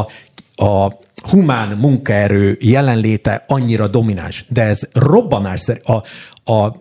[0.65, 5.81] a humán munkaerő jelenléte annyira domináns, de ez robbanásszerű.
[5.85, 6.03] A,
[6.53, 6.81] a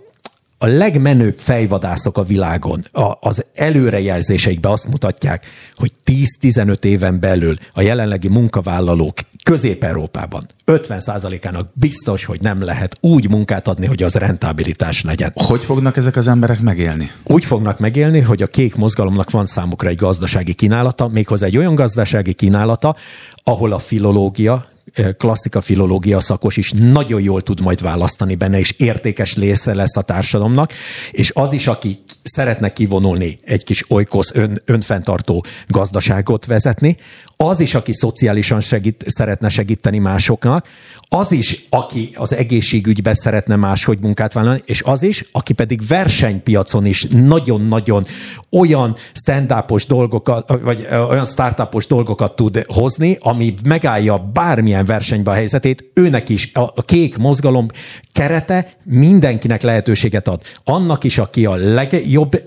[0.64, 7.82] a legmenőbb fejvadászok a világon a, az előrejelzéseikbe azt mutatják, hogy 10-15 éven belül a
[7.82, 15.32] jelenlegi munkavállalók Közép-Európában 50%-ának biztos, hogy nem lehet úgy munkát adni, hogy az rentabilitás legyen.
[15.34, 17.12] Hogy fognak ezek az emberek megélni?
[17.24, 21.76] Úgy fognak megélni, hogy a kék mozgalomnak van számukra egy gazdasági kínálata, méghozzá egy olyan
[21.76, 22.96] gazdasági kínálata,
[23.44, 24.71] ahol a filológia,
[25.18, 30.02] klasszika filológia szakos is nagyon jól tud majd választani benne, és értékes része lesz a
[30.02, 30.74] társadalomnak,
[31.12, 36.98] és az is, aki szeretne kivonulni egy kis olykosz ön, önfenntartó gazdaságot vezetni,
[37.42, 40.68] az is, aki szociálisan segít, szeretne segíteni másoknak,
[41.14, 46.86] az is, aki az egészségügyben szeretne máshogy munkát vállalni, és az is, aki pedig versenypiacon
[46.86, 48.06] is nagyon-nagyon
[48.50, 49.54] olyan stand
[49.88, 56.52] dolgokat, vagy olyan startupos dolgokat tud hozni, ami megállja bármilyen versenybe a helyzetét, őnek is
[56.54, 57.68] a kék mozgalom
[58.12, 60.42] kerete mindenkinek lehetőséget ad.
[60.64, 62.44] Annak is, aki a legjobb,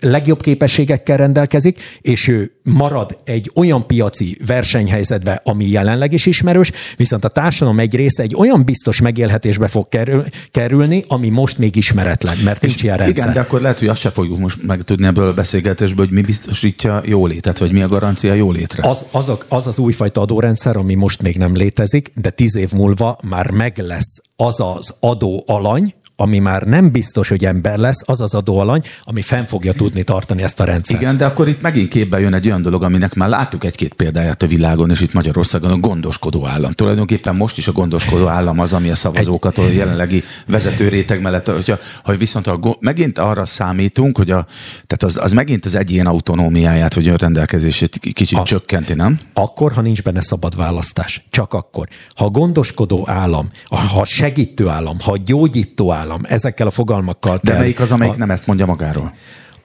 [0.00, 7.24] legjobb képességekkel rendelkezik, és ő marad egy olyan piaci versenyhelyzetbe, ami jelenleg is ismerős, viszont
[7.24, 12.36] a társadalom egy része egy olyan biztos megélhetésbe fog kerül, kerülni, ami most még ismeretlen,
[12.44, 13.16] mert nincs ilyen rendszer.
[13.16, 16.20] Igen, de akkor lehet, hogy azt se fogjuk most megtudni ebből a beszélgetésből, hogy mi
[16.20, 18.88] biztosítja jólétet, vagy mi a garancia jólétre.
[18.88, 22.72] Az az, a, az, az újfajta adórendszer, ami most még nem létezik, de tíz év
[22.72, 28.02] múlva már meg lesz az az adó alany, ami már nem biztos, hogy ember lesz,
[28.06, 31.00] az az adóalany, ami fenn fogja tudni tartani ezt a rendszert.
[31.00, 34.42] Igen, de akkor itt megint képbe jön egy olyan dolog, aminek már láttuk egy-két példáját
[34.42, 36.72] a világon, és itt Magyarországon a gondoskodó állam.
[36.72, 41.46] Tulajdonképpen most is a gondoskodó állam az, ami a szavazókat a jelenlegi vezető réteg mellett,
[41.46, 44.46] hogyha, ha viszont a, megint arra számítunk, hogy a,
[44.86, 49.18] tehát az, az megint az egyén autonómiáját, vagy önrendelkezését kicsit a, csökkenti, nem?
[49.32, 51.26] Akkor, ha nincs benne szabad választás.
[51.30, 51.88] Csak akkor.
[52.14, 53.50] Ha a gondoskodó állam,
[53.92, 56.20] ha segítő állam, ha gyógyító állam, állam.
[56.28, 59.14] Ezekkel a fogalmakkal De melyik az, amelyik a, nem ezt mondja magáról?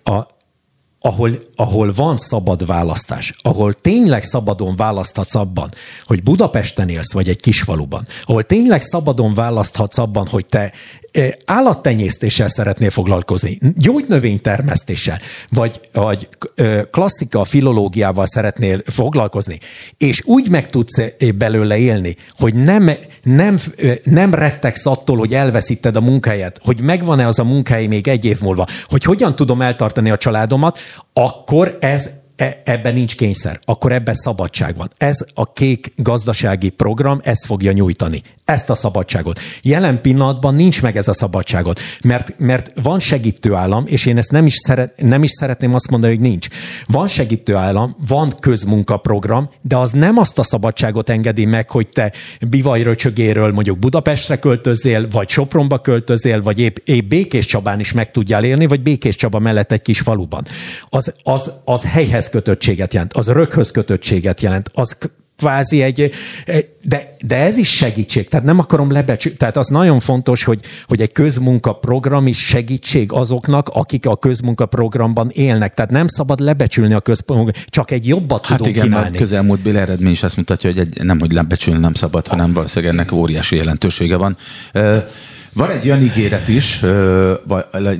[0.04, 0.22] A,
[1.00, 5.70] ahol, ahol van szabad választás, ahol tényleg szabadon választhatsz abban,
[6.06, 10.72] hogy Budapesten élsz, vagy egy kisfaluban, ahol tényleg szabadon választhatsz abban, hogy te
[11.46, 15.20] állattenyésztéssel szeretnél foglalkozni, gyógynövénytermesztéssel,
[15.50, 16.28] vagy, vagy
[16.92, 19.60] klasszika filológiával szeretnél foglalkozni,
[19.98, 21.02] és úgy meg tudsz
[21.36, 22.92] belőle élni, hogy nem,
[23.24, 23.60] nem,
[24.04, 28.42] nem rettegsz attól, hogy elveszíted a munkáját, hogy megvan-e az a munkahely még egy év
[28.42, 30.80] múlva, hogy hogyan tudom eltartani a családomat,
[31.14, 34.92] akkor ez e, ebben nincs kényszer, akkor ebben szabadság van.
[34.98, 39.40] Ez a kék gazdasági program ezt fogja nyújtani ezt a szabadságot.
[39.62, 44.32] Jelen pillanatban nincs meg ez a szabadságot, mert, mert van segítő állam, és én ezt
[44.32, 46.48] nem is, szeret, nem is szeretném azt mondani, hogy nincs.
[46.88, 52.12] Van segítő állam, van közmunkaprogram, de az nem azt a szabadságot engedi meg, hogy te
[52.50, 58.44] bivajröcsögéről mondjuk Budapestre költözél, vagy Sopronba költözél, vagy épp, épp Békés Csabán is meg tudjál
[58.44, 60.46] élni, vagy Békés Csaba mellett egy kis faluban.
[60.90, 64.98] Az, az, az helyhez kötöttséget jelent, az röghöz kötöttséget jelent, az
[65.38, 66.12] kvázi egy,
[66.82, 71.02] de, de ez is segítség, tehát nem akarom lebecsülni, tehát az nagyon fontos, hogy, hogy
[71.02, 77.64] egy közmunkaprogram is segítség azoknak, akik a közmunkaprogramban élnek, tehát nem szabad lebecsülni a közmunkaprogramban,
[77.70, 79.16] csak egy jobbat hát tudunk igen, kínálni.
[79.16, 82.94] a közelmúlt eredmény is azt mutatja, hogy egy, nem, hogy lebecsülni nem szabad, hanem valószínűleg
[82.94, 84.38] ennek óriási jelentősége van.
[85.54, 86.80] Van egy olyan ígéret is,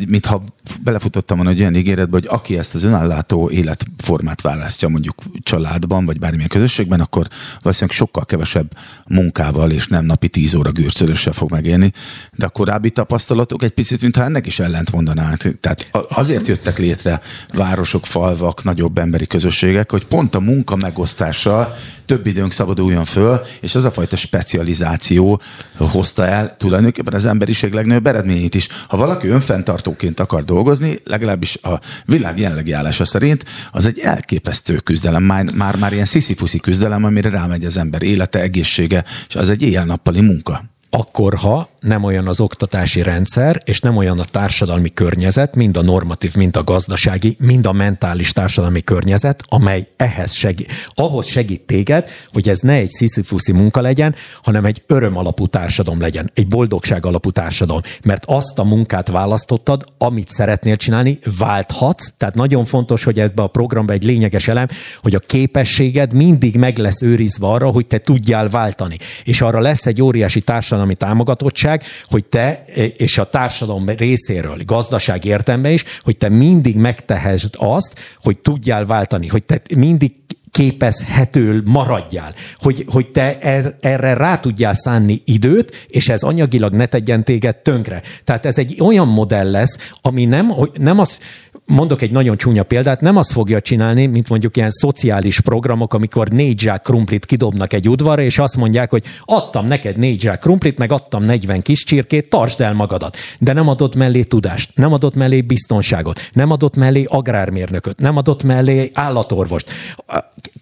[0.08, 0.44] mintha
[0.82, 6.20] belefutottam volna egy olyan ígéretbe, hogy aki ezt az önállátó életformát választja mondjuk családban, vagy
[6.20, 7.28] bármilyen közösségben, akkor
[7.62, 8.78] valószínűleg sokkal kevesebb
[9.08, 11.92] munkával és nem napi tíz óra gürcölössel fog megélni.
[12.32, 15.60] De a korábbi tapasztalatok egy picit, mintha ennek is ellent mondanák.
[15.60, 17.22] Tehát azért jöttek létre
[17.54, 21.76] városok, falvak, nagyobb emberi közösségek, hogy pont a munka megosztással
[22.06, 25.42] több időnk szabaduljon föl, és az a fajta specializáció
[25.78, 28.68] hozta el tulajdonképpen az emberiség legnagyobb eredményét is.
[28.88, 35.24] Ha valaki önfenntartóként akar dolgozni, legalábbis a világ jelenlegi állása szerint, az egy elképesztő küzdelem,
[35.24, 40.22] már, már, ilyen sziszifuszi küzdelem, amire rámegy az ember élete, egészsége, és az egy éjjel-nappali
[40.22, 40.64] munka
[40.96, 45.82] akkor, ha nem olyan az oktatási rendszer, és nem olyan a társadalmi környezet, mind a
[45.82, 52.10] normatív, mind a gazdasági, mind a mentális társadalmi környezet, amely ehhez segít, ahhoz segít téged,
[52.32, 57.06] hogy ez ne egy sziszifuszi munka legyen, hanem egy öröm alapú társadalom legyen, egy boldogság
[57.06, 57.82] alapú társadalom.
[58.04, 63.48] Mert azt a munkát választottad, amit szeretnél csinálni, válthatsz, tehát nagyon fontos, hogy ebbe a
[63.48, 64.68] programba egy lényeges elem,
[65.02, 68.98] hogy a képességed mindig meg lesz őrizve arra, hogy te tudjál váltani.
[69.24, 71.73] És arra lesz egy óriási társadalmi támogatottság,
[72.06, 72.64] hogy te
[72.98, 79.28] és a társadalom részéről, gazdaság értelme is, hogy te mindig megtehesd azt, hogy tudjál váltani,
[79.28, 80.12] hogy te mindig
[80.54, 86.86] képezhető maradjál, hogy, hogy te er, erre rá tudjál szánni időt, és ez anyagilag ne
[86.86, 88.02] tegyen téged tönkre.
[88.24, 91.20] Tehát ez egy olyan modell lesz, ami nem, nem az,
[91.66, 96.28] mondok egy nagyon csúnya példát, nem azt fogja csinálni, mint mondjuk ilyen szociális programok, amikor
[96.28, 100.78] négy zsák krumplit kidobnak egy udvarra, és azt mondják, hogy adtam neked négy zsák krumplit,
[100.78, 103.18] meg adtam 40 kis csirkét, tartsd el magadat.
[103.40, 108.44] De nem adott mellé tudást, nem adott mellé biztonságot, nem adott mellé agrármérnököt, nem adott
[108.44, 109.72] mellé állatorvost.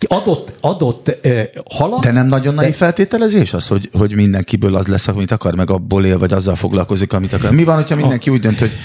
[0.08, 2.02] Adott, adott uh, halat.
[2.02, 2.62] De nem nagyon de...
[2.62, 6.56] nagy feltételezés az, hogy, hogy mindenkiből az lesz, amit akar, meg abból él, vagy azzal
[6.56, 7.52] foglalkozik, amit akar.
[7.52, 8.76] Mi van, hogyha mindenki úgy dönt, hogy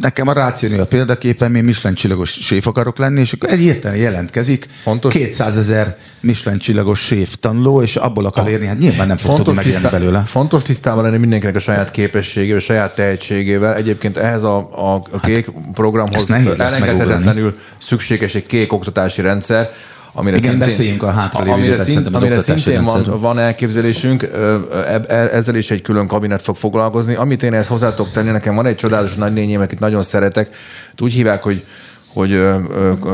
[0.00, 4.68] Nekem a rációni a példaképpen, én Michelin csillagos séf akarok lenni, és akkor egyértelműen jelentkezik
[4.80, 5.14] Fontos.
[5.14, 9.62] 200 ezer Michelin csillagos séf tanuló, és abból akar érni, hát nyilván nem fog tudni
[9.62, 10.22] tisztá- belőle.
[10.26, 13.74] Fontos tisztában lenni mindenkinek a saját képességével, a saját tehetségével.
[13.74, 19.70] Egyébként ehhez a, a, a kék hát, programhoz elengedhetetlenül szükséges egy kék oktatási rendszer,
[20.12, 25.28] amire Igen, szintén, beszéljünk a hátralévő amire, szint, az amire szintén van, van elképzelésünk, e,
[25.32, 27.14] ezzel is egy külön kabinet fog foglalkozni.
[27.14, 30.50] Amit én ezt hozzá tudok tenni, nekem van egy csodálatos nagynényém, akit nagyon szeretek,
[30.98, 31.64] úgy hívják, hogy
[32.12, 32.42] hogy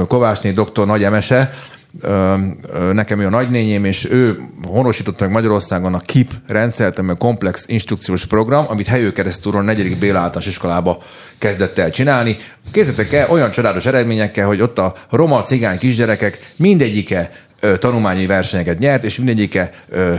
[0.08, 1.52] Kovácsné doktor nagy emese,
[2.92, 7.64] nekem ő a nagynényém, és ő honosította meg Magyarországon a KIP rendszert, ami a komplex
[7.68, 9.98] instrukciós program, amit helyő keresztúron 4.
[9.98, 11.02] Béla általános iskolába
[11.38, 12.36] kezdett el csinálni.
[12.70, 17.30] Készítettek el olyan csodálatos eredményekkel, hogy ott a roma, cigány kisgyerekek mindegyike
[17.78, 19.70] tanulmányi versenyeket nyert, és mindegyike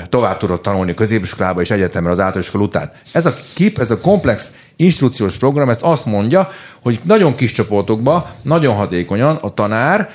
[0.06, 2.92] tovább tudott tanulni középiskolába és egyetemre az általános után.
[3.12, 6.50] Ez a KIP, ez a komplex instrukciós program, ezt azt mondja,
[6.82, 10.10] hogy nagyon kis csoportokban, nagyon hatékonyan a tanár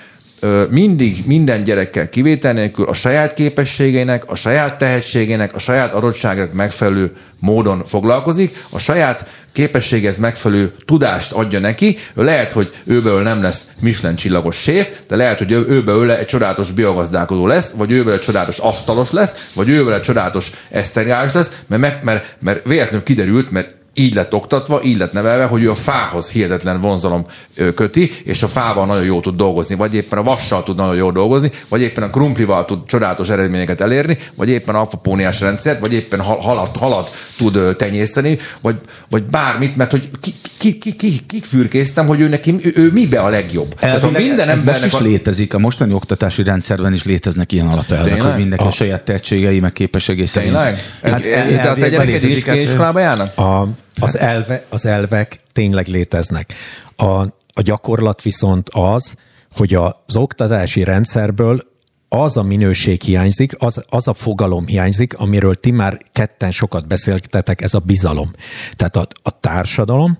[0.70, 7.12] mindig minden gyerekkel kivétel nélkül a saját képességeinek, a saját tehetségének, a saját adottságnak megfelelő
[7.40, 11.97] módon foglalkozik, a saját képességhez megfelelő tudást adja neki.
[12.14, 17.47] Lehet, hogy őből nem lesz Michelin csillagos séf, de lehet, hogy őből egy csodálatos biogazdálkodó
[17.47, 22.36] lesz, vagy őből egy csodálatos asztalos lesz, vagy őből egy csodálatos esztergális lesz, mert, mert,
[22.40, 26.81] mert véletlenül kiderült, mert így lett oktatva, így lett nevelve, hogy ő a fához hihetetlen
[26.81, 27.27] vonzalom
[27.74, 31.12] köti, és a fával nagyon jól tud dolgozni, vagy éppen a vassal tud nagyon jól
[31.12, 36.20] dolgozni, vagy éppen a krumplival tud csodálatos eredményeket elérni, vagy éppen alfapóniás rendszert, vagy éppen
[36.20, 38.77] halat, halat tud tenyészteni, vagy,
[39.10, 42.90] vagy bármit, mert hogy ki, ki, ki, ki, ki fürkésztem, hogy ő neki, ő, ő
[42.93, 43.74] mibe a legjobb.
[43.74, 45.01] Tehát, ha minden ez most is a...
[45.01, 48.70] létezik, a mostani oktatási rendszerben is léteznek ilyen alapelvek, hogy mindenki a...
[48.70, 50.52] saját tehetségei, meg képességei szerint.
[50.52, 50.78] Tényleg?
[51.02, 53.39] Ez, hát, ez, hát, a te gyereked is iskolába járnak?
[53.39, 53.69] A,
[54.01, 56.55] az, elve, az elvek tényleg léteznek.
[56.97, 57.20] A,
[57.52, 59.14] a gyakorlat viszont az,
[59.51, 61.70] hogy az oktatási rendszerből
[62.09, 67.60] az a minőség hiányzik, az, az a fogalom hiányzik, amiről ti már ketten sokat beszéltetek,
[67.60, 68.31] ez a bizalom.
[68.77, 70.19] Tehát a, a társadalom,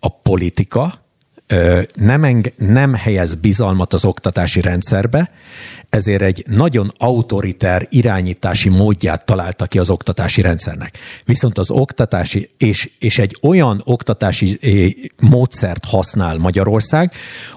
[0.00, 1.05] a politika
[1.94, 5.30] nem, enge, nem helyez bizalmat az oktatási rendszerbe,
[5.88, 10.98] ezért egy nagyon autoriter irányítási módját találta ki az oktatási rendszernek.
[11.24, 14.58] Viszont az oktatási, és, és egy olyan oktatási
[15.20, 17.12] módszert használ Magyarország,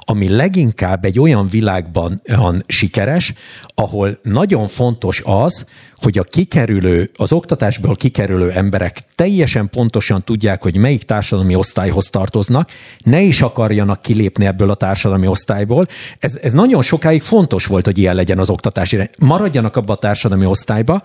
[0.10, 3.34] ami leginkább egy olyan világban van sikeres,
[3.76, 5.66] ahol nagyon fontos az,
[5.96, 12.70] hogy a kikerülő, az oktatásból kikerülő emberek teljesen pontosan tudják, hogy melyik társadalmi osztályhoz tartoznak,
[13.04, 15.88] ne is akarjanak kilépni ebből a társadalmi osztályból.
[16.20, 19.10] Ez, ez nagyon sokáig fontos volt, hogy ilyen legyen az oktatási.
[19.20, 21.04] Maradjanak abba a társadalmi osztályba,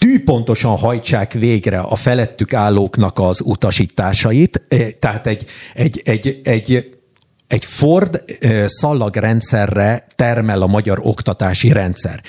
[0.00, 4.62] tűpontosan hajtsák végre a felettük állóknak az utasításait,
[4.98, 6.99] tehát egy, egy, egy, egy
[7.50, 8.24] egy Ford
[8.66, 12.22] szalagrendszerre termel a magyar oktatási rendszer.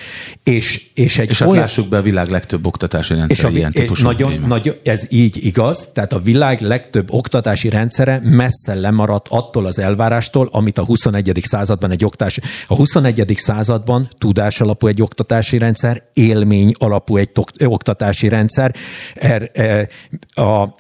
[0.43, 3.57] És, és, egy és hát olyan, lássuk be a világ legtöbb oktatási rendszer és a,
[3.57, 4.03] ilyen típusú.
[4.03, 9.79] Nagyon, nagyon, ez így igaz, tehát a világ legtöbb oktatási rendszere messze lemaradt attól az
[9.79, 11.39] elvárástól, amit a 21.
[11.43, 13.33] században egy oktatási, a 21.
[13.37, 18.75] században tudás alapú egy oktatási rendszer, élmény alapú egy oktatási rendszer,
[19.15, 19.89] er, er,
[20.33, 20.75] a,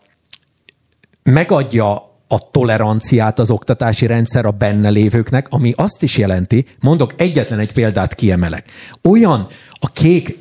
[1.23, 7.59] megadja a toleranciát az oktatási rendszer a benne lévőknek, ami azt is jelenti, mondok egyetlen
[7.59, 8.71] egy példát kiemelek.
[9.09, 10.39] Olyan a kék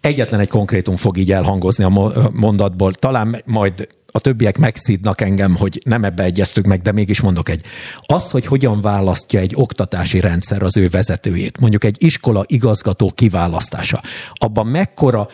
[0.00, 5.80] egyetlen egy konkrétum fog így elhangozni a mondatból, talán majd a többiek megszídnak engem, hogy
[5.84, 7.62] nem ebbe egyeztük meg, de mégis mondok egy.
[8.06, 14.00] Az, hogy hogyan választja egy oktatási rendszer az ő vezetőjét, mondjuk egy iskola igazgató kiválasztása,
[14.32, 15.28] abban mekkora,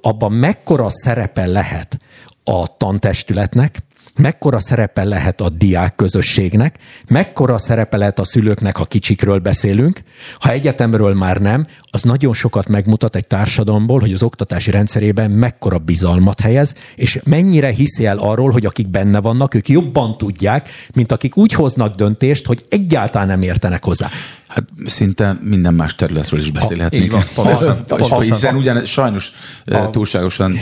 [0.00, 1.98] abban mekkora szerepe lehet
[2.44, 3.84] a tantestületnek,
[4.16, 6.78] mekkora szerepe lehet a diák közösségnek,
[7.08, 10.02] mekkora szerepe lehet a szülőknek, ha kicsikről beszélünk.
[10.34, 15.78] Ha egyetemről már nem, az nagyon sokat megmutat egy társadalomból, hogy az oktatási rendszerében mekkora
[15.78, 21.12] bizalmat helyez, és mennyire hiszi el arról, hogy akik benne vannak, ők jobban tudják, mint
[21.12, 24.10] akik úgy hoznak döntést, hogy egyáltalán nem értenek hozzá.
[24.48, 27.12] Hát szinte minden más területről is beszélhetnénk.
[27.12, 29.32] A, pontosan, hiszen ugyan sajnos
[29.64, 30.58] a, túlságosan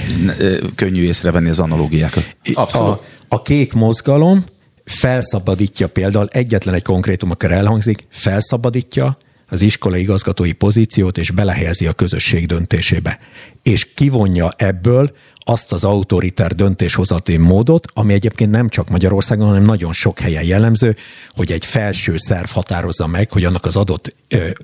[0.74, 2.36] könnyű észrevenni az analógiákat.
[2.55, 2.98] Abszolút.
[2.98, 4.44] A, a kék mozgalom
[4.85, 11.93] felszabadítja például, egyetlen egy konkrétum, akár elhangzik, felszabadítja az iskolai igazgatói pozíciót, és belehelyezi a
[11.93, 13.19] közösség döntésébe.
[13.62, 15.12] És kivonja ebből
[15.45, 20.97] azt az autoritár döntéshozati módot, ami egyébként nem csak Magyarországon, hanem nagyon sok helyen jellemző,
[21.31, 24.15] hogy egy felső szerv határozza meg, hogy annak az adott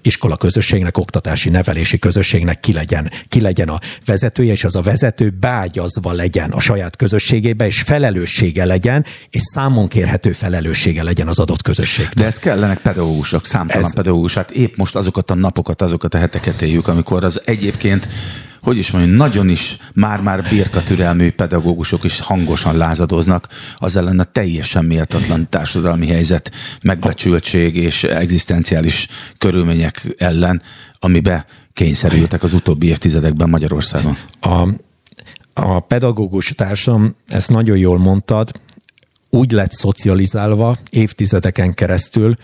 [0.02, 5.30] iskola közösségnek, oktatási nevelési közösségnek ki legyen, ki legyen a vezetője, és az a vezető
[5.40, 11.62] bágyazva legyen a saját közösségébe, és felelőssége legyen, és számon kérhető felelőssége legyen az adott
[11.62, 12.08] közösség.
[12.08, 13.94] De ez kellenek pedagógusok, számtalan ez...
[13.94, 14.34] pedagógus.
[14.34, 18.08] Hát épp most azokat a napokat, azokat a heteket éljük, amikor az egyébként
[18.62, 24.84] hogy is mondjam, nagyon is már-már birkatürelmű pedagógusok is hangosan lázadoznak, az ellen a teljesen
[24.84, 26.50] méltatlan társadalmi helyzet,
[26.82, 29.06] megbecsültség és egzisztenciális
[29.38, 30.62] körülmények ellen,
[30.98, 34.16] amibe kényszerültek az utóbbi évtizedekben Magyarországon.
[34.40, 34.68] A,
[35.52, 38.50] a pedagógus társam, ezt nagyon jól mondtad,
[39.30, 42.36] úgy lett szocializálva évtizedeken keresztül,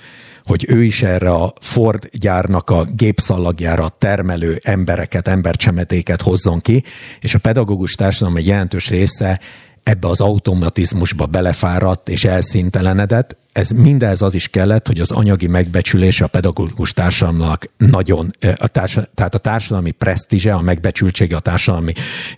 [0.47, 6.83] hogy ő is erre a Ford gyárnak a gépszallagjára termelő embereket, embercsemetéket hozzon ki,
[7.21, 9.41] és a pedagógus társadalom egy jelentős része
[9.83, 13.37] ebbe az automatizmusba belefáradt és elszintelenedett.
[13.57, 19.11] Ez mindez az is kellett, hogy az anyagi megbecsülése a pedagógus társadalomnak nagyon, a társadalmi,
[19.15, 21.93] tehát a társadalmi presztízse, a megbecsültsége, a társadalmi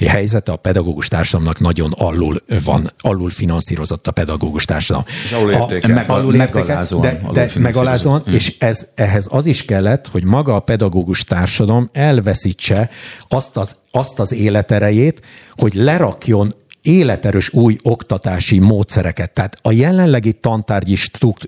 [0.07, 5.07] helyzete a pedagógus társadalomnak nagyon alul van, alul finanszírozott a pedagógus társadalom.
[5.25, 5.95] És alul értékel.
[5.95, 7.03] Meg, alul megalázóan.
[7.03, 8.35] De, de megalázóan, hmm.
[8.35, 12.91] és ez, ehhez az is kellett, hogy maga a pedagógus társadalom elveszítse
[13.29, 15.23] azt az, azt az életerejét,
[15.57, 16.55] hogy lerakjon
[16.89, 19.31] életerős új oktatási módszereket.
[19.31, 20.97] Tehát a jelenlegi tantárgyi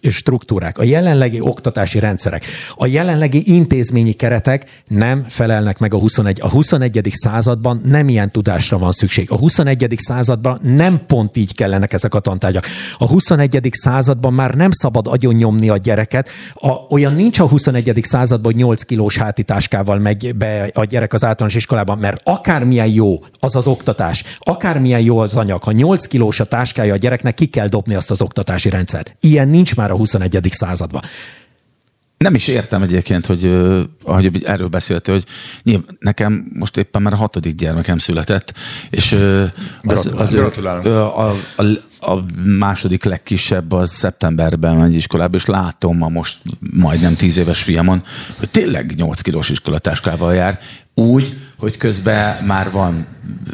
[0.03, 2.45] struktúrák, a jelenlegi oktatási rendszerek,
[2.75, 6.41] a jelenlegi intézményi keretek nem felelnek meg a 21.
[6.41, 7.11] A 21.
[7.13, 9.31] században nem ilyen tudásra van szükség.
[9.31, 9.95] A 21.
[9.97, 12.67] században nem pont így kellenek ezek a tantárgyak.
[12.99, 13.69] A 21.
[13.71, 16.29] században már nem szabad agyon nyomni a gyereket.
[16.55, 18.01] A, olyan nincs a 21.
[18.03, 23.25] században, hogy 8 kilós hátitáskával megy be a gyerek az általános iskolában, mert akármilyen jó
[23.41, 27.47] az az oktatás, akármilyen jó az anyag, ha 8 kilós a táskája a gyereknek, ki
[27.47, 29.17] kell dobni azt az oktatási rendszert.
[29.21, 30.49] Ilyen nincs már a 21.
[30.51, 31.03] században.
[32.25, 33.45] Nem is értem egyébként, hogy
[34.05, 35.25] ahogy erről beszéltél, hogy
[35.63, 38.55] nyilván, nekem most éppen már a hatodik gyermekem született,
[38.91, 39.13] és
[39.83, 40.87] az, az, Gratulálom.
[40.87, 41.63] A, a,
[42.01, 46.39] a második legkisebb az szeptemberben megy iskolába, és látom a most
[46.73, 48.03] majdnem tíz éves fiamon,
[48.39, 50.59] hogy tényleg 8 kilós iskolatáskával jár,
[50.95, 53.07] úgy, hogy közben már van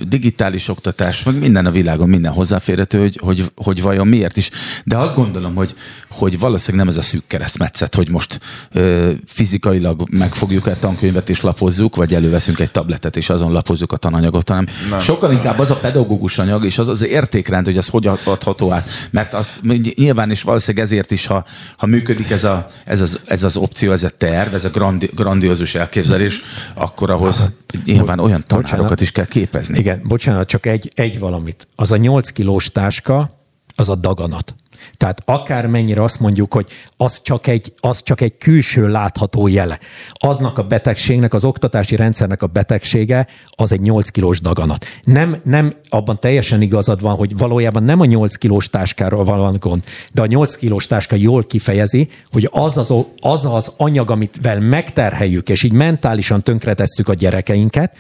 [0.09, 4.51] digitális oktatás, meg minden a világon, minden hozzáférhető, hogy, hogy, hogy vajon miért is.
[4.85, 5.75] De azt gondolom, hogy,
[6.09, 8.41] hogy valószínűleg nem ez a szűk keresztmetszet, hogy most
[8.73, 13.97] ö, fizikailag megfogjuk egy tankönyvet és lapozzuk, vagy előveszünk egy tabletet és azon lapozzuk a
[13.97, 15.01] tananyagot, hanem nem.
[15.01, 18.89] sokkal inkább az a pedagógus anyag és az az értékrend, hogy az hogy adható át.
[19.11, 19.61] Mert azt
[19.95, 21.45] nyilván is valószínűleg ezért is, ha,
[21.77, 25.11] ha működik ez, a, ez, az, ez az opció, ez a terv, ez a grandi,
[25.15, 26.43] grandiózus elképzelés,
[26.75, 27.49] akkor ahhoz
[27.97, 29.79] nyilván olyan tanárokat is kell képezni.
[29.79, 31.69] Igen, bocsánat, csak egy, egy valamit.
[31.75, 33.31] Az a 8 kilós táska,
[33.77, 34.55] az a daganat.
[34.97, 36.67] Tehát akármennyire azt mondjuk, hogy
[36.97, 39.79] az csak, egy, az csak egy külső látható jele.
[40.13, 44.87] Aznak a betegségnek, az oktatási rendszernek a betegsége, az egy 8 kilós daganat.
[45.05, 49.85] Nem, nem abban teljesen igazad van, hogy valójában nem a 8 kilós táskáról van gond,
[50.13, 54.61] de a 8 kilós táska jól kifejezi, hogy az az, az, az anyag, amit vel
[54.61, 57.97] megterheljük, és így mentálisan tönkretesszük a gyerekeinket,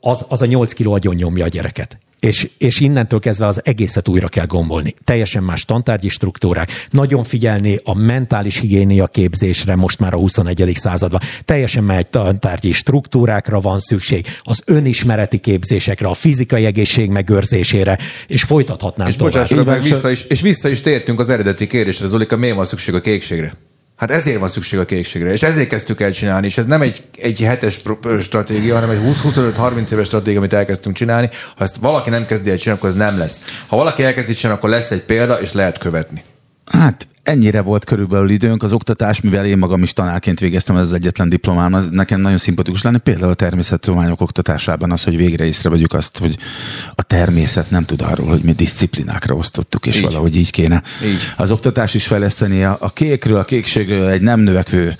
[0.00, 4.08] az, az a 8 kiló agyon nyomja a gyereket és, és innentől kezdve az egészet
[4.08, 4.94] újra kell gombolni.
[5.04, 10.72] Teljesen más tantárgyi struktúrák, nagyon figyelni a mentális higiénia képzésre most már a 21.
[10.74, 11.20] században.
[11.44, 19.08] Teljesen más tantárgyi struktúrákra van szükség, az önismereti képzésekre, a fizikai egészség megőrzésére, és folytathatnám
[19.08, 19.32] és tovább.
[19.32, 22.94] Bocsássanak meg vissza is, és vissza is tértünk az eredeti kérésre, Zolika, miért van szükség
[22.94, 23.52] a kékségre?
[24.00, 27.02] Hát ezért van szükség a kékségre, és ezért kezdtük el csinálni, és ez nem egy,
[27.16, 27.80] egy hetes
[28.20, 31.28] stratégia, hanem egy 20-25-30 éves stratégia, amit elkezdtünk csinálni.
[31.56, 33.40] Ha ezt valaki nem kezdi el csinálni, akkor ez nem lesz.
[33.66, 36.24] Ha valaki elkezdi csinálni, akkor lesz egy példa, és lehet követni.
[36.66, 38.62] Hát ennyire volt körülbelül időnk.
[38.62, 42.38] Az oktatás, mivel én magam is tanárként végeztem, ez az egyetlen diplomám, az nekem nagyon
[42.38, 42.98] szimpatikus lenne.
[42.98, 46.36] Például a természettudományok oktatásában az, hogy végre észrevegyük azt, hogy
[46.94, 50.02] a természet nem tud arról, hogy mi disziplinákra osztottuk, és így.
[50.02, 51.18] valahogy így kéne így.
[51.36, 52.64] az oktatás is fejleszteni.
[52.64, 54.96] A, a kékről, a kékségről egy nem növekvő,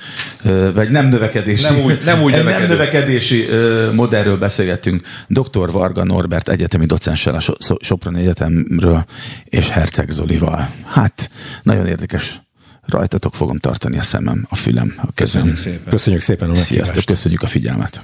[0.74, 3.47] vagy nem növekedési, nem úgy, nem úgy nem növekedési
[3.94, 5.02] modellről beszélgettünk.
[5.28, 5.70] Dr.
[5.70, 9.05] Varga Norbert egyetemi docenssel a Soproni Egyetemről,
[9.44, 10.68] és Herceg Zolival.
[10.86, 11.30] Hát,
[11.62, 12.41] nagyon érdekes érdekes.
[12.87, 15.43] Rajtatok fogom tartani a szemem, a fülem, a kezem.
[15.43, 15.91] Köszönjük szépen.
[15.91, 18.03] Köszönjük szépen a Sziasztok, köszönjük a figyelmet.